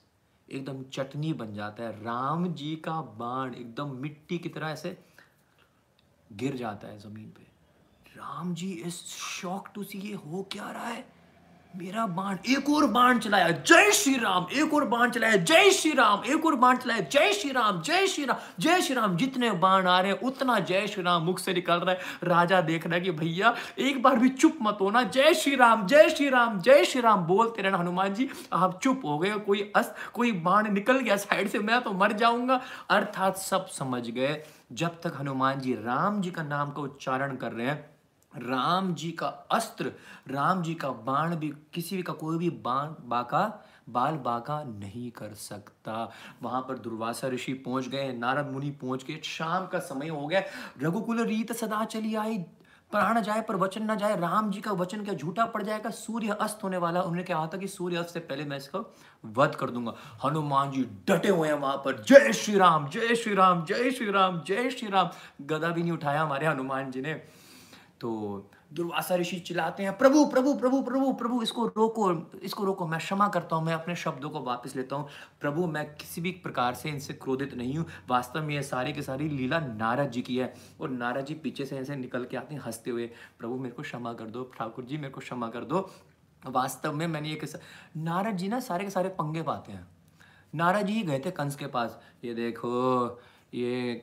[0.49, 4.99] एकदम चटनी बन जाता है। राम जी का बाण एकदम मिट्टी की तरह ऐसे
[6.33, 7.43] गिर जाता है ज़मीन पे।
[8.17, 11.20] Ram ji is shock to see ये हो क्या रहा है?
[11.75, 15.91] मेरा बाण एक और बाण चलाया। जय श्री राम एक और बाण चलाया। जय श्री
[15.93, 19.51] राम एक और बाण चलाया। जय श्री राम जय श्री राम जय श्री राम जितने
[19.51, 22.87] बाण आ रहे हैं, उतना जय श्री राम मुख से निकल रहा है। राजा देख
[22.87, 26.29] रहा है कि भैया, एक बार भी चुप मत होना। जय श्री राम जय श्री
[26.29, 30.33] राम जय श्री राम बोलते रहना, हनुमान जी, आप चुप हो गए कोई अस कोई
[30.33, 32.61] बाण निकल गया साइड से, मैं तो मर जाऊँगा।
[32.91, 34.43] अर्थात सब समझ गए।
[34.73, 38.00] जब तक हनुमान जी राम जी का नाम का उच्चारण कर रहे हैं
[38.37, 39.93] राम जी का अस्त्र,
[40.29, 45.11] राम जी का बाण भी, किसी भी का कोई भी बाण, बाका, बाल बाका नहीं
[45.11, 46.11] कर सकता।
[46.43, 50.43] वहाँ पर दुर्वासा ऋषि पहुँच गए, नारद मुनि पहुँच गए, शाम का समय हो गया,
[50.83, 52.39] रघुकुल रीत सदा चली आई।
[52.91, 55.91] प्राण जाए पर वचन ना जाए, राम जी का वचन क्या झूठा पड़ जाएगा?
[55.91, 58.95] सूर्य अस्त होने वाला, उन्होंने कहा था कि सूर्य अस्त से पहले मैं इसको
[59.25, 59.95] वध कर दूँगा।
[60.25, 64.11] हनुमान जी डटे हुए हैं वहाँ पर, जय श्री राम, जय श्री राम, जय श्री
[64.11, 65.11] राम, जय श्री राम।
[65.47, 67.40] गदा भी नहीं उठाया हमारे हनुमान जी ने।
[68.01, 72.99] तो दुर्वासा ऋषि चिल्लाते हैं, प्रभु प्रभु प्रभु प्रभु प्रभु, इसको रोको इसको रोको, मैं
[72.99, 75.09] क्षमा करता हूँ, मैं अपने शब्दों को वापस लेता हूँ।
[75.41, 79.03] प्रभु, मैं किसी भी प्रकार से इनसे क्रोधित नहीं हूँ, वास्तव में ये सारी की
[79.03, 82.55] सारी लीला नारद जी की है और नारद जी पीछे से ऐसे निकल के आते
[82.55, 85.65] हैं, हँसते हुए, प्रभु, मेरे को क्षमा कर दो, ठाकुर जी, मेरे को क्षमा कर
[85.65, 85.91] दो।
[86.47, 87.41] वास्तव में मैंने ये
[87.97, 89.87] नारद जी ना सारे के सारे पंगे पाते हैं।
[90.55, 93.21] नारद जी गए थे कंस के पास, ये देखो,
[93.55, 94.03] ये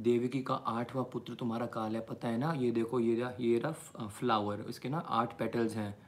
[0.00, 2.52] देवकी का आठवां पुत्र तुम्हारा काल है, पता है ना?
[2.52, 5.98] ये देखो, ये रहा ये रहा फ्लावर इसके ना आठ पेटल्स हैं।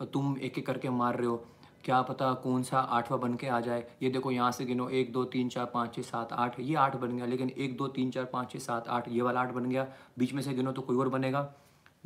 [0.00, 1.46] और तुम एक एक करके मार रहे हो।
[1.84, 3.86] क्या पता कौन सा आठवां बन के आ जाए?
[4.02, 6.96] ये देखो, यहाँ से गिनो, एक, दो, तीन, चार, पाँच छः सात, आठ, ये आठ
[6.96, 9.66] बन गया, लेकिन एक, दो, तीन, चार, पाँच छः सात, आठ, ये वाला आठ बन
[9.66, 9.86] गया।
[10.18, 11.54] बीच में से गिनो तो कोई और बनेगा।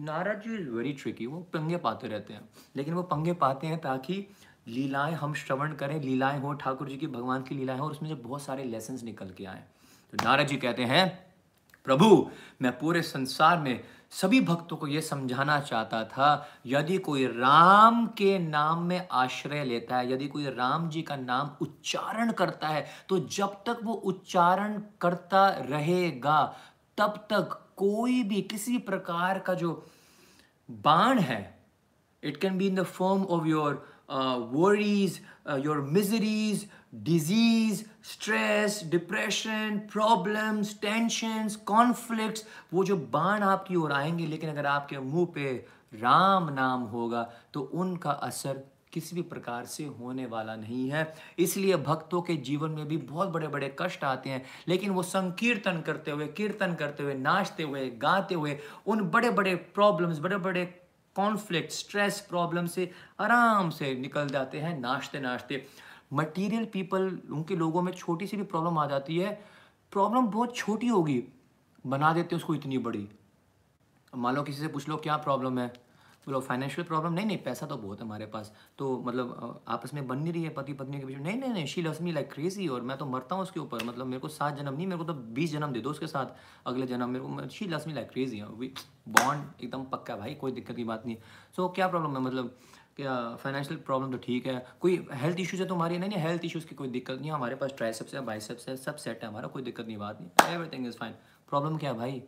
[0.00, 3.80] Narad ji is very tricky वो पंगे पाते रहते हैं। लेकिन वो पंगे पाते हैं
[3.80, 4.26] ताकि
[4.68, 8.08] लीलाएँ हम श्रवण करें, लीलाएँ हो, ठाकुर जी की, भगवान की लीलाएँ हो, और उसमें
[8.08, 9.64] से बहुत सारे लेसन निकल के आए।
[10.12, 11.30] तो नारद जी कहते हैं
[11.86, 12.28] प्रभु,
[12.62, 13.81] मैं पूरे संसार में
[14.12, 19.97] सभी भक्तों को यह समझाना चाहता था, यदि कोई राम के नाम में आश्रय लेता
[19.97, 24.81] है, यदि कोई राम जी का नाम उच्चारण करता है तो जब तक वो उच्चारण
[25.01, 26.43] करता रहेगा,
[26.98, 29.73] तब तक कोई भी, किसी प्रकार का जो
[30.69, 31.43] बाण है
[32.23, 33.85] it can be in the form of your
[34.52, 35.20] worries
[35.56, 44.51] your miseries disease stress depression problems tensions conflicts वो जो बाण आपकी ओर आएँगे, लेकिन
[44.51, 45.52] अगर आपके मुँह पे
[45.94, 47.22] राम नाम होगा
[47.55, 48.62] तो उनका असर
[48.93, 53.28] किसी भी प्रकार से होने वाला नहीं है। इसलिए भक्तों के जीवन में भी बहुत
[53.28, 57.89] बड़े बड़े कष्ट आते हैं, लेकिन वो संकीर्तन करते हुए, कीर्तन करते हुए, नाचते हुए,
[57.98, 60.64] गाते हुए, उन बड़े बड़े प्रॉब्लम्स बड़े बड़े
[61.20, 62.90] कॉन्फ्लिक्ट स्ट्रेस प्रॉब्लम से
[63.20, 65.64] आराम से निकल जाते हैं नाश्ते नाश्ते
[66.12, 69.32] मटीरियल पीपल उनके लोगों में छोटी सी भी प्रॉब्लम आ जाती है।
[69.92, 71.22] प्रॉब्लम बहुत छोटी होगी,
[71.84, 73.09] बना देते हैं उसको इतनी बड़ी।
[74.12, 75.72] मान लो किसी से पूछ लो, क्या प्रॉब्लम है?
[76.26, 80.06] बोलो फाइनेंशियल प्रॉब्लम नहीं नहीं पैसा तो बहुत है हमारे पास। तो मतलब आपस में
[80.09, 82.12] बन नहीं रही है पति पत्नी के बीच में। नहीं नहीं नहीं she loves me
[82.12, 84.86] like crazy और मैं तो मरता हूँ उसके ऊपर। मतलब मेरे को सात जन्म नहीं
[84.86, 86.26] मेरे को तो बीस जन्म दे दो उसके साथ।
[86.66, 90.76] अगले जन्म मेरे को she loves me like crazy bond एकदम पक्का भाई कोई दिक्कत
[90.76, 91.16] की बात नहीं
[91.56, 92.22] सो so, क्या प्रॉब्लम है?
[92.22, 92.56] मतलब
[92.97, 94.66] क्या फाइनेंशियल प्रॉब्लम तो ठीक है?
[94.80, 97.55] कोई हेल्थ इश्यूज़ है तुम्हारी नहीं नहीं हेल्थ इश्यूज़ की कोई दिक्कत नहीं है। हमारे
[97.55, 100.86] पास ट्राइसेप्स है बाइसेप्स है सब सेट है हमारा कोई दिक्कत नहीं बात नहीं। एवरीथिंग
[100.86, 101.14] इज़ फाइन
[101.51, 102.22] प्रॉब्लम क्या है भाई?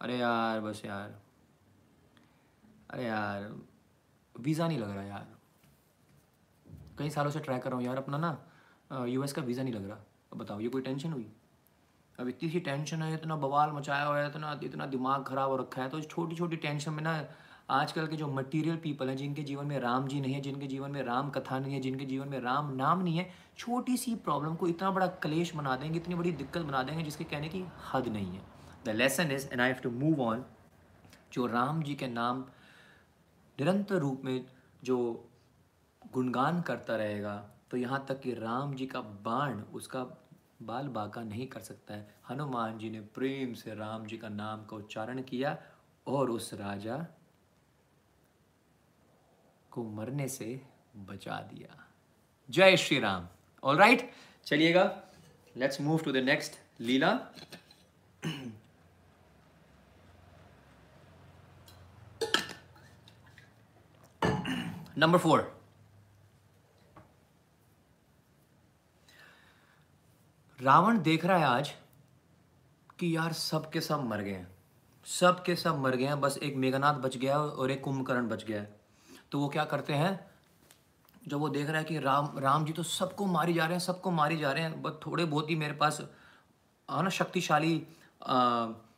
[0.00, 1.20] अरे यार बस यार।
[2.92, 3.52] अरे यार,
[4.34, 5.26] वीज़ा नहीं लग रहा यार।
[6.98, 9.88] कई सालों से ट्राई कर रहा हूँ यार, अपना ना यूएस का वीज़ा नहीं लग
[9.88, 9.98] रहा।
[10.32, 11.26] अब बताओ, ये कोई टेंशन हुई?
[12.18, 15.56] अब इतनी सी टेंशन है, इतना बवाल मचाया हुआ है, इतना इतना दिमाग खराब हो
[15.56, 17.24] रखा है तो छोटी छोटी टेंशन में ना,
[17.70, 20.90] आजकल के जो मटेरियल पीपल हैं, जिनके जीवन में राम जी नहीं है, जिनके जीवन
[20.90, 23.28] में राम कथा नहीं है, जिनके जीवन में राम नाम नहीं है,
[23.58, 27.24] छोटी सी प्रॉब्लम को इतना बड़ा क्लेश बना देंगे, इतनी बड़ी दिक्कत बना देंगे, जिसके
[27.24, 28.42] कहने की हद नहीं है।
[28.84, 30.44] The lesson is end I I have to move
[31.32, 32.44] on Ram ji के नाम
[33.58, 34.44] निरंतर रूप में
[34.84, 34.98] जो
[36.12, 37.36] गुणगान करता रहेगा
[37.70, 40.04] तो यहाँ तक कि राम जी का बाण, उसका
[40.62, 44.64] बाल बाका नहीं कर सकता है। हनुमान जी ने प्रेम से राम जी का नाम
[44.66, 45.56] का उच्चारण किया
[46.06, 46.96] और उस राजा
[49.70, 50.60] को मरने से
[50.96, 51.84] बचा दिया।
[52.50, 53.26] जय श्री राम।
[53.62, 54.10] ऑल राइट
[54.46, 54.84] चलिएगा।
[55.56, 57.12] Let's move to the next lila.
[64.96, 65.40] Number four
[70.58, 71.70] Ravan देख रहा है आज
[72.98, 74.48] कि यार सब के सब मर गए हैं।
[75.06, 78.28] सब के सब मर गए हैं, बस एक मेघनाथ बच गया है और एक कुंभकर्ण
[78.28, 78.80] बच गया है।
[79.32, 80.30] तो वो क्या करते हैं?
[81.28, 83.80] जब वो देख रहा है कि राम राम जी तो सबको मारी जा रहे हैं,
[83.80, 87.86] सबको मारी जा रहे हैं, बस थोड़े बहुत ही मेरे पास है ना, शक्तिशाली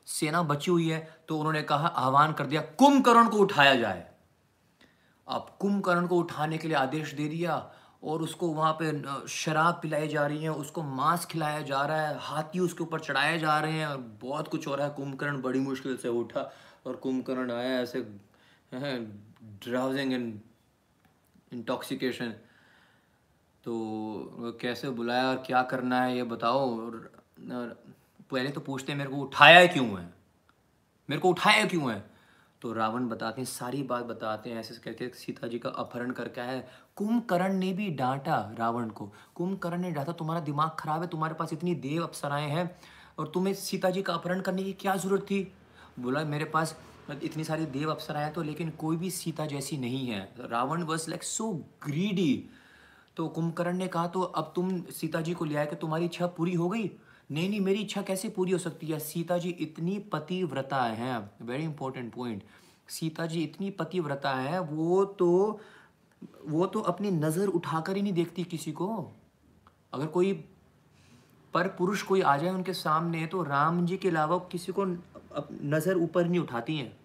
[0.08, 0.98] सेना बची हुई है
[1.28, 4.13] तो उन्होंने कहा, आह्वान कर दिया, कुंभकर्ण को उठाया जाए।
[5.28, 7.72] अब कुंभकर्ण को उठाने के लिए आदेश दे दिया
[8.04, 12.18] और उसको वहाँ पे शराब पिलाई जा रही है उसको मांस खिलाया जा रहा है
[12.18, 15.60] हाथी उसके ऊपर चढ़ाए जा रहे हैं और बहुत कुछ हो रहा है। कुंभकर्ण बड़ी
[15.60, 16.52] मुश्किल से उठा
[16.86, 18.00] और कुंभकर्ण आया ऐसे
[19.44, 20.40] ड्राउजिंग एंड
[21.52, 22.30] इंटॉक्सिकेशन
[23.64, 27.12] तो कैसे बुलाया और क्या करना है ये बताओ और,
[28.30, 30.14] पहले तो पूछते मेरे को उठाया क्यों है?
[31.10, 32.13] मेरे को उठाया क्यों है?
[32.64, 36.40] तो रावण बताते हैं, सारी बात बताते हैं ऐसे करके सीता जी का अपहरण करके
[36.40, 36.66] है?
[36.96, 41.52] कुंभकर्ण ने भी डांटा रावण को। कुंभकर्ण ने डांटा, तुम्हारा दिमाग खराब है, तुम्हारे पास
[41.52, 42.64] इतनी देव अप्सराएँ हैं
[43.18, 45.42] और तुम्हें सीता जी का अपहरण करने की क्या ज़रूरत थी?
[45.98, 46.76] बोला, मेरे पास
[47.22, 51.22] इतनी सारी देव अप्सराएँ तो लेकिन कोई भी सीता जैसी नहीं है। Ravan was like
[51.22, 51.52] so
[51.84, 52.44] greedy
[53.16, 56.26] तो कुंभकर्ण ने कहा तो अब तुम सीता जी को ले आए कि तुम्हारी इच्छा
[56.26, 56.90] पूरी हो गई?
[57.30, 58.98] नहीं नहीं मेरी इच्छा कैसे पूरी हो सकती है?
[59.00, 62.42] सीता जी इतनी पतिव्रता है। Very important point
[62.88, 65.60] Sita ji इतनी पतिव्रता है, वो तो
[66.46, 68.88] वो तो अपनी नज़र उठाकर ही नहीं देखती किसी को।
[69.92, 70.32] अगर कोई
[71.54, 75.96] पर पुरुष कोई आ जाए उनके सामने तो राम जी के अलावा किसी को नज़र
[75.96, 76.96] ऊपर नहीं उठाती हैं।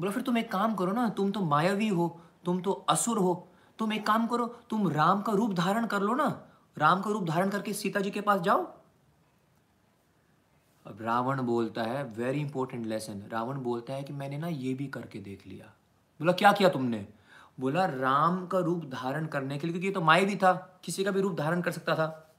[0.00, 3.34] बोला, फिर तुम एक काम करो ना, तुम तो मायावी हो, तुम तो असुर हो।
[3.78, 6.28] तुम एक काम करो, तुम राम का रूप धारण कर लो ना।
[6.76, 8.62] राम का रूप धारण करके सीता जी के पास जाओ।
[10.86, 14.86] अब रावण बोलता है वेरी इंपॉर्टेंट लेसन रावण बोलता है कि मैंने ना ये भी
[14.86, 15.66] करके देख लिया।
[16.20, 17.06] बोला, क्या किया तुमने?
[17.60, 20.52] बोला, राम का रूप धारण करने के लिए, क्योंकि ये तो भी था,
[20.84, 22.34] किसी का भी रूप धारण कर सकता था।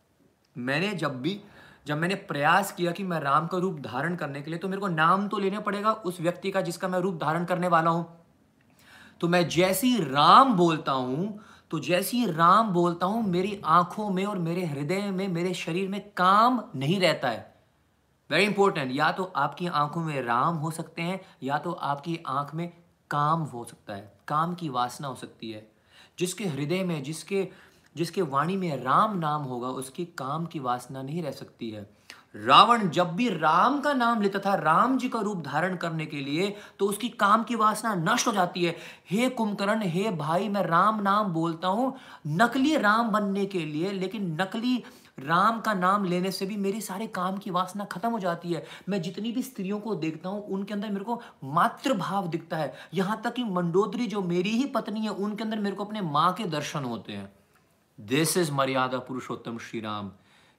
[0.56, 1.40] मैंने जब भी,
[1.88, 4.82] जब मैंने प्रयास किया कि मैं राम का रूप धारण करने के लिए तो मेरे
[4.82, 8.06] को नाम तो लेना पड़ेगा उस व्यक्ति का जिसका मैं रूप धारण करने वाला हूँ।
[9.22, 11.40] तो मैं जैसी राम बोलता हूँ
[11.74, 16.12] तो जैसी राम बोलता हूँ, मेरी आँखों में और मेरे हृदय में, मेरे शरीर में
[16.18, 17.56] काम नहीं रहता है।
[18.32, 22.56] वेरी इंपॉर्टेंट या तो आपकी आँखों में राम हो सकते हैं, या तो आपकी आँख
[22.56, 22.74] में
[23.10, 25.72] काम हो सकता है, काम की वासना हो सकती है।
[26.20, 27.48] जिसके हृदय में, जिसके
[27.98, 31.90] जिसके वाणी में राम नाम होगा, उसकी काम की वासना नहीं रह सकती है।
[32.36, 36.18] रावण जब भी राम का नाम लेता था, राम जी का रूप धारण करने के
[36.18, 38.76] लिए तो उसकी काम की वासना नष्ट हो जाती है।
[39.10, 41.94] हे कुंभकर्ण, हे भाई, मैं राम नाम बोलता हूँ,
[42.28, 44.84] नकली राम बनने के लिए, लेकिन नकली
[45.20, 48.64] राम का नाम लेने से भी मेरी सारे काम की वासना खत्म हो जाती है।
[48.90, 53.22] मैं जितनी भी स्त्रियों को देखता हूँ, उनके अंदर मेरे को मातृभाव दिखता है। यहाँ
[53.24, 56.44] तक कि मंडोदरी, जो मेरी ही पत्नी है, उनके अंदर मेरे को अपने माँ के
[56.48, 57.32] दर्शन होते हैं।
[58.00, 60.12] दिस इज़ मर्यादा पुरुषोत्तम श्री राम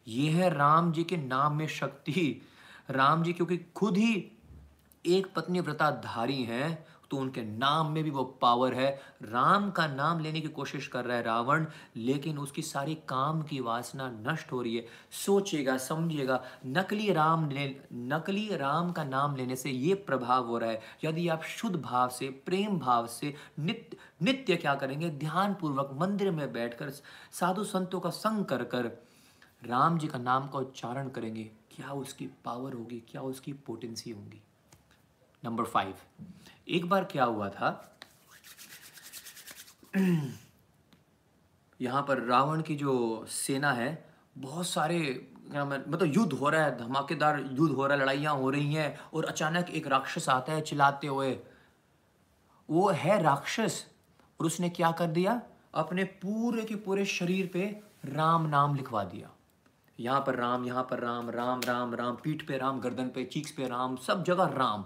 [0.07, 2.41] ये है राम जी के नाम में शक्ति।
[2.91, 4.15] राम जी क्योंकि खुद ही
[5.05, 8.89] एक पत्नी व्रताधारी हैं तो उनके नाम में भी वो पावर है।
[9.23, 11.67] राम का नाम लेने की कोशिश कर रहा है रावण,
[11.97, 14.87] लेकिन उसकी सारी काम की वासना नष्ट हो रही है।
[15.25, 20.71] सोचेगा समझिएगा नकली राम ले नकली राम का नाम लेने से ये प्रभाव हो रहा
[20.71, 25.11] है। यदि आप शुद्ध भाव से, प्रेम भाव से नित्य नित्य क्या करेंगे?
[25.11, 28.91] ध्यान पूर्वक मंदिर में बैठकर साधु संतों का संग कर कर
[29.67, 34.43] राम जी का नाम का उच्चारण करेंगे, क्या उसकी पावर होगी, क्या उसकी पोटेंसी होगी?
[35.45, 35.95] नंबर फाइव
[36.69, 37.99] एक बार क्या हुआ था?
[41.81, 47.39] यहाँ पर रावण की जो सेना है, बहुत सारे मतलब युद्ध हो रहा है, धमाकेदार
[47.41, 51.07] युद्ध हो रहा है, लड़ाइयाँ हो रही हैं, और अचानक एक राक्षस आता है चिल्लाते
[51.07, 51.39] हुए।
[52.71, 53.87] वो है राक्षस,
[54.41, 55.43] और उसने क्या कर दिया?
[55.75, 59.34] अपने पूरे के पूरे शरीर पे राम नाम लिखवा दिया।
[59.99, 63.51] यहाँ पर राम, यहाँ पर राम राम राम राम, पीठ पे राम, गर्दन पे, चीक्स
[63.51, 64.85] पे राम, सब जगह राम।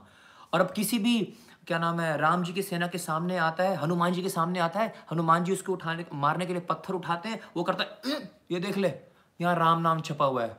[0.53, 1.21] और अब किसी भी,
[1.67, 4.59] क्या नाम है, राम जी की सेना के सामने आता है, हनुमान जी के सामने
[4.59, 8.21] आता है, हनुमान जी उसको उठाने, मारने के लिए पत्थर उठाते हैं, वो करता है
[8.53, 8.93] ये देख ले,
[9.41, 10.57] यहाँ राम नाम छपा हुआ है।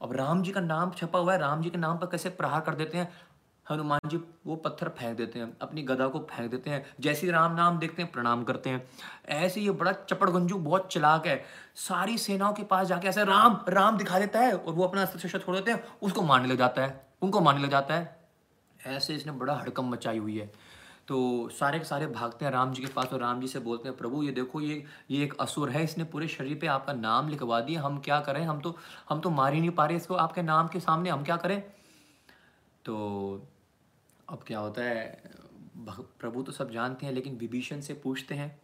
[0.00, 2.60] अब राम जी का नाम छपा हुआ है, राम जी के नाम पर कैसे प्रहार
[2.60, 3.12] कर देते हैं
[3.70, 4.16] हनुमान जी
[4.46, 8.02] वो पत्थर फेंक देते हैं, अपनी गदा को फेंक देते हैं, जैसे राम नाम देखते
[8.02, 8.82] हैं, प्रणाम करते हैं।
[9.28, 11.42] ऐसे ये बड़ा चपड़गंजू बहुत चलाक है।
[11.78, 15.18] सारी सेनाओं के पास जाके ऐसे राम राम दिखा देता है और वो अपना अस्त्र
[15.18, 18.18] शस्त्र छोड़ देते हैं, उसको मारने लग जाता है, उनको मारने लग जाता है।
[18.86, 20.50] ऐसे इसने बड़ा हड़कम मचाई हुई है।
[21.08, 23.88] तो सारे के सारे भागते हैं राम जी के पास और राम जी से बोलते
[23.88, 27.28] हैं, प्रभु, ये देखो, ये ये एक असुर है, इसने पूरे शरीर पे आपका नाम
[27.28, 28.44] लिखवा दिया, हम क्या करें?
[28.44, 28.76] हम तो
[29.08, 31.60] हम तो मार ही नहीं पा रहे इसको आपके नाम के सामने, हम क्या करें?
[32.84, 33.46] तो
[34.30, 35.30] अब क्या होता है
[36.20, 38.60] प्रभु तो सब जानते हैं, लेकिन विभीषण से पूछते हैं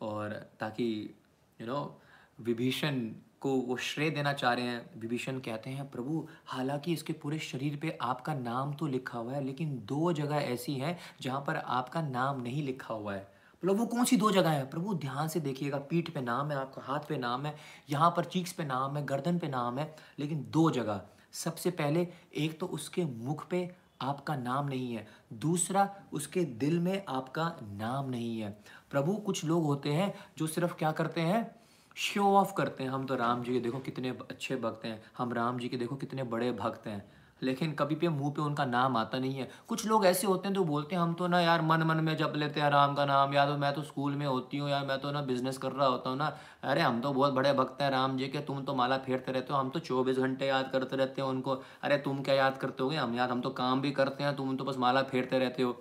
[0.00, 1.14] और ताकि
[1.60, 2.00] यू नो
[2.40, 3.00] विभीषण
[3.40, 7.76] को वो श्रेय देना चाह रहे हैं, विभीषण कहते हैं, प्रभु, हालाँकि इसके पूरे शरीर
[7.76, 12.02] पे आपका नाम तो लिखा हुआ है, लेकिन दो जगह ऐसी हैं जहाँ पर आपका
[12.02, 13.28] नाम नहीं लिखा हुआ है।
[13.62, 14.68] वो कौन सी दो जगह है?
[14.70, 17.54] प्रभु, ध्यान से देखिएगा, पीठ पे नाम है, आपका हाथ पे नाम है,
[17.90, 21.00] यहाँ पर चीक्स पे नाम है, गर्दन पे नाम है, लेकिन दो जगह।
[21.32, 22.06] सबसे पहले
[22.36, 23.70] एक तो उसके मुख पे
[24.02, 29.64] आपका नाम नहीं है। दूसरा, उसके दिल में आपका नाम नहीं है। प्रभु, कुछ लोग
[29.64, 31.60] होते हैं जो सिर्फ़ क्या करते हैं?
[31.94, 35.32] शो ऑफ़ करते हैं। हम तो राम जी के देखो कितने अच्छे भक्त हैं। हम
[35.32, 38.96] राम जी के देखो कितने बड़े भक्त हैं। लेकिन कभी पे मुँह पे उनका नाम
[38.96, 41.62] आता नहीं है। कुछ लोग ऐसे होते हैं तो बोलते हैं, हम तो ना यार
[41.62, 44.26] मन मन में जप लेते हैं, राम का नाम या तो मैं तो स्कूल में
[44.26, 47.12] होती हूँ यार, मैं तो ना बिज़नेस कर रहा होता हूँ ना। अरे हम तो
[47.12, 49.80] बहुत बड़े भक्त हैं, राम जी के, तुम तो माला फेरते रहते हो, हम तो
[49.80, 53.30] चौबीस घंटे याद करते रहते हो उनको। अरे तुम क्या याद करते हो हम याद
[53.30, 55.76] हम तो काम भी करते हैं, तुम तो बस माला फेरते रहते हो।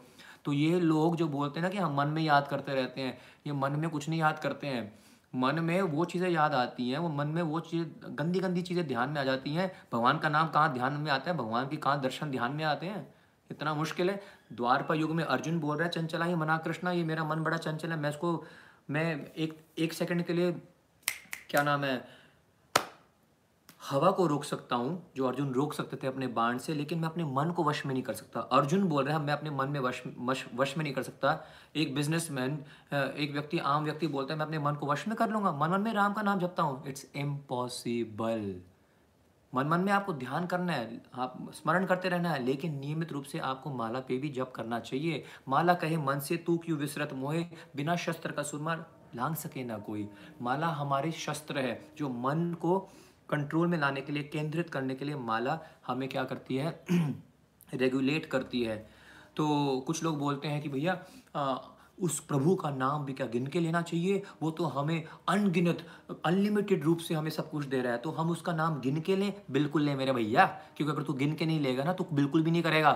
[0.46, 3.18] तो ये लोग जो बोलते हैं ना कि हम मन में याद करते रहते हैं,
[3.48, 4.92] ये मन में कुछ नहीं याद करते हैं।
[5.34, 8.88] मन में वो चीज़ें याद आती हैं, वो मन में वो चीज़ गंदी गंदी चीज़ें
[8.88, 11.38] ध्यान में आ जाती हैं। भगवान का नाम कहाँ ध्यान में आता है?
[11.38, 13.08] भगवान की कहाँ दर्शन ध्यान में आते हैं?
[13.50, 14.22] इतना मुश्किल है।
[14.54, 17.58] द्वारपा युग में अर्जुन बोल रहा है, चंचला ही मना कृष्णा, ये मेरा मन बड़ा
[17.58, 18.44] चंचल है, मैं इसको,
[18.90, 20.52] मैं एक एक सेकंड के लिए,
[21.50, 22.19] क्या नाम है
[23.82, 27.08] हवा को रोक सकता हूँ, जो अर्जुन रोक सकते थे अपने बाण से, लेकिन मैं
[27.08, 29.70] अपने मन को वश में नहीं कर सकता। अर्जुन बोल रहे हैं, मैं अपने मन
[29.70, 31.38] में वश वश वश में नहीं कर सकता।
[31.76, 32.60] एक बिजनेसमैन
[32.94, 35.70] एक व्यक्ति, आम व्यक्ति बोलता है, मैं अपने मन को वश में कर लूँगा। मन
[35.70, 38.56] मन में राम का नाम जपता हूँ। इट्स इम्पॉसिबल
[39.54, 43.24] मन मन में आपको ध्यान करना है, आप स्मरण करते रहना है, लेकिन नियमित रूप
[43.24, 47.14] से आपको माला पे भी जप करना चाहिए। माला कहे, मन से तू क्यों विसरत
[47.14, 47.46] मोहे?
[47.76, 48.86] बिना शस्त्र का सुरमार
[49.16, 50.08] लांग सके ना कोई।
[50.42, 52.90] माला हमारे शस्त्र है, जो मन को
[53.30, 56.86] कंट्रोल में लाने के लिए, केंद्रित करने के लिए माला हमें क्या करती है?
[57.74, 58.78] रेगुलेट करती है।
[59.38, 59.46] तो
[59.88, 61.04] कुछ लोग बोलते हैं कि भैया
[62.02, 64.22] उस प्रभु का नाम भी क्या गिन के लेना चाहिए?
[64.42, 65.86] वो तो हमें अनगिनत
[66.26, 69.16] अनलिमिटेड रूप से हमें सब कुछ दे रहा है। तो हम उसका नाम गिन के
[69.16, 69.34] लें?
[69.52, 70.46] बिल्कुल लें मेरे भैया,
[70.78, 72.94] क्योंकि अगर तू गिन के नहीं लेगा ना तो बिल्कुल भी नहीं करेगा।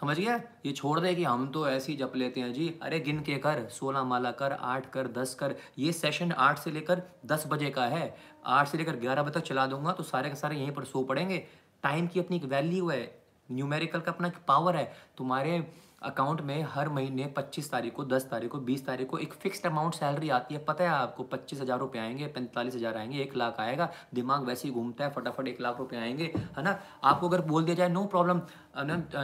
[0.00, 0.40] समझ गया?
[0.66, 3.36] ये छोड़ दे कि हम तो ऐसे ही जप लेते हैं जी। अरे, गिन के
[3.38, 7.70] कर, सोलह माला कर, आठ कर, दस कर। ये सेशन आठ से लेकर दस बजे
[7.70, 8.16] का है।
[8.46, 11.04] आठ से लेकर ग्यारह बजे तक चला दूँगा तो सारे के सारे यहीं पर सो
[11.04, 11.46] पड़ेंगे।
[11.82, 13.22] टाइम की अपनी एक वैल्यू है।
[13.52, 15.72] न्यूमेरिकल का अपना एक पावर है। तुम्हारे
[16.02, 19.66] अकाउंट में हर महीने 25 तारीख को 10 तारीख को 20 तारीख को एक फिक्स्ड
[19.66, 21.22] अमाउंट सैलरी आती है पता है आपको?
[21.24, 25.10] पच्चीस हज़ार रुपये आएँगे पैंतालीस हज़ार आएँगे एक लाख आएगा दिमाग वैसे ही घूमता है
[25.12, 26.24] फटाफट एक लाख रुपये आएँगे
[26.56, 26.78] है ना?
[27.04, 28.40] आपको अगर बोल दिया जाए no problem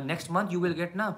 [0.06, 1.08] next month you will get ना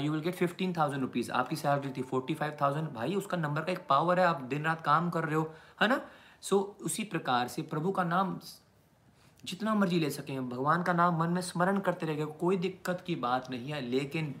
[0.00, 3.64] you will get fifteen thousand rupees आपकी सैलरी थी फोर्टी फाइव थाउज़ेंड भाई उसका नंबर
[3.64, 5.50] का एक पावर है आप दिन रात काम कर रहे हो
[5.82, 6.00] है ना?
[6.42, 8.38] सो so, उसी प्रकार से प्रभु का नाम
[9.44, 13.14] जितना मर्ज़ी ले सकें भगवान का नाम मन में स्मरण करते रहेगा कोई दिक्कत की
[13.16, 14.34] बात नहीं है लेकिन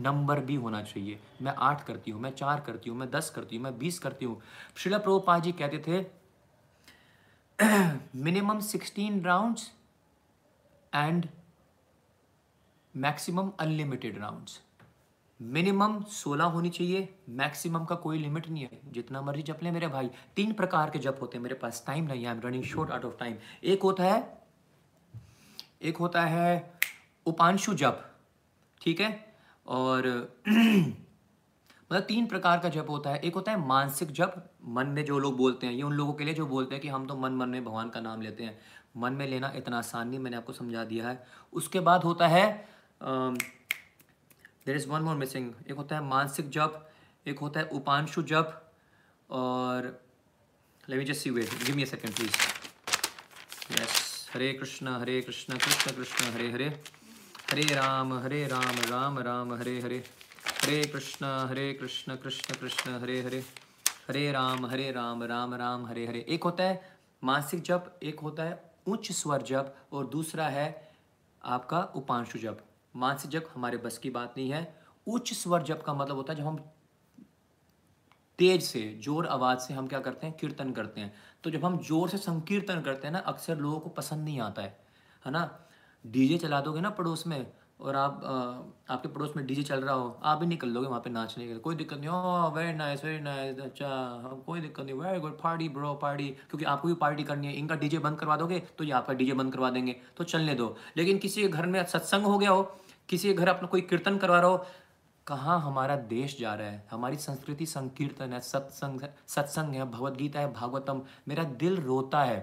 [0.00, 3.56] नंबर भी होना चाहिए। मैं आठ करती हूँ, मैं चार करती हूँ, मैं दस करती
[3.56, 4.40] हूँ, मैं बीस करती हूँ।
[4.76, 6.06] शिला प्रभुपा जी कहते थे
[8.16, 9.70] minimum sixteen rounds
[10.92, 11.28] and
[12.94, 14.60] maximum unlimited rounds
[15.40, 19.88] minimum सोलह होनी चाहिए मैक्सिमम का कोई लिमिट नहीं है। जितना मर्ज़ी जप ले मेरे
[19.88, 22.64] भाई। तीन प्रकार के जप होते हैं मेरे पास। टाइम नहीं है I am running
[22.64, 24.46] short out of time एक होता है,
[25.82, 26.78] एक होता है
[27.26, 28.04] उपांशु जप,
[28.80, 29.27] ठीक है?
[29.68, 30.06] और
[30.48, 34.34] मतलब तीन प्रकार का जप होता है। एक होता है मानसिक जप,
[34.64, 36.88] मन में जो लोग बोलते हैं, ये उन लोगों के लिए जो बोलते हैं कि
[36.88, 38.58] हम तो मन मन में भगवान का नाम लेते हैं।
[38.96, 42.44] मन में लेना इतना आसान नहीं, मैंने आपको समझा दिया है। उसके बाद होता है
[44.66, 46.84] there is one more missing एक होता है मानसिक जप,
[47.26, 48.72] एक होता है उपांशु जप
[49.30, 49.86] और
[50.88, 52.36] let me just see wait give me a second please
[53.72, 56.97] yes Hare Krishna Hare Krishna Krishna Krishna, Hare Hare.
[57.50, 59.96] Hare Ram Hare Ram Ram Ram, Hare Hare.
[60.64, 63.38] Hare Krishna Hare Krishna Krishna Krishna, Hare Hare.
[64.08, 66.24] Hare Ram Hare Ram Ram Ram, Hare Hare.
[66.28, 70.92] एक होता है मानसिक जप, एक होता है उच्च स्वर जप, और दूसरा है
[71.44, 72.58] आपका उपांशु जप।
[72.96, 76.38] मानसिक जप हमारे बस की बात नहीं है। उच्च स्वर जप का मतलब होता है
[76.38, 76.58] जब हम
[78.38, 80.36] तेज से, ज़ोर आवाज़ से हम क्या करते हैं?
[80.36, 81.14] कीर्तन करते हैं।
[81.44, 84.62] तो जब हम ज़ोर से संकीर्तन करते हैं ना, अक्सर लोगों को पसंद नहीं आता
[84.62, 84.78] है।
[85.26, 85.67] है ना?
[86.04, 87.46] डीजे चला दोगे ना पड़ोस में
[87.80, 91.00] और आप आ, आपके पड़ोस में डीजे चल रहा हो आप भी निकल लोगे वहाँ
[91.00, 93.88] पे नाचने के लिए। कोई दिक्कत नहीं oh very nice very nice अच्छा
[94.46, 97.74] कोई दिक्कत नहीं very good party bro party क्योंकि आपको भी पार्टी करनी है इनका
[97.74, 101.18] डीजे बंद करवा दोगे तो ये आपका डीजे बंद करवा देंगे तो चलने दो। लेकिन
[101.18, 102.62] किसी के घर में सत्संग हो गया हो
[103.08, 104.64] किसी के घर अपना कोई कीर्तन करवा रहा हो
[105.26, 106.86] कहाँ हमारा देश जा रहा है?
[106.90, 112.38] हमारी संस्कृति संकीर्तन है सत्संग सत्संग है भगवदगीता है भागवतम मेरा दिल रोता है।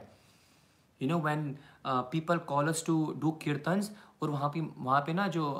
[1.01, 3.91] You know when people call us to do kirtans
[4.21, 5.51] और वहाँ पे वहाँ पे ना जो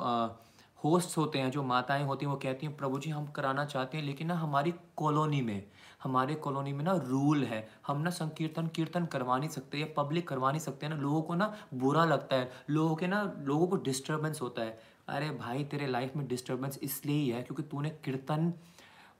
[0.84, 3.98] होस्ट होते हैं, जो माताएँ होती हैं, वो कहती हैं, प्रभु जी, हम कराना चाहते
[3.98, 5.66] हैं, लेकिन ना हमारी कॉलोनी में,
[6.02, 10.28] हमारे कॉलोनी में ना रूल है। हम ना संकीर्तन, कीर्तन करवा नहीं सकते या पब्लिक
[10.28, 13.76] करवा नहीं सकते ना। लोगों को ना बुरा लगता है। लोगों के ना, लोगों को
[13.76, 14.78] डिस्टर्बेंस होता है।
[15.08, 18.52] अरे भाई, तेरे लाइफ में डिस्टर्बेंस इसलिए ही है क्योंकि तूने कीर्तन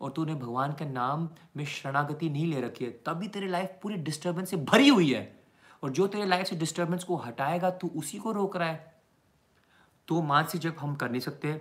[0.00, 3.96] और तूने भगवान के नाम में शरणागति नहीं ले रखी है। तभी तेरी लाइफ पूरी
[3.96, 5.35] डिस्टर्बेंस से भरी हुई है।
[5.82, 8.94] और जो तेरे लाइफ से डिस्टर्बेंस को हटाएगा, तू उसी को रोक रहा है।
[10.08, 11.60] तो मानसिक जब हम कर नहीं सकते,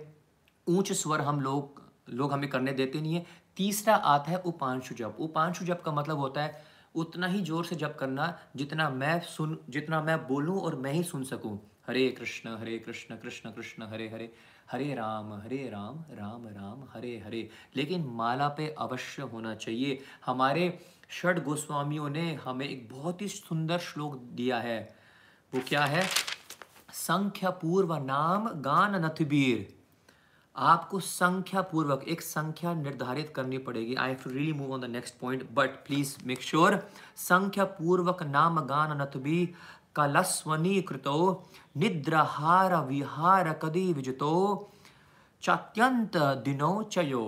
[0.66, 3.24] ऊंच स्वर हम लोग लोग हमें करने देते नहीं है।
[3.56, 6.64] तीसरा आता है उपांशु जप। उपांशु जप का मतलब होता है,
[6.94, 11.02] उतना ही ज़ोर से जप करना जितना मैं सुन, जितना मैं बोलूँ और मैं ही
[11.02, 14.32] सुन सकूँ। हरे कृष्ण हरे कृष्ण कृष्ण कृष्ण, हरे हरे।
[14.72, 20.78] हरे राम हरे राम राम राम, हरे हरे। लेकिन माला पे अवश्य होना चाहिए। हमारे
[21.10, 24.96] षड गोस्वामियों ने हमें एक बहुत ही सुंदर श्लोक दिया है।
[25.54, 26.08] वो क्या है?
[26.92, 29.76] संख्या पूर्व नाम गान नथबीर।
[30.56, 35.14] आपको संख्या पूर्वक एक संख्या निर्धारित करनी पड़ेगी। I to really move on the next
[35.18, 39.54] point but please make sure संख्या पूर्वक नाम गान नथबी
[39.96, 44.32] कलस्वनी कृतो निद्रहार विहार कदी विजतो
[45.42, 47.24] चात्यंत दिनो चयो।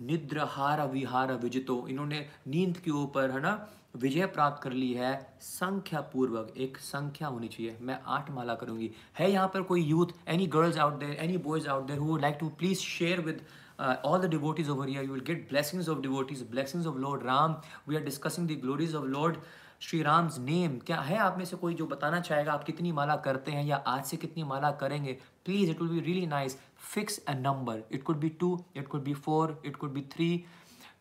[0.00, 6.00] निद्रहार विहार विजितो इन्होंने नींद के ऊपर, है ना, विजय प्राप्त कर ली है। संख्या
[6.12, 10.46] पूर्वक एक संख्या होनी चाहिए। मैं आठ माला करूँगी। है यहाँ पर कोई youth any
[10.56, 13.46] girls out there any boys out there who like to please share with
[13.78, 15.02] all the devotees over here?
[15.02, 17.56] You will get blessings of devotees, blessings of lord ram.
[17.86, 19.36] We are discussing the glories of lord.
[19.80, 23.16] Shri Ram's name क्या है आप में से कोई जो बताना चाहेगा आप कितनी माला
[23.16, 25.12] करते हैं या आज से कितनी माला करेंगे?
[25.44, 26.58] Please it will be really nice
[26.94, 30.36] fix a number it could be two it could be four it could be three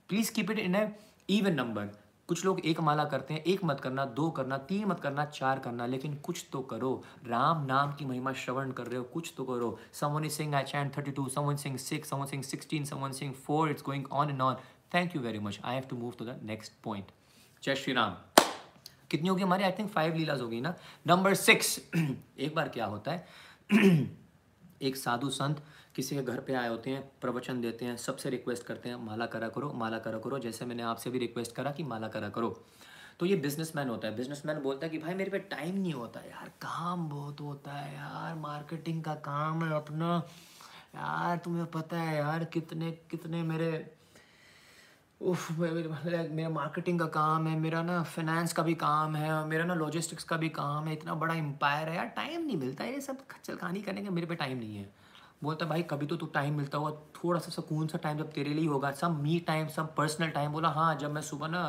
[0.09, 0.87] please keep it in a
[1.29, 1.89] even number
[2.29, 5.59] कुछ लोग एक माला करते हैं, एक मत करना, दो करना, तीन मत करना, चार
[5.59, 6.91] करना, लेकिन कुछ तो करो।
[7.27, 10.95] राम नाम की महिमा श्रवण कर रहे हो, कुछ तो करो। Someone sing I chant
[10.97, 14.41] thirty two someone sing six someone sing sixteen someone sing four it's going on and
[14.41, 14.55] on
[14.93, 17.11] thank you very much I have to move to the next point
[17.63, 18.34] जय श्री राम
[19.11, 19.63] कितनी होगी हमारी?
[19.63, 20.75] I think five लीलाज होगी ना?
[21.07, 21.79] Number six
[22.39, 23.27] एक बार क्या होता है?
[24.81, 25.63] एक साधु संत
[25.95, 29.25] किसी के घर पे आए होते हैं, प्रवचन देते हैं, सबसे रिक्वेस्ट करते हैं, माला
[29.25, 32.65] करा करो, माला करा करो। जैसे मैंने आपसे भी रिक्वेस्ट करा कि माला करा करो।
[33.19, 36.19] तो ये बिजनेसमैन होता है। बिजनेसमैन बोलता है कि, भाई, मेरे पे टाइम नहीं होता
[36.19, 40.23] यार। काम बहुत होता है यार। मार्केटिंग का काम है अपना।
[40.95, 43.95] यार, तुम्हें पता है यार, कितने कितने मेरे
[45.25, 49.73] उफ, मेरा मार्केटिंग का काम है, मेरा ना फाइनेंस का भी काम है, मेरा ना
[49.73, 53.25] लॉजिस्टिक्स का भी काम है, इतना बड़ा एम्पायर है, यार टाइम नहीं मिलता, ये सब
[53.27, 54.89] खच्चल कहानी करने का मेरे पे टाइम नहीं है।
[55.43, 58.53] बोलता भाई, कभी तो तू टाइम मिलता हुआ थोड़ा सा सुकून सा टाइम जब तेरे
[58.53, 61.63] लिए होगा सब मी टाइम सब पर्सनल टाइम बोला हाँ जब मैं सुबह ना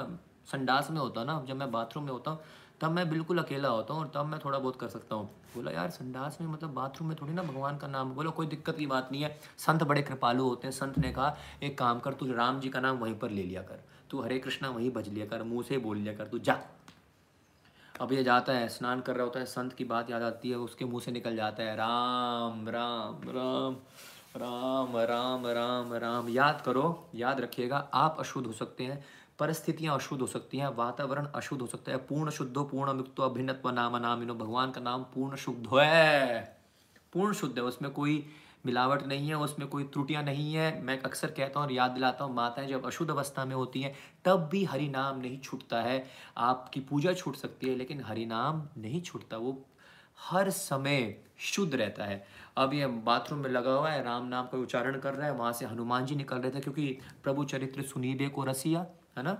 [0.53, 2.41] संडास में होता ना, जब मैं बाथरूम में होता हूँ,
[2.81, 5.71] तब मैं बिल्कुल अकेला होता हूँ और तब मैं थोड़ा बहुत कर सकता हूँ। बोला,
[5.71, 8.87] यार, संडास में मतलब बाथरूम में थोड़ी ना भगवान का नाम बोला, कोई दिक्कत की
[8.87, 12.33] बात नहीं है। संत बड़े कृपालु होते हैं। संत ने कहा, एक काम कर, तू
[12.33, 15.27] राम जी का नाम वहीं पर ले लिया कर। तू हरे कृष्णा वहीं भज लिया
[15.27, 16.59] कर, मुँह से बोल लिया कर, तू जा।
[18.01, 20.57] अब ये जाता है, स्नान कर रहा होता है, संत की बात याद आती है,
[20.57, 23.77] उसके मुँह से निकल जाता है, राम राम राम
[24.37, 29.05] राम राम राम राम, याद करो, याद रखिएगा, आप अशुद्ध हो सकते हैं।
[29.39, 33.71] परिस्थितियाँ अशुद्ध हो सकती हैं, वातावरण अशुद्ध हो सकता है। पूर्ण शुद्ध, पूर्ण मुक्त, अभिन्नत्व
[33.71, 36.59] नाम नाम इनो भगवान का नाम पूर्ण शुद्ध है।
[37.13, 38.27] पूर्ण शुद्ध है, उसमें कोई
[38.67, 42.25] मिलावट नहीं है, उसमें कोई त्रुटियाँ नहीं है। मैं अक्सर कहता हूँ और याद दिलाता
[42.25, 43.95] हूँ, माताएँ जब अशुद्ध अवस्था में होती हैं,
[44.25, 46.07] तब भी हरि नाम नहीं छूटता है।
[46.37, 49.65] आपकी पूजा छूट सकती है, लेकिन हरि नाम नहीं छूटता। वो
[50.21, 52.27] हर समय शुद्ध रहता है।
[52.57, 55.53] अब ये बाथरूम में लगा हुआ है, राम नाम का उच्चारण कर रहा है, वहाँ
[55.53, 58.87] से हनुमान जी निकल रहे थे, क्योंकि प्रभु चरित्र सुनीबे को रसिया।
[59.17, 59.39] है ना?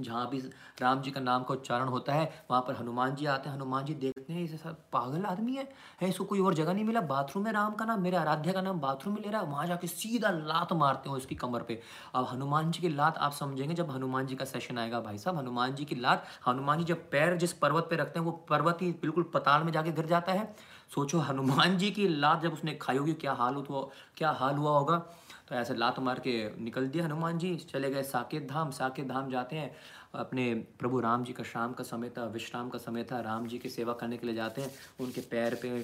[0.00, 0.38] जहाँ भी
[0.80, 3.84] राम जी का नाम का उच्चारण होता है, वहाँ पर हनुमान जी आते हैं। हनुमान
[3.84, 7.00] जी देखते हैं, इसे सब पागल आदमी है। है, इसको कोई और जगह नहीं मिला।
[7.00, 9.66] बाथरूम में राम का नाम, मेरे आराध्या का नाम बाथरूम में ले रहा। है वहाँ
[9.66, 11.80] जाके सीधा लात मारते हो उसकी कमर पे।
[12.14, 15.36] अब हनुमान जी की लात आप समझेंगे, जब हनुमान जी का सेशन आएगा भाई साहब,
[15.36, 18.78] हनुमान जी की लात, हनुमान जी जब पैर जिस पर्वत पर रखते हैं, वो पर्वत
[18.82, 20.56] ही बिल्कुल पताल में जाके गिर जाता है।
[20.94, 24.78] सोचो हनुमान जी की लात जब उसने खाई होगी, क्या हाल हुआ, क्या हाल हुआ
[24.78, 25.06] होगा?
[25.50, 26.32] तो ऐसे लात मार के
[26.62, 29.70] निकल दिया हनुमान जी, चले गए साकेत धाम। साकेत धाम जाते हैं,
[30.14, 33.58] अपने प्रभु राम जी का शाम का समय था, विश्राम का समय था। राम जी
[33.58, 34.70] की सेवा करने के लिए जाते हैं,
[35.00, 35.80] उनके पैर पे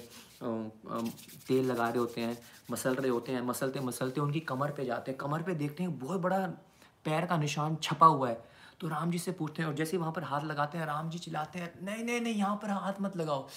[1.47, 2.37] तेल लगा रहे होते हैं,
[2.71, 5.97] मसल रहे होते हैं मसलते मसलते उनकी कमर पे जाते हैं। कमर पे देखते हैं,
[5.99, 6.39] बहुत बड़ा
[7.05, 10.11] पैर का निशान छपा हुआ है। तो राम जी से पूछते हैं, और जैसे वहाँ
[10.11, 13.15] पर हाथ लगाते हैं, राम जी चिल्लाते हैं, नहीं नहीं नहीं, यहाँ पर हाथ मत
[13.17, 13.47] लगाओ।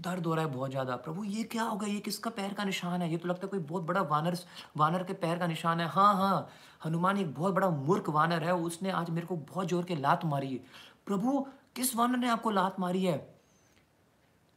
[0.00, 3.02] दर्द हो रहा है बहुत ज़्यादा। प्रभु, ये क्या होगा ये किसका पैर का निशान
[3.02, 3.10] है?
[3.10, 4.38] ये तो लगता है कोई बहुत बड़ा वानर
[4.76, 6.48] वानर के पैर का निशान है। हाँ हाँ
[6.84, 10.24] हनुमान एक बहुत बड़ा मूर्ख वानर है। उसने आज मेरे को बहुत ज़ोर के लात
[10.24, 10.58] मारी है।
[11.06, 11.46] प्रभु,
[11.76, 13.16] किस वानर ने आपको लात मारी है?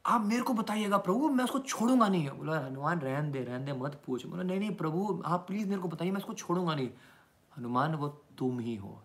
[0.04, 3.72] आप मेरे को बताइएगा, प्रभु, मैं उसको छोड़ूँगा नहीं। बोला, हनुमान, रहन दे रहन दे,
[3.72, 6.88] मत पूछ। बोला, नहीं नहीं, प्रभु, आप प्लीज़ मेरे को बताइए, मैं उसको छोड़ूँगा नहीं।
[7.52, 9.00] हनुमान, वो तुम ही हो।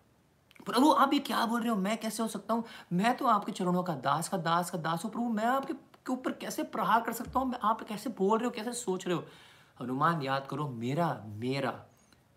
[0.65, 1.75] प्रभु आप ये क्या बोल रहे हो?
[1.75, 2.63] मैं कैसे हो सकता हूँ?
[2.93, 6.13] मैं तो आपके चरणों का दास का दास का दास हूँ, प्रभु। मैं आपके के
[6.13, 7.47] ऊपर कैसे प्रहार कर सकता हूँ?
[7.47, 8.51] मैं आप कैसे बोल रहे हो?
[8.51, 9.23] कैसे सोच रहे हो?
[9.81, 11.85] हनुमान, याद करो, मेरा मेरा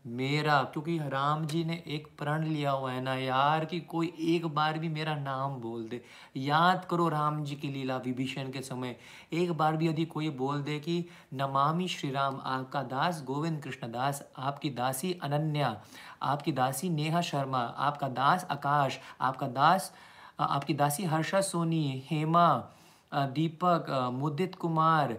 [0.05, 4.47] मेरा, क्योंकि राम जी ने एक प्रण लिया हुआ है ना यार, कि कोई एक
[4.47, 6.03] बार भी मेरा नाम बोल दे।
[6.37, 8.97] याद करो राम जी की लीला विभीषण के समय।
[9.33, 11.05] एक बार भी यदि कोई बोल दे कि,
[11.35, 15.77] नमामि श्री राम, आपका दास गोविंद कृष्ण दास, आपकी दासी अनन्या,
[16.23, 19.93] आपकी दासी नेहा शर्मा, आपका दास आकाश, आपका दास
[20.41, 22.47] आपकी दासी हर्षा सोनी, हेमा
[23.13, 25.17] दीपक मुदित कुमार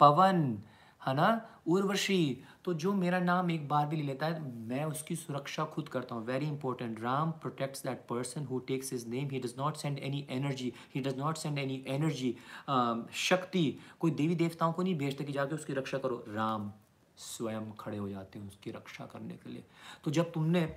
[0.00, 0.58] पवन,
[1.00, 5.14] है ना, उर्वशी तो जो मेरा नाम एक बार भी ले लेता है, मैं उसकी
[5.16, 9.38] सुरक्षा खुद करता हूँ। Very important Ram protects that person who takes his name he
[9.40, 12.34] does not send any energy he does not send any energy
[13.18, 13.64] शक्ति
[14.00, 16.70] कोई देवी देवताओं को नहीं भेजते कि जाके उसकी रक्षा करो। राम
[17.18, 19.64] स्वयं खड़े हो जाते हैं उसकी रक्षा करने के लिए।
[20.04, 20.68] तो जब तुमने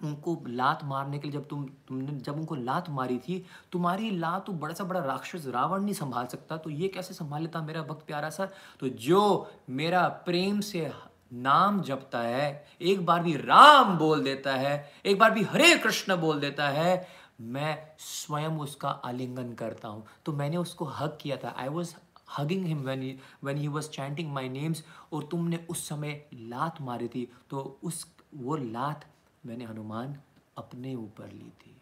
[0.00, 4.46] उनको लात मारने के लिए, जब तुम, तुमने, जब उनको लात मारी थी, तुम्हारी लात
[4.46, 7.82] तो बड़ा सा बड़ा राक्षस रावण नहीं संभाल सकता। तो ये कैसे संभाल लेता मेरा
[7.82, 8.48] भक्त प्यारा सा?
[8.80, 10.90] तो जो मेरा प्रेम से
[11.32, 16.16] नाम जपता है, एक बार भी राम बोल देता है, एक बार भी हरे कृष्ण
[16.16, 17.08] बोल देता है,
[17.40, 21.94] मैं स्वयं उसका आलिंगन करता हूँ। तो मैंने उसको हक किया था। I was
[22.38, 27.08] hugging him when when he was chanting my names और तुमने उस समय लात मारी
[27.08, 29.04] थी। तो उस, वो लात
[29.46, 30.16] मैंने हनुमान
[30.58, 31.76] अपने ऊपर ली थी।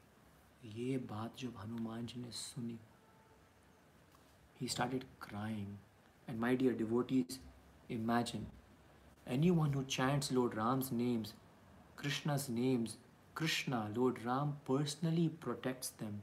[0.74, 2.78] ये बात जब हनुमान जी ने सुनी
[4.60, 5.70] he started crying
[6.28, 7.39] and my dear devotees
[7.90, 8.60] imagine
[9.31, 11.35] anyone who chants lord ram's names
[11.97, 12.97] krishna's names
[13.35, 16.23] krishna lord ram personally protects them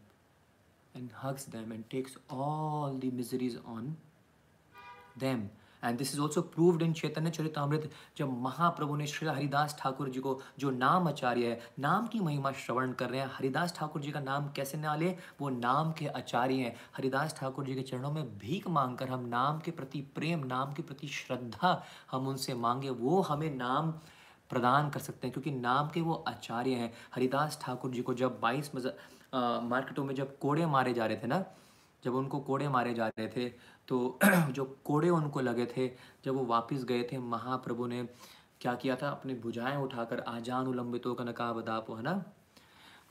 [0.94, 3.96] and hugs them and takes all the miseries on
[5.16, 5.50] them
[5.84, 10.20] and this is also proved in Chaitanya Charitamrita जब महाप्रभु ने श्री हरिदास ठाकुर जी
[10.20, 14.12] को जो नाम आचार्य है, नाम की महिमा श्रवण कर रहे हैं, हरिदास ठाकुर जी
[14.12, 15.16] का नाम कैसे ना ले?
[15.42, 19.60] वो नाम के आचार्य हैं। हरिदास ठाकुर जी के चरणों में भीख मांगकर हम नाम
[19.60, 23.92] के प्रति प्रेम, नाम के प्रति श्रद्धा हम उनसे मांगे, वो हमें नाम
[24.50, 28.40] प्रदान कर सकते हैं, क्योंकि नाम के वो आचार्य हैं। हरिदास ठाकुर जी को जब
[28.42, 28.72] बाईस
[29.36, 31.44] मार्केटों में जब कोड़े मारे जा रहे थे ना
[32.04, 34.20] जब उनको कोड़े मारे जा रहे थे तो
[34.50, 35.88] जो कोड़े उनको लगे थे,
[36.26, 38.08] जब वो वापस गए थे, महाप्रभु ने
[38.62, 39.10] क्या किया था?
[39.10, 42.24] अपनी भुजाएँ उठाकर, आजान उलंबितों का नकाब नकाबदाप है ना?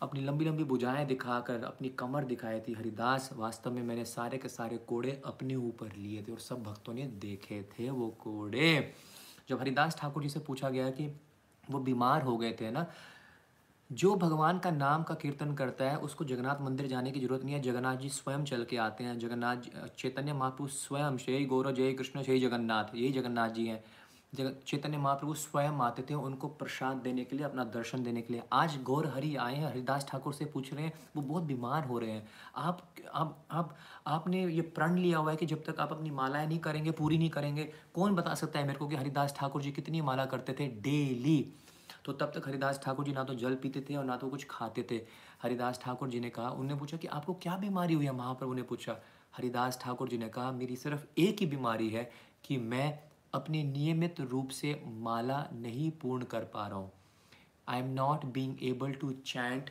[0.03, 4.49] अपनी लंबी लंबी भुजाएँ दिखाकर, अपनी कमर दिखाई थी। हरिदास, वास्तव में मैंने सारे के
[4.49, 8.95] सारे कोड़े अपने ऊपर लिए थे और सब भक्तों ने देखे थे वो कोड़े।
[9.49, 11.21] जब हरिदास ठाकुर जी से पूछा गया कि
[11.71, 12.87] वो बीमार हो गए थे ना?
[13.93, 17.55] जो भगवान का नाम का कीर्तन करता है, उसको जगन्नाथ मंदिर जाने की ज़रूरत नहीं
[17.55, 19.57] है। जगन्नाथ जी स्वयं चल के आते हैं। जगन्नाथ
[19.99, 23.85] चैतन्य महाप्रभु स्वयं जय गौरव, जय कृष्ण जय जगन्नाथ, यही जगन्नाथ जी हैं।
[24.35, 28.33] जग, चैतन्य महाप्रभु स्वयं आते थे, उनको प्रसाद देने के लिए, अपना दर्शन देने के
[28.33, 31.85] लिए। आज गौर हरि आए हैं, हरिदास ठाकुर से पूछ रहे हैं, वो बहुत बीमार
[31.85, 32.83] हो रहे हैं। आप
[33.15, 33.77] आप आप,
[34.07, 37.19] आपने ये प्रण लिया हुआ है कि जब तक आप अपनी मालाएँ नहीं करेंगे, पूरी
[37.19, 37.65] नहीं करेंगे,
[37.95, 40.67] कौन बता सकता है मेरे को कि हरिदास ठाकुर जी कितनी माला करते थे?
[40.69, 41.55] डेली।
[42.07, 44.47] तो तब तक हरिदास ठाकुर जी ना तो जल पीते थे और ना तो कुछ
[44.51, 45.01] खाते थे।
[45.43, 48.13] हरिदास ठाकुर जी ने कहा उन्होंने पूछा कि आपको क्या बीमारी हुई है?
[48.13, 48.97] महाप्रभु ने पूछा।
[49.37, 52.11] हरिदास ठाकुर जी ने कहा, मेरी सिर्फ़ एक ही बीमारी है
[52.45, 52.99] कि मैं
[53.35, 56.91] अपने नियमित रूप से माला नहीं पूर्ण कर पा रहा हूँ।
[57.69, 59.71] I am not being able to chant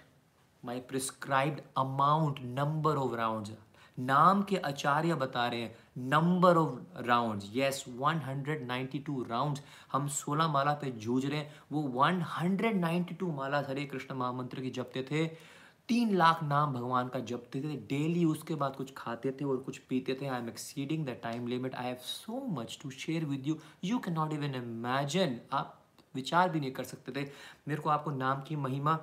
[0.63, 3.55] my prescribed amount number of round
[3.97, 9.61] नाम के आचार्य बता रहे हैं number of round yes 192 rounds
[9.91, 15.03] हम 16 माला पे जूझ रहे हैं। वो 192 माला हरे कृष्ण महामंत्र की जपते
[15.03, 15.27] थे।
[15.87, 19.77] तीन लाख नाम भगवान का जपते थे। डेली उसके बाद कुछ खाते थे और कुछ
[19.77, 23.47] पीते थे। I am exceeding the time limit I have so much to share with
[23.47, 25.81] you you can not even imagine आप
[26.15, 27.29] विचार भी नहीं कर सकते थे।
[27.67, 28.99] मेरे को आपको नाम की महिमा,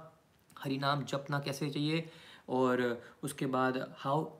[0.58, 2.10] हरि नाम जपना कैसे चाहिए?
[2.48, 4.30] और उसके बाद how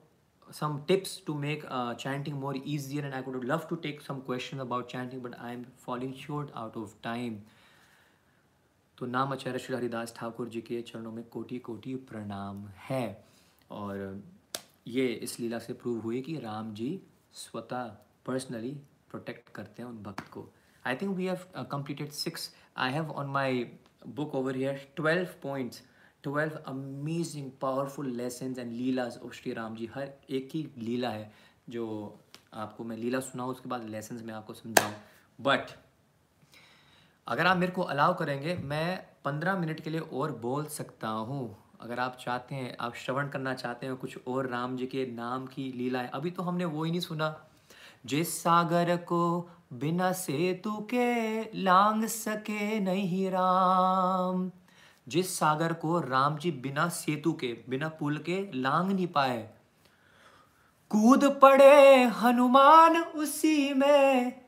[0.51, 4.21] some tips to make uh, chanting more easier and i would love to take some
[4.21, 7.35] questions about chanting but i am falling short out of time.
[8.97, 13.25] तो नाम आचार्य श्री हरिदास ठाकुर जी के चरणों में कोटि कोटि प्रणाम है।
[13.71, 14.23] और
[14.87, 17.01] ये इस लीला से प्रूव हुई कि राम जी
[17.33, 17.83] स्वतः
[18.25, 18.71] पर्सनली
[19.09, 20.49] प्रोटेक्ट करते हैं उन भक्त को।
[20.85, 23.71] I think we have completed six I have on my
[24.07, 25.81] book over here twelve points
[26.23, 31.31] twelve amazing powerful lesson and lilas of Shri Ram ji हर एक ही लीला है
[31.69, 32.19] जो
[32.53, 34.93] आपको मैं लीला सुनाऊँ, उसके बाद लेसन में आपको समझाऊँ।
[35.39, 35.71] बट
[37.27, 41.57] अगर आप मेरे को अलाउ करेंगे, मैं पंद्रह मिनट के लिए और बोल सकता हूँ।
[41.81, 45.45] अगर आप चाहते हैं, आप श्रवण करना चाहते हैं, कुछ और राम जी के नाम
[45.45, 47.47] की लीला है, अभी तो हमने वो ही नहीं सुना।
[48.05, 54.51] जिस सागर को बिना सेतु के लांग सके नहीं राम
[55.07, 59.49] जिस सागर को राम जी बिना सेतु के, बिना पुल के लांग नहीं पाए।
[60.89, 64.43] कूद पड़े हनुमान उसी में,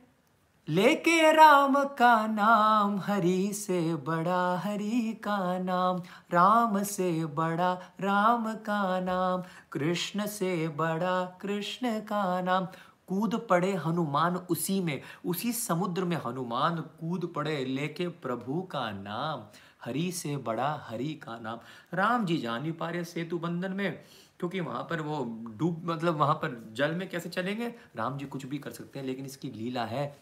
[0.68, 5.96] लेके राम का नाम, हरि से बड़ा, हरि का नाम,
[6.32, 9.42] राम से बड़ा, राम का नाम,
[9.72, 12.66] कृष्ण से बड़ा, कृष्ण का नाम।
[13.08, 19.42] कूद पड़े हनुमान उसी में, उसी समुद्र में हनुमान कूद पड़े, लेके प्रभु का नाम।
[19.86, 21.60] हरि से बड़ा हरि का नाम।
[21.94, 24.00] राम जी जान नहीं पा रहे सेतु बंधन में,
[24.38, 25.24] क्योंकि वहाँ पर वो
[25.58, 27.74] डूब मतलब वहाँ पर जल में कैसे चलेंगे?
[27.96, 30.16] राम जी कुछ भी कर सकते हैं, लेकिन इसकी लीला है।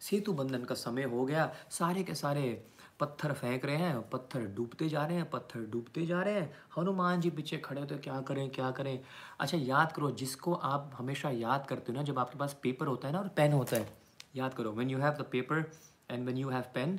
[0.00, 2.62] सेतु बंधन का समय हो गया। सारे के सारे
[3.00, 7.20] पत्थर फेंक रहे हैं, पत्थर डूबते जा रहे हैं, पत्थर डूबते जा रहे हैं। हनुमान
[7.20, 8.98] जी पीछे खड़े होते क्या करें क्या करें?
[9.40, 13.08] अच्छा याद करो, जिसको आप हमेशा याद करते हो ना, जब आपके पास पेपर होता
[13.08, 13.88] है ना और पेन होता है,
[14.36, 15.70] याद करो when you have the paper
[16.10, 16.98] and when you have pen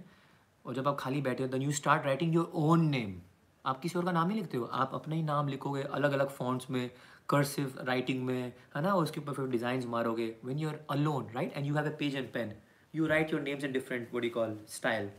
[0.66, 3.20] और जब आप खाली बैठे हो then you start writing your own name
[3.66, 6.30] आप किसी और का नाम ही लिखते हो। आप अपना ही नाम लिखोगे अलग अलग
[6.30, 6.90] फॉन्ट्स में
[7.30, 8.94] कर्सिव राइटिंग में, है ना?
[8.96, 12.16] उसके ऊपर फिर डिज़ाइन मारोगे when you are alone right and you have a page
[12.16, 12.54] and pen
[12.94, 15.10] you write your names in different body call style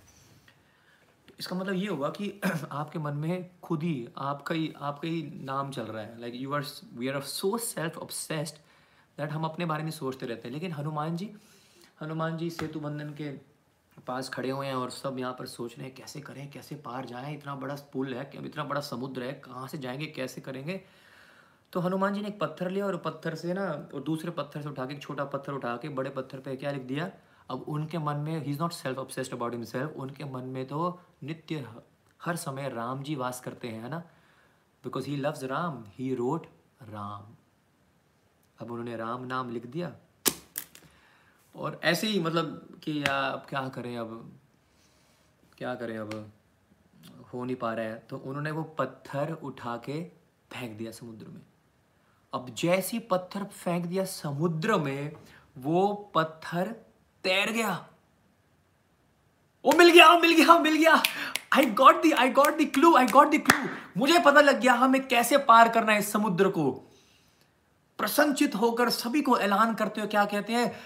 [1.39, 2.33] इसका मतलब ये होगा कि
[2.71, 6.53] आपके मन में खुद ही, आपका ही आपका ही नाम चल रहा है। Like you
[6.53, 6.65] are
[6.95, 8.57] we are so self obsessed
[9.19, 11.31] that हम अपने बारे में सोचते रहते हैं। लेकिन हनुमान जी
[12.03, 13.31] हनुमान जी सेतु बंधन के
[14.07, 17.07] पास खड़े हुए हैं और सब यहाँ पर सोच रहे हैं, कैसे करें, कैसे पार
[17.07, 17.35] जाएँ?
[17.37, 20.81] इतना बड़ा पुल है इतना बड़ा समुद्र है, कहाँ से जाएँगे, कैसे करेंगे?
[21.73, 24.69] तो हनुमान जी ने एक पत्थर लिया और पत्थर से ना, और दूसरे पत्थर से
[24.69, 27.11] उठा के, एक छोटा पत्थर उठा के, बड़े पत्थर पे क्या लिख दिया?
[27.51, 31.01] अब उनके मन में he is not self obsessed about himself उनके मन में तो
[31.23, 31.67] नित्य
[32.21, 33.99] हर समय राम जी वास करते हैं, है ना?
[34.85, 36.47] Because he loves Ram he wrote
[36.83, 37.35] Ram
[38.59, 39.93] अब उन्होंने राम नाम लिख दिया
[41.57, 44.33] और ऐसे ही मतलब कि या अब क्या करें अब?
[45.59, 46.33] क्या करें अब?
[47.35, 50.05] हो नहीं पा रहा है। तो उन्होंने वो पत्थर उठा के
[50.53, 51.41] फेंक दिया समुद्र में।
[52.35, 55.13] अब जैसी पत्थर फेंक दिया समुद्र में,
[55.59, 56.67] वो पत्थर
[57.25, 57.89] तैर गया।
[59.65, 61.03] ओ, मिल गया मिल गया मिल गया।
[61.53, 64.73] I got the I got the clue I got the clue मुझे पता लग गया
[64.73, 66.71] हमें कैसे पार करना है इस समुद्र को।
[67.99, 70.81] प्रसन्नचित होकर सभी को ऐलान करते हो क्या कहते हैं?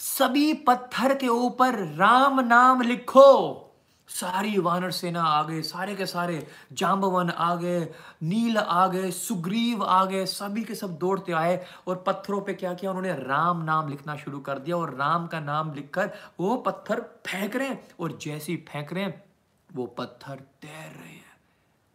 [0.00, 3.66] सभी पत्थर के ऊपर राम नाम लिखो।
[4.10, 7.80] सारी वानर सेना आ गए सारे के सारे जाम्बवन आ गए
[8.22, 12.74] नील आ गए सुग्रीव आ गए सभी के सब दौड़ते आए और पत्थरों पे क्या
[12.74, 13.12] किया उन्होंने?
[13.12, 16.10] राम नाम लिखना शुरू कर दिया और राम का नाम लिखकर
[16.40, 19.22] वो पत्थर फेंक रहे हैं और जैसे ही फेंक रहे हैं,
[19.70, 21.38] वो पत्थर तैर रहे हैं।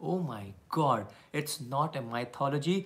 [0.00, 2.84] ओ my god it's not a mythology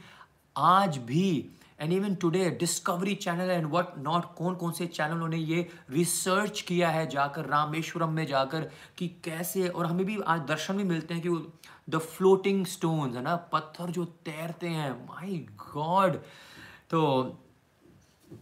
[0.56, 1.48] आज भी
[1.80, 6.60] and even today discovery channel and what not कौन कौन से चैनलों ने ये रिसर्च
[6.60, 11.14] किया है जाकर, रामेश्वरम में जाकर, कि कैसे, और हमें भी आज दर्शन भी मिलते
[11.14, 11.52] हैं कि
[11.90, 16.16] द फ्लोटिंग स्टोन्स है ना, पत्थर जो तैरते हैं माई गॉड
[16.90, 17.00] तो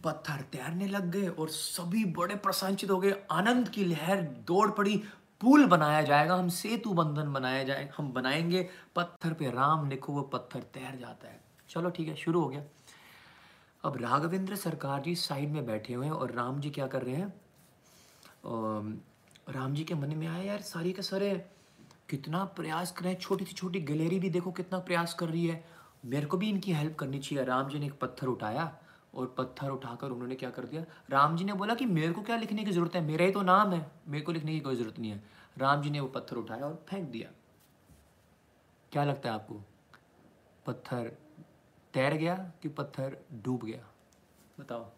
[0.03, 4.97] पत्थर तैरने लग गए और सभी बड़े प्रसन्नचित हो गए। आनंद की लहर दौड़ पड़ी।
[5.41, 10.21] पुल बनाया जाएगा, हम सेतु बंधन बनाया जाए, हम बनाएँगे। पत्थर पे राम लिखो वो
[10.21, 11.39] पत्थर तैर जाता है।
[11.69, 12.63] चलो ठीक है, शुरू हो गया।
[13.83, 17.15] अब राघवेंद्र सरकार जी साइड में बैठे हुए हैं और राम जी क्या कर रहे
[17.15, 17.41] हैं?
[19.49, 21.49] राम जी के मन में आया, यार, सारी के सारे
[22.09, 25.47] कितना प्रयास कर रहे हैं। छोटी सी छोटी गलेरी भी देखो कितना प्रयास कर रही
[25.47, 25.65] है।
[26.05, 28.77] मेरे को भी इनकी हेल्प करनी चाहिए। राम जी ने एक पत्थर उठाया
[29.15, 30.85] और पत्थर उठाकर उन्होंने क्या कर दिया?
[31.09, 33.01] राम जी ने बोला कि मेरे को क्या लिखने की ज़रूरत है?
[33.01, 35.23] मेरा ही तो नाम है। मेरे को लिखने की कोई ज़रूरत नहीं है।
[35.57, 37.31] राम जी ने वो पत्थर उठाया और फेंक दिया।
[38.91, 39.61] क्या लगता है आपको?
[40.65, 41.11] पत्थर
[41.93, 43.85] तैर गया कि पत्थर डूब गया?
[44.59, 44.89] बताओ।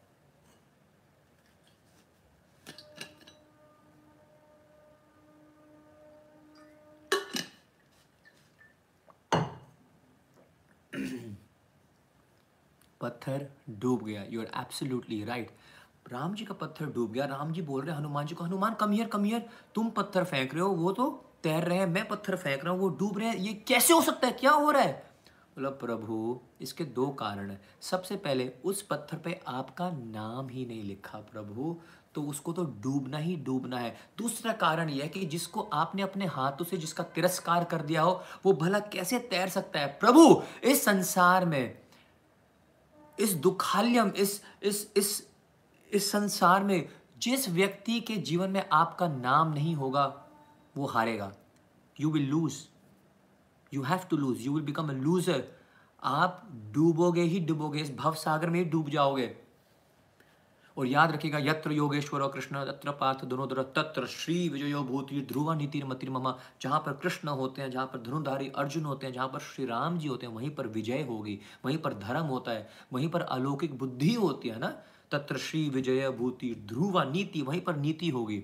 [13.01, 15.51] पत्थर डूब गया। You are absolutely right
[16.11, 18.73] Ram ji का पत्थर डूब गया। राम जी बोल रहे हैं हनुमान जी को Hanuman
[18.73, 21.09] come here come here तुम पत्थर फेंक रहे हो वो तो
[21.43, 24.01] तैर रहे हैं मैं पत्थर फेंक रहा हूँ वो डूब रहे हैं। ये कैसे हो
[24.01, 24.33] सकता है?
[24.33, 25.10] क्या हो रहा है?
[25.57, 30.83] बोला प्रभु, इसके दो कारण है। सबसे पहले, उस पत्थर पे आपका नाम ही नहीं
[30.83, 31.75] लिखा प्रभु
[32.15, 36.65] तो उसको तो डूबना ही डूबना है। दूसरा कारण यह कि जिसको आपने अपने हाथों
[36.65, 39.87] से जिसका तिरस्कार कर दिया हो, वो भला कैसे तैर सकता है?
[39.99, 41.77] प्रभु, इस संसार में,
[43.19, 45.27] इस दुखाल्यम, इस इस इस
[45.91, 50.05] इस संसार में, जिस व्यक्ति के जीवन में आपका नाम नहीं होगा,
[50.77, 51.31] वो हारेगा।
[51.99, 52.53] You will lose
[53.73, 55.43] you have to lose you will become a loser
[56.03, 57.79] आप डूबोगे ही डूबोगे.
[57.79, 59.35] इस भव सागर में ही डूब जाओगे.
[60.77, 65.55] और याद रखिएगा, यत्र योगेश्वर और कृष्ण तत्र पार्थ दोनों तत्र श्री विजयो भूति, ध्रुवा
[65.55, 69.27] नीति मतिर ममा, जहाँ पर कृष्ण होते हैं, जहाँ पर धनुधारी अर्जुन होते हैं, जहाँ
[69.27, 71.39] पर श्री राम जी होते हैं, वहीं पर विजय होगी.
[71.65, 72.69] वहीं पर धर्म होता है.
[72.93, 74.67] वहीं पर अलौकिक बुद्धि होती है ना?
[75.11, 78.43] तत्र श्री विजय भूति, ध्रुवा नीति, वहीं पर नीति होगी.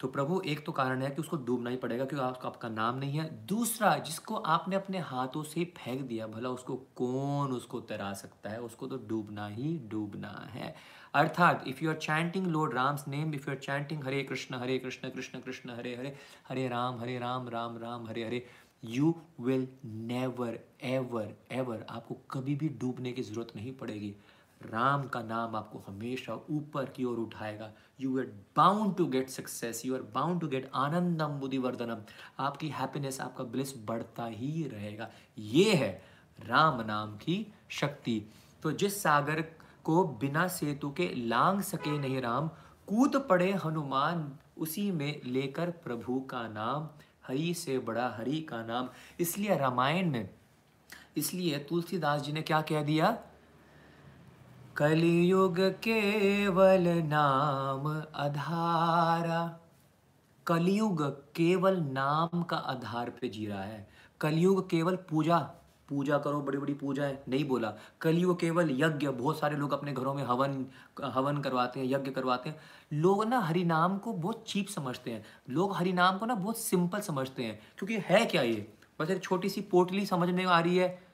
[0.00, 2.98] तो प्रभु, एक तो कारण है कि उसको डूबना ही पड़ेगा क्योंकि आपका आपका नाम
[2.98, 8.12] नहीं है। दूसरा, जिसको आपने अपने हाथों से फेंक दिया, भला उसको कौन उसको तैरा
[8.12, 8.60] सकता है?
[8.60, 10.74] उसको तो डूबना ही डूबना है।
[11.14, 14.78] अर्थात if you are chanting lord Ram's name if you are chanting Hare Krishna Hare
[14.78, 16.16] Krishna Krishna Krishna, Hare Hare
[16.48, 18.46] Hare Ram Hare Ram Ram Ram, Hare Hare
[18.84, 24.14] you will never ever ever आपको कभी भी डूबने की ज़रूरत नहीं पड़ेगी।
[24.60, 27.70] राम का नाम आपको हमेशा ऊपर की ओर उठाएगा।
[28.00, 28.26] You are
[28.56, 32.02] bound to get success you are bound to get आनंदम बुद्धिवर्धनम।
[32.38, 35.08] आपकी हैप्पीनेस आपका ब्लिस बढ़ता ही रहेगा।
[35.38, 35.90] ये है
[36.38, 38.22] राम नाम की शक्ति।
[38.62, 39.40] तो जिस सागर
[39.84, 42.48] को बिना सेतु के लांग सके नहीं राम,
[42.88, 46.88] कूद पड़े हनुमान, उसी में लेकर प्रभु का नाम,
[47.26, 48.88] हरि से बड़ा हरि का नाम।
[49.20, 50.28] इसलिए रामायण में,
[51.16, 53.10] इसलिए तुलसीदास जी ने क्या कह दिया?
[54.80, 59.60] कलयुग केवल नाम आधारा
[60.46, 61.02] कलयुग
[61.36, 63.88] केवल नाम का आधार पे जी रहा है।
[64.20, 65.38] कलयुग केवल पूजा
[65.88, 69.92] पूजा करो, बड़ी बड़ी पूजा है, नहीं बोला। कलयुग केवल यज्ञ, बहुत सारे लोग अपने
[69.92, 70.66] घरों में हवन
[71.04, 72.56] हवन करवाते हैं, यज्ञ करवाते हैं।
[72.92, 76.58] लोग ना हरि नाम को बहुत चीप समझते हैं। लोग हरि नाम को ना बहुत
[76.58, 78.72] सिंपल समझते हैं, क्योंकि है क्या ये?
[79.00, 81.09] बस एक छोटी सी पोटली समझ में आ रही है।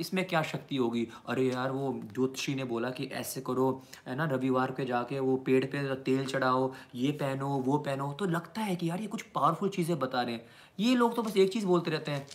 [0.00, 1.06] इसमें क्या शक्ति होगी?
[1.28, 3.70] अरे यार, वो ज्योतिषी ने बोला कि ऐसे करो,
[4.06, 8.24] है ना, रविवार के जाके वो पेड़ पे तेल चढ़ाओ, ये पहनो, वो पहनो। तो
[8.26, 10.46] लगता है कि यार, ये कुछ पावरफुल चीज़ें बता रहे हैं।
[10.78, 12.26] ये लोग तो बस एक चीज़ बोलते रहते हैं,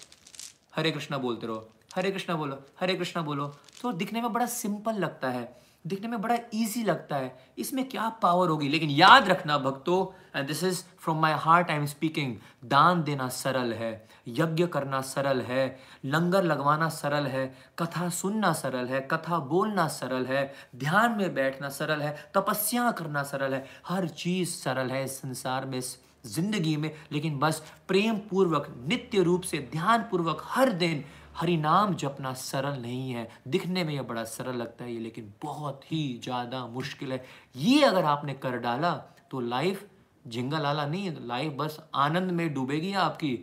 [0.76, 3.48] हरे कृष्णा बोलते रहो, हरे कृष्णा बोलो, हरे कृष्णा बोलो।
[3.82, 5.44] तो दिखने में बड़ा सिंपल लगता है।
[5.86, 8.68] दिखने में बड़ा इजी लगता है। इसमें क्या पावर होगी?
[8.70, 10.06] लेकिन याद रखना भक्तों
[10.36, 12.36] and this is from my heart I am speaking
[12.66, 13.92] दान देना सरल है,
[14.28, 17.46] यज्ञ करना सरल है, लंगर लगवाना सरल है,
[17.80, 23.24] कथा सुनना सरल है, कथा बोलना सरल है, ध्यान में बैठना सरल है, तपस्या करना
[23.24, 28.18] सरल है, हर चीज़ सरल है इस संसार में, इस ज़िंदगी में। लेकिन बस प्रेम
[28.30, 31.04] पूर्वक नित्य रूप से ध्यान पूर्वक हर दिन
[31.36, 35.34] हरि नाम जपना सरल नहीं है। दिखने में यह बड़ा सरल लगता है ये, लेकिन
[35.44, 37.24] बहुत ही ज़्यादा मुश्किल है।
[37.56, 38.94] ये अगर आपने कर डाला
[39.32, 39.88] तो लाइफ
[40.26, 43.38] झिंगा लाला नहीं है लाइफ बस आनंद में डूबेगी आपकी।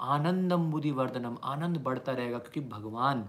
[0.00, 3.28] आनंदम बुद्धि वर्धनम आनंद बढ़ता रहेगा, क्योंकि भगवान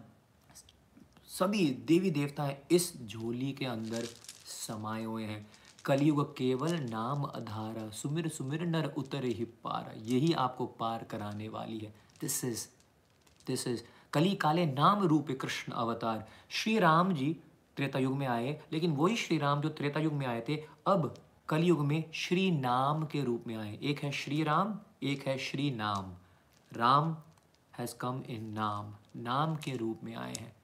[1.29, 4.03] सभी देवी देवता इस झोली के अंदर
[4.47, 5.45] समाये हुए हैं।
[5.85, 11.77] कलयुग केवल नाम अधारा, सुमिर सुमिर नर उतरे ही पारा, यही आपको पार कराने वाली
[11.77, 12.67] है। दिस इज़
[13.49, 17.37] दिस इज़ कली काले नाम रूप कृष्ण अवतार। श्री राम जी
[17.77, 20.55] त्रेता युग में आए, लेकिन वही श्री राम जो त्रेता युग में आए थे,
[20.87, 21.13] अब
[21.49, 25.71] कलयुग में श्री नाम के रूप में आए। एक है श्री राम एक है श्री
[25.71, 26.13] नाम
[26.73, 27.17] राम
[27.77, 30.55] हैज़ कम इन नाम। नाम के रूप में आए हैं।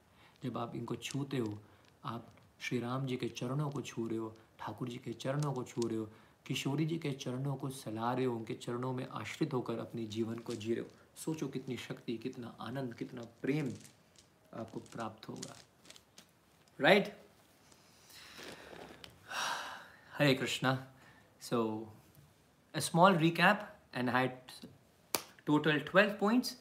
[0.44, 1.58] जब आप इनको छूते हो,
[2.04, 2.26] आप
[2.60, 5.88] श्री राम जी के चरणों को छू रहे हो, ठाकुर जी के चरणों को छू
[5.88, 6.08] रहे हो,
[6.46, 10.38] किशोरी जी के चरणों को सला रहे हो, उनके चरणों में आश्रित होकर अपने जीवन
[10.38, 13.72] को जी रहे हो सोचो कितनी शक्ति, कितना आनंद, कितना प्रेम
[14.52, 15.56] आपको प्राप्त होगा।
[16.78, 17.14] Right
[20.12, 20.78] Hare Krishna
[21.42, 21.58] so
[22.74, 23.60] a small recap,
[23.94, 24.32] and I had
[25.46, 26.56] total 12 points,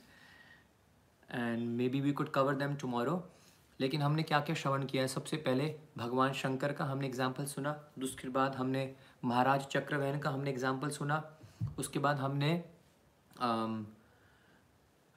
[1.30, 3.15] and maybe we could cover them tomorrow.
[3.80, 5.07] लेकिन हमने क्या क्या श्रवण किया है?
[5.07, 5.68] सबसे पहले
[5.98, 8.84] भगवान शंकर का हमने एग्ज़ाम्पल सुना उसके बाद हमने
[9.26, 11.22] महाराज चक्रवहन का हमने एग्ज़ाम्पल सुना,
[11.80, 12.52] उसके बाद हमने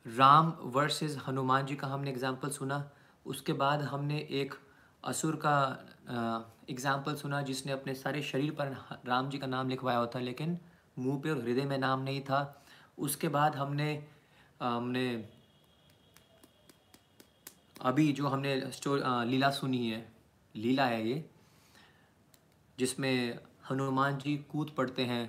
[0.09, 2.91] राम वर्सेस हनुमान जी का हमने एग्ज़ाम्पल सुना।
[3.27, 4.55] उसके बाद हमने एक
[5.05, 5.57] असुर का
[6.71, 8.77] एग्ज़ाम्पल सुना जिसने अपने सारे शरीर पर
[9.07, 10.59] राम जी का नाम लिखवाया होता, लेकिन
[10.97, 12.65] मुँह पे और हृदय में नाम नहीं था।
[12.99, 13.91] उसके बाद हमने
[14.61, 15.07] हमने
[17.83, 20.01] अभी जो हमने स्टोर लीला सुनी है,
[20.55, 21.25] लीला है ये,
[22.79, 23.39] जिसमें
[23.71, 25.25] हनुमान जी कूद पड़ते हैं,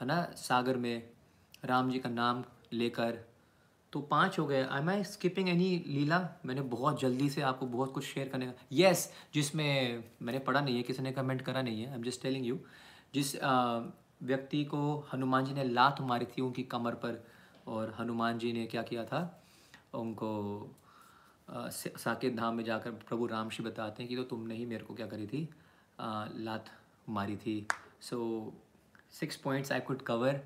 [0.00, 1.02] है ना, सागर में,
[1.64, 3.25] राम जी का नाम लेकर।
[3.92, 7.92] तो पाँच हो गए। आई आई स्किपिंग एनी लीला मैंने बहुत जल्दी से आपको बहुत
[7.92, 11.62] कुछ शेयर करने का यस yes, जिसमें मैंने पढ़ा नहीं है किसी ने कमेंट करा
[11.62, 12.58] नहीं है I am just telling you
[13.14, 13.36] जिस
[14.22, 17.24] व्यक्ति को हनुमान जी ने लात मारी थी उनकी कमर पर
[17.66, 19.42] और हनुमान जी ने क्या किया था?
[19.94, 20.68] उनको
[21.50, 24.94] साकेत धाम में जाकर प्रभु राम श्री बताते हैं कि तो तुमने ही मेरे को
[24.94, 25.48] क्या करी थी?
[26.00, 26.66] आ, लात
[27.08, 27.66] मारी थी।
[28.00, 28.52] So
[29.10, 30.40] six points I could cover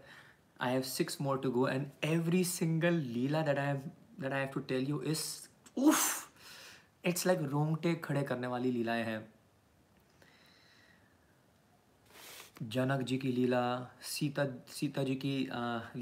[0.61, 3.83] I have six more to go, and every single leela that I have
[4.19, 6.29] that I have to tell you is oof.
[7.05, 9.21] It's like रोंगटे खड़े करने वाली लीलाएँ हैं
[12.63, 13.63] जनक जी की लीला
[14.05, 15.37] सीता सीता जी की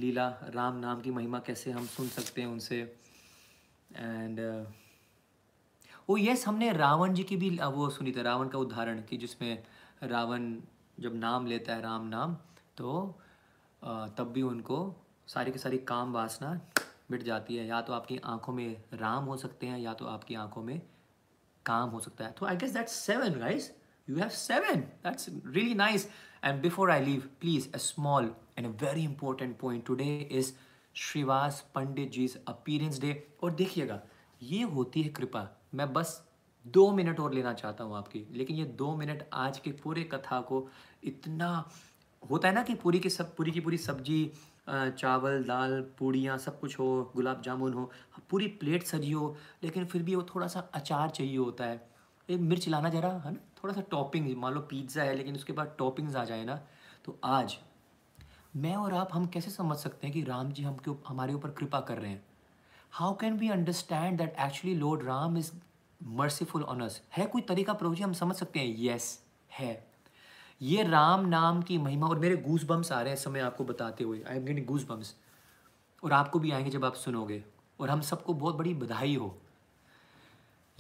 [0.01, 2.81] लीला राम नाम की महिमा कैसे हम सुन सकते हैं उनसे
[3.97, 4.41] एंड
[6.11, 9.63] ओ यस हमने रावण जी की भी वो सुनी थी रावण का उदाहरण कि जिसमें
[10.03, 10.53] रावण
[11.01, 12.35] जब नाम लेता है राम नाम
[12.77, 12.91] तो
[13.83, 14.79] तब भी उनको
[15.29, 16.61] सारी की सारी काम वासना
[17.11, 20.35] मिट जाती है। या तो आपकी आँखों में राम हो सकते हैं, या तो आपकी
[20.37, 20.81] आँखों में
[21.67, 23.71] काम हो सकता है। तो I guess that's seven guys
[24.09, 26.09] you have seven that's really nice
[26.45, 30.53] and before I leave please a small and a very important point today is
[30.97, 34.01] Srivas Pandit ji appearance day और देखिएगा,
[34.43, 36.23] ये होती है कृपा। मैं बस
[36.67, 40.41] दो मिनट और लेना चाहता हूँ आपकी। लेकिन ये दो मिनट आज के पूरे कथा
[40.41, 40.67] को
[41.05, 41.51] इतना
[42.23, 44.31] होता है ना कि पूरी की सब, पूरी की पूरी सब्ज़ी
[44.69, 47.91] चावल, दाल, पूड़ियाँ, सब कुछ हो, गुलाब जामुन हो,
[48.31, 51.87] पूरी प्लेट सजी हो, लेकिन फिर भी वो थोड़ा सा अचार चाहिए होता है।
[52.29, 53.39] एक मिर्च लाना जरा, है ना?
[53.63, 56.61] थोड़ा सा टॉपिंग, मान लो पिज़्ज़ा है, लेकिन उसके बाद टॉपिंग्स आ जाए ना
[57.05, 57.57] तो आज
[58.57, 61.51] मैं और आप हम कैसे समझ सकते हैं कि राम जी हम क्यों हमारे ऊपर
[61.51, 62.23] कृपा कर रहे हैं?
[62.93, 65.51] How can we understand that actually Lord Ram is
[66.01, 68.75] merciful on us है कोई तरीका प्रभु जी हम समझ सकते हैं?
[68.81, 69.19] यस
[69.51, 69.88] है।
[70.63, 74.05] ये राम नाम की महिमा, और मेरे गूस बम्स आ रहे हैं समय आपको बताते
[74.05, 75.17] हुए। I am getting goose bumps
[76.05, 77.45] और आपको भी आएँगे जब आप सुनोगे।
[77.81, 79.39] और हम सबको बहुत बड़ी बधाई हो।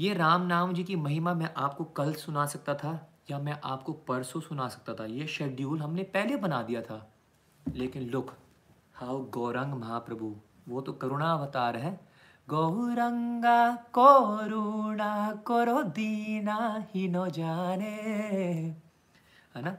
[0.00, 3.92] ये राम नाम जी की महिमा मैं आपको कल सुना सकता था, या मैं आपको
[3.92, 7.12] परसों सुना सकता था। ये शेड्यूल हमने पहले बना दिया था।
[7.74, 8.34] लेकिन लुक
[8.94, 10.36] हाउ गौरंग महाप्रभु।
[10.68, 12.00] वो तो करुणा अवतार है।
[12.48, 18.87] गौरंगा करुणा करो दीना ही न जाने।
[19.58, 19.78] है ना?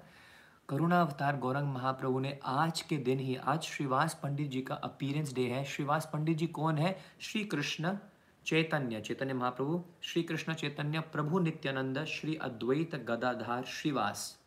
[0.69, 5.33] करुणा अवतार गौरंग महाप्रभु ने आज के दिन ही, आज श्रीवास पंडित जी का अपीरेंस
[5.33, 6.99] डे है। श्रीवास पंडित जी कौन है?
[7.19, 7.97] श्री कृष्ण
[8.45, 14.39] चैतन्य चैतन्य महाप्रभु श्री कृष्ण चैतन्य, प्रभु नित्यानंद, श्री अद्वैत गदाधार श्रीवास।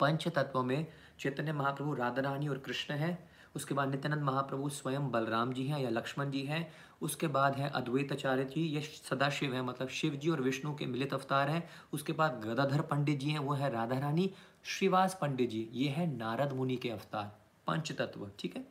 [0.00, 0.86] पंच तत्व में
[1.18, 5.80] चैतन्य महाप्रभु राधा रानी और कृष्ण है। उसके बाद नित्यानंद महाप्रभु स्वयं बलराम जी हैं
[5.80, 6.72] या लक्ष्मण जी हैं।
[7.04, 11.14] उसके बाद है अद्वैताचार्य जी, ये सदाशिव है मतलब शिव जी और विष्णु के मिलित
[11.14, 14.30] अवतार हैं। उसके बाद गदाधर पंडित जी हैं, वो है राधा रानी
[14.64, 17.36] श्रीवास पंडित जी, ये है नारद मुनि के अवतार
[17.66, 18.66] पंच तत्व ठीक है?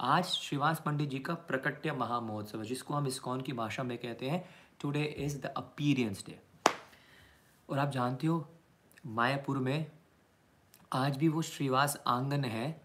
[0.00, 4.44] आज श्रीवास पंडित जी का प्रकट्य महामहोत्सव जिसको हम इस्कॉन की भाषा में कहते हैं
[4.80, 6.38] today is the appearance day
[7.68, 8.48] और आप जानते हो,
[9.06, 9.90] मायापुर में
[10.92, 12.80] आज भी वो श्रीवास आँगन है,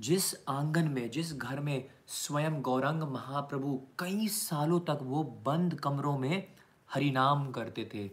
[0.00, 6.18] जिस आँगन में, जिस घर में स्वयं गौरंग महाप्रभु कई सालों तक वो बंद कमरों
[6.18, 6.46] में
[6.94, 8.10] हरिनाम करते थे।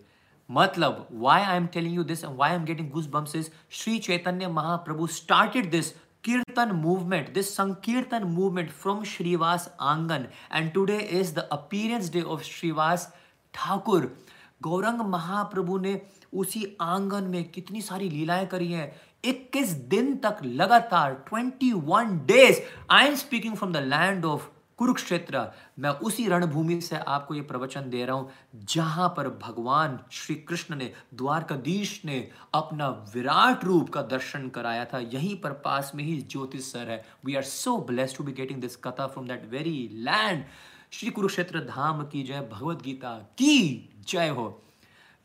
[0.49, 4.47] मतलब why I am telling you this why am getting goose bumps is Shri Chaitanya
[4.47, 5.91] Mahaprabhu started this
[6.23, 12.41] kirtan movement this sankirtan movement from Srivas आँगन and today is the appearance day of
[12.41, 13.13] Srivas
[13.53, 14.15] Thakur
[14.61, 16.01] Gaurang Mahaprabhu ने
[16.33, 18.93] उसी आँगन में कितनी सारी लीलाएँ करी हैं
[19.23, 22.59] 21 दिन तक लगातार 21 days
[22.91, 24.47] I am speaking from the land of
[24.77, 25.45] Kurukshetra.
[25.79, 28.29] मैं उसी रणभूमि से आपको ये प्रवचन दे रहा हूँ,
[28.65, 32.17] जहाँ पर भगवान श्री कृष्ण ने, द्वारकाधीश ने
[32.53, 37.03] अपना विराट रूप का दर्शन कराया था। यहीं पर पास में ही ज्योतिष सर है।
[37.25, 40.43] We are so blessed to be getting this katha from that very land
[40.91, 44.62] Shri Kurukshetra Dham की जय भगवत गीता की जय हो।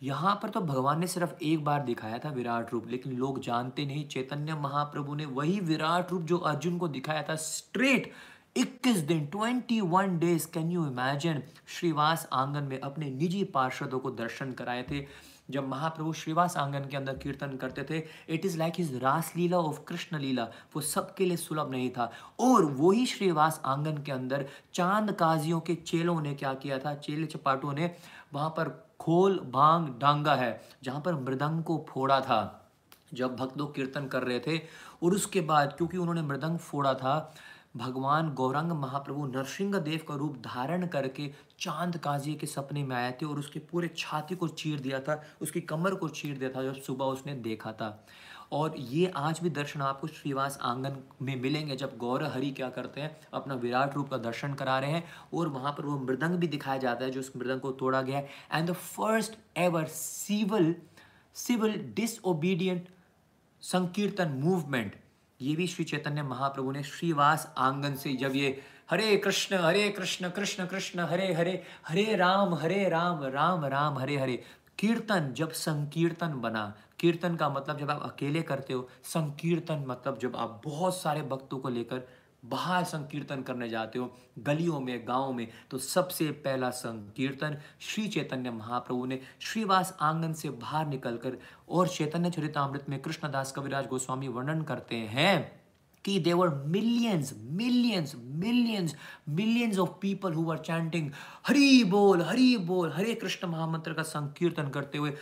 [0.03, 3.87] यहाँ पर तो भगवान ने सिर्फ़ एक बार दिखाया था विराट रूप, लेकिन लोग जानते
[3.87, 8.12] नहीं। चैतन्य महाप्रभु ने वही विराट रूप जो अर्जुन को दिखाया था स्ट्रेट
[8.57, 14.53] 21 दिन 21 days can you imagine Srivas आँगन में अपने निजी पार्षदों को दर्शन
[14.53, 15.07] कराए थे।
[15.51, 19.59] जब महाप्रभु श्रीवास आँगन के अंदर कीर्तन करते थे इट इज़ लाइक हिज रास लीला
[19.59, 20.45] ऑफ़ कृष्ण लीला,
[20.77, 22.11] वो सबके लिए सुलभ नहीं था।
[22.41, 26.95] और वही श्रीवास आँगन के अंदर चाँद काजियों के चेलों ने क्या किया था?
[26.95, 27.95] चेले चपाटों ने
[28.35, 32.70] वहाँ पर खोल भाँग डांगा है, जहाँ पर मृदंग को फोड़ा था।
[33.15, 34.59] जब भक्त लोग कीर्तन कर रहे थे,
[35.03, 37.35] और उसके बाद, क्योंकि उन्होंने मृदंग फोड़ा था,
[37.77, 41.31] भगवान गौरंग महाप्रभु नरसिंह देव का रूप धारण करके
[41.61, 45.23] चाँद काजी के सपने में आए थे, और उसके पूरे छाती को चीर दिया था,
[45.43, 48.07] उसकी कमर को चीर दिया था, जब सुबह उसने देखा था।
[48.53, 53.01] और ये आज भी दर्शन आपको श्रीवास आँगन में मिलेंगे जब गौर हरि क्या करते
[53.01, 55.05] हैं, अपना विराट रूप का दर्शन करा रहे हैं
[55.35, 58.19] और वहाँ पर वो मृदंग भी दिखाया जाता है, जो उस मृदंग को तोड़ा गया
[58.19, 60.75] है। And the first ever civil
[61.35, 62.89] civil disobedient
[63.62, 64.97] sankirtan movement
[65.41, 68.61] ये भी श्री चैतन्य महाप्रभु ने श्रीवास आँगन से जब ये
[68.91, 74.16] हरे कृष्ण हरे कृष्ण कृष्ण कृष्ण, हरे हरे हरे राम हरे राम राम राम, हरे
[74.16, 74.43] हरे
[74.79, 80.37] कीर्तन, जब संकीर्तन बना, कीर्तन का मतलब जब आप अकेले करते हो, संकीर्तन मतलब जब
[80.37, 82.09] आप बहुत सारे भक्तों को लेकर
[82.45, 88.51] बाहर संकीर्तन करने जाते हो, गलियों में, गाँव में तो सबसे पहला संकीर्तन श्री चैतन्य
[88.51, 91.39] महाप्रभु ने श्रीवास आँगन से बाहर निकलकर
[91.69, 95.57] और चैतन्य चरितमृत में कृष्णदास कविराज गोस्वामी वर्णन करते हैं।
[96.09, 98.14] कि were millions, millions,
[98.44, 98.94] millions,
[99.26, 101.10] millions of people who were chanting
[101.47, 105.12] Hari बोल हरि बोल हरे कृष्ण महामंत्र का संकीर्तन करते हुए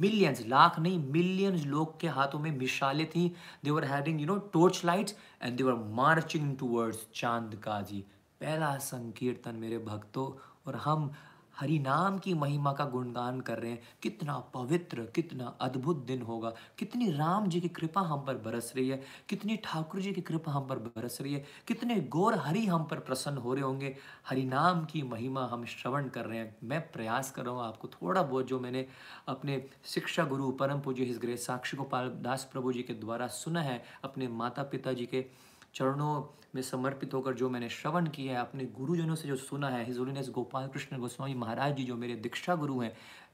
[0.00, 3.34] मिलियंस लाख नहीं मिलियंस लोग के हाथों में मिसाले थी।
[3.64, 8.04] They were having you know torch lights and they were marching towards Chand Kazi
[8.40, 10.26] पहला संकीर्तन मेरे भक्तों
[10.66, 11.12] और हम
[11.60, 16.52] हरि नाम की महिमा का गुणगान कर रहे हैं। कितना पवित्र, कितना अद्भुत दिन होगा।
[16.78, 20.52] कितनी राम जी की कृपा हम पर बरस रही है। कितनी ठाकुर जी की कृपा
[20.52, 23.96] हम पर बरस रही है। कितने गौर हरि हम पर प्रसन्न हो रहे होंगे।
[24.28, 27.88] हरि नाम की महिमा हम श्रवण कर रहे हैं। मैं प्रयास कर रहा हूँ आपको
[27.88, 28.86] थोड़ा बहुत जो मैंने
[29.28, 33.62] अपने शिक्षा गुरु परम पूज्य हिस ग्रे साक्षी गोपाल दास प्रभु जी के द्वारा सुना
[33.62, 35.24] है, अपने माता पिता जी के
[35.74, 36.22] चरणों
[36.54, 40.30] में समर्पित होकर जो मैंने श्रवण किया है, अपने गुरुजनों से जो सुना है हिजोलिनेस
[40.30, 42.92] गोपाल कृष्ण गोस्वामी महाराज जी, जो मेरे दीक्षा गुरु हैं,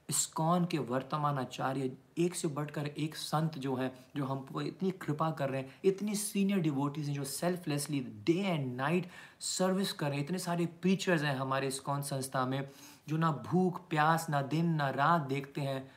[0.09, 4.91] इस्कॉन के वर्तमान आचार्य, एक से बढ़कर एक संत जो हैं, जो हम पर इतनी
[4.91, 9.07] कृपा कर रहे हैं, इतनी सीनियर डिवोटीज हैं, जो selflessly day and night
[9.39, 12.69] service कर रहे हैं, इतने सारे प्रीचर्स हैं हमारे इस्कॉन संस्था में,
[13.07, 15.91] जो ना भूख, प्यास, ना दिन, ना रात देखते हैं,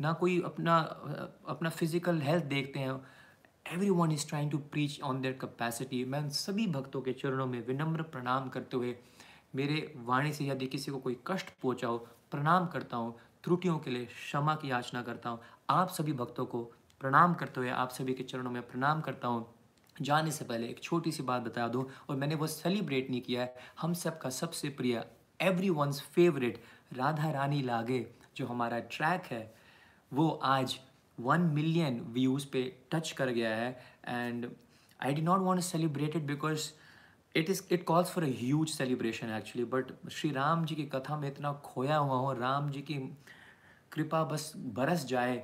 [0.00, 0.76] ना कोई अपना
[1.48, 3.00] अपना फ़िज़िकल हेल्थ देखते हैं।
[3.90, 8.02] Everyone is trying to preach on their capacity मैं सभी भक्तों के चरणों में विनम्र
[8.02, 8.94] प्रणाम करते हुए
[9.56, 11.98] मेरे वाणी से यदि किसी को कोई कष्ट पहुँचा हो
[12.30, 13.14] प्रणाम करता हूँ,
[13.44, 15.40] त्रुटियों के लिए क्षमा की याचना करता हूँ।
[15.70, 16.62] आप सभी भक्तों को
[17.00, 19.46] प्रणाम करते हुए, आप सभी के चरणों में प्रणाम करता हूँ।
[19.96, 23.42] जाने से पहले एक छोटी सी बात बता दूँ, और मैंने वो सेलिब्रेट नहीं किया
[23.42, 25.04] है। हम सब का सबसे प्रिय
[25.40, 28.06] everyone's favourite Radha Rani लागे,
[28.36, 29.52] जो हमारा ट्रैक है,
[30.12, 30.78] वो आज
[31.22, 33.70] वन मिलियन व्यूज़ पे टच कर गया है
[34.08, 34.48] and
[35.00, 36.70] I did not want celebrate it because
[37.34, 41.16] it is it calls for a huge celebration actually but Shri Ram ji की कथा
[41.16, 42.94] में इतना खोया हुआ हूँ राम जी की
[43.92, 45.36] कृपा बस बरस जाए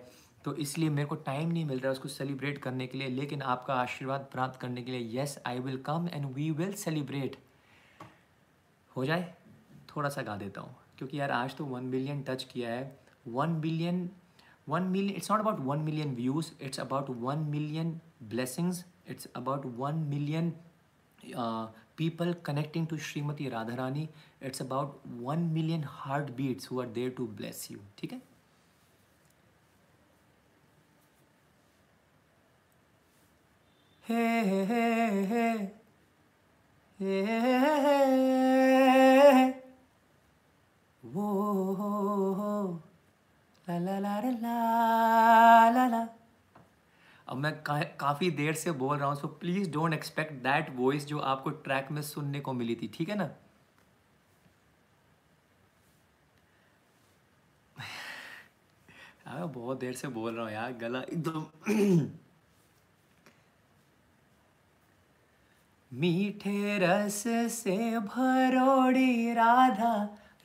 [0.45, 3.75] तो इसलिए मेरे को टाइम नहीं मिल रहा उसको सेलिब्रेट करने के लिए, लेकिन आपका
[3.75, 7.37] आशीर्वाद प्राप्त करने के लिए yes I will come and we will celebrate
[8.97, 9.35] हो जाए?
[9.89, 12.99] थोड़ा सा गा देता हूँ, क्योंकि यार आज तो वन बिलियन टच किया है।
[13.29, 14.09] One billion
[14.67, 19.65] 1 million it's not about 1 million views it's about 1 million blessings it's about
[19.65, 20.55] 1 million
[21.37, 21.67] uh,
[21.97, 24.09] people connecting to Srimati Radharani
[24.41, 28.21] it's about 1 million heartbeats who are there to bless you okay
[34.09, 35.71] hey hey hey hey
[36.99, 38.07] hey, hey, hey,
[39.33, 39.55] hey.
[41.13, 42.86] Whoa.
[47.27, 51.07] अब मैं का, काफ़ी देर से बोल रहा हूँ so please don't expect that voice
[51.07, 53.31] जो आपको ट्रैक में सुनने को मिली थी ठीक है ना?
[59.27, 62.07] हाँ बहुत देर से बोल रहा हूँ यार गला एकदम
[65.93, 67.23] मीठे रस
[67.53, 69.93] से भरोड़ी राधा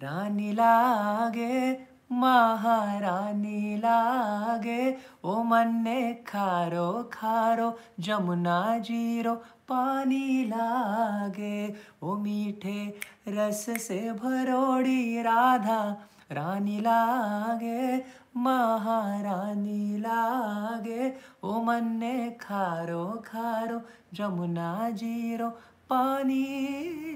[0.01, 1.71] रानी लागे।
[2.11, 9.35] महारानी लागे, ओ मन्ने खारो खारो, जमुना ज़ीरो,
[9.69, 15.97] पानी लागे। ओ मीठे रस से भरोड़ी राधा,
[16.31, 18.03] रानी लागे,
[18.37, 21.13] महारानी लागे।
[21.43, 23.81] ओ मन्ने खारो खारो,
[24.13, 25.49] जमुना ज़ीरो,
[25.89, 26.45] पानी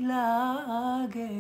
[0.02, 1.36] लागे।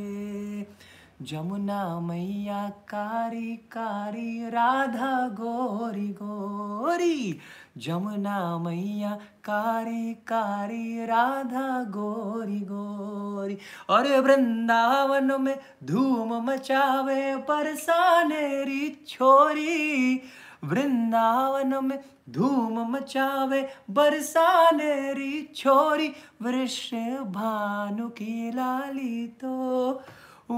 [1.21, 7.39] जमुना मैया, कारी कारी, राधा, गोरी गोरी।
[7.77, 13.57] जमुना मैया, कारी कारी, राधा, गोरी गोरी।
[13.89, 20.21] और वृंदावन में धूम मचावे परसानेरी छोरी।
[20.63, 30.01] वृंदावन में धूम मचावे बरसानेरी छोरी। वृष भानु की लाली तो
[30.49, 30.53] ओ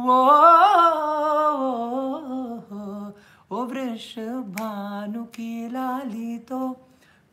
[3.65, 4.15] वृष
[4.55, 6.59] भानु की लाली तो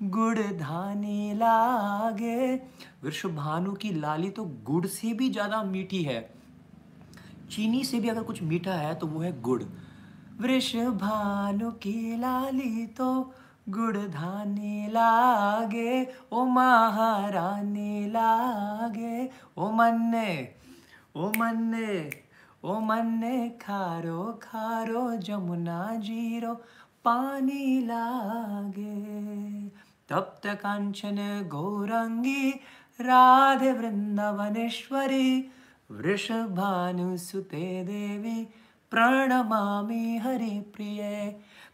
[0.02, 2.54] गुड़ धानी लागे।
[3.04, 6.34] वृष भानु की लाली तो गुड़ से भी ज़्यादा मीठी है।
[7.50, 9.62] चीनी से भी अगर कुछ मीठा है तो वो है गुड़।
[10.40, 13.32] वृष भानु की लाली तो
[13.68, 20.54] गुड़ धानी लागे, ओ महारानी लागे। ओ मन्ने
[21.16, 22.23] ओ मन्ने।
[22.64, 26.52] ओ मन्ने खारो खारो जमुना जीरो
[27.04, 28.92] पानी लागे।
[30.10, 31.18] तप्त कांचन
[31.52, 32.50] गौरंगी
[33.00, 35.28] राधे वृंदावनेश्वरी
[35.90, 38.42] वृषभानुसुते देवी
[38.92, 41.02] प्रणमामि हरिप्रिय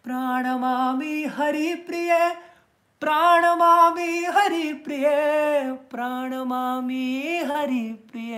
[0.05, 2.13] प्रणमामि हरिप्रिय
[3.03, 5.07] प्रणमामि हरिप्रिय
[5.91, 7.07] प्रणमामि
[7.51, 8.35] हरिप्रिय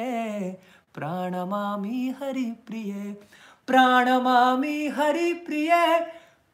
[0.94, 2.92] प्रणमामि हरिप्रिय
[3.66, 5.70] प्रणमामि हरिप्रिय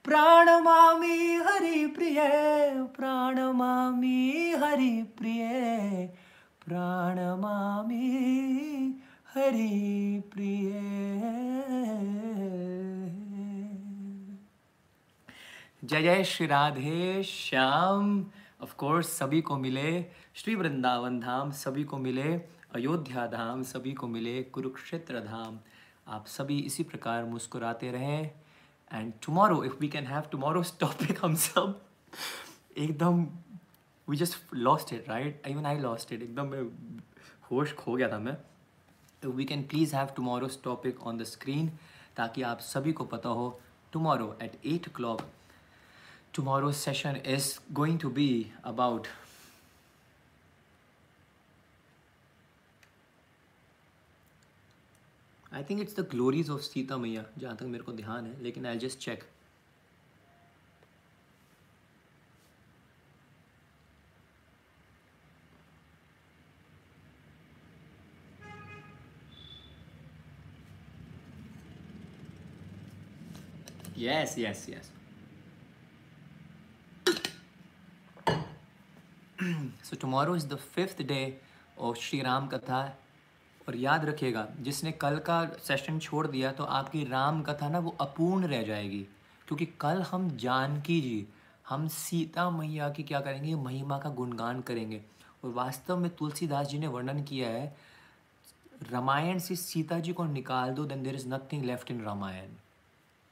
[0.05, 2.29] प्रणमामि हरिप्रिय
[2.97, 5.49] प्रणमामि हरिप्रिय
[6.67, 8.07] प्रणमामि
[9.35, 10.73] हरिप्रिय।
[15.85, 18.27] जय जय श्री राधे श्याम।
[18.63, 20.03] ऑफ़ कोर्स सभी को मिले,
[20.35, 25.59] श्री वृंदावन धाम सभी को मिले। अयोध्या धाम सभी को मिले, कुरुक्षेत्र धाम।
[26.09, 28.31] आप सभी इसी प्रकार मुस्कुराते रहें।
[28.93, 31.81] And tomorrow if we can have tomorrow's topic हम सब
[32.79, 33.27] एकदम
[34.09, 36.63] we just lost it right even I lost it एकदम मैं
[37.51, 38.37] होश खो गया था मैं।
[39.25, 41.71] We can please have tomorrow's topic on the screen
[42.17, 43.49] ताकि आप सभी को पता हो
[43.93, 45.23] tomorrow at at o'clock,
[46.35, 48.31] tomorrow's session is going to be
[48.71, 49.07] about
[55.53, 58.67] I think it's the glories of Sita Maiya जहाँ तक मेरे को ध्यान है, लेकिन
[58.67, 59.25] I just check
[73.99, 74.91] yes yes yes
[79.85, 81.21] so tomorrow is the fifth day
[81.79, 82.81] of Shri Ram katha
[83.69, 87.95] और याद रखिएगा, जिसने कल का सेशन छोड़ दिया तो आपकी राम कथा ना वो
[88.01, 89.01] अपूर्ण रह जाएगी।
[89.49, 91.27] क्योंकि कल हम जानकी जी,
[91.69, 93.55] हम सीता मैया की क्या करेंगे?
[93.55, 95.03] महिमा का गुणगान करेंगे।
[95.45, 97.77] और वास्तव में तुलसीदास जी ने वर्णन किया है,
[98.91, 102.57] रामायण से सीता जी को निकाल दो then there is nothing left in Ramayan.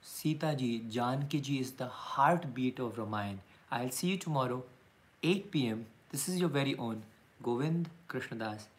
[0.02, 1.90] Sita ji, Janaki ji is the
[2.54, 3.38] heartbeat of Ramayan.
[3.84, 4.66] I'll see you tomorrow
[5.22, 5.82] at P M
[6.12, 7.02] this is your very own
[7.42, 8.76] Govind Krishnadas.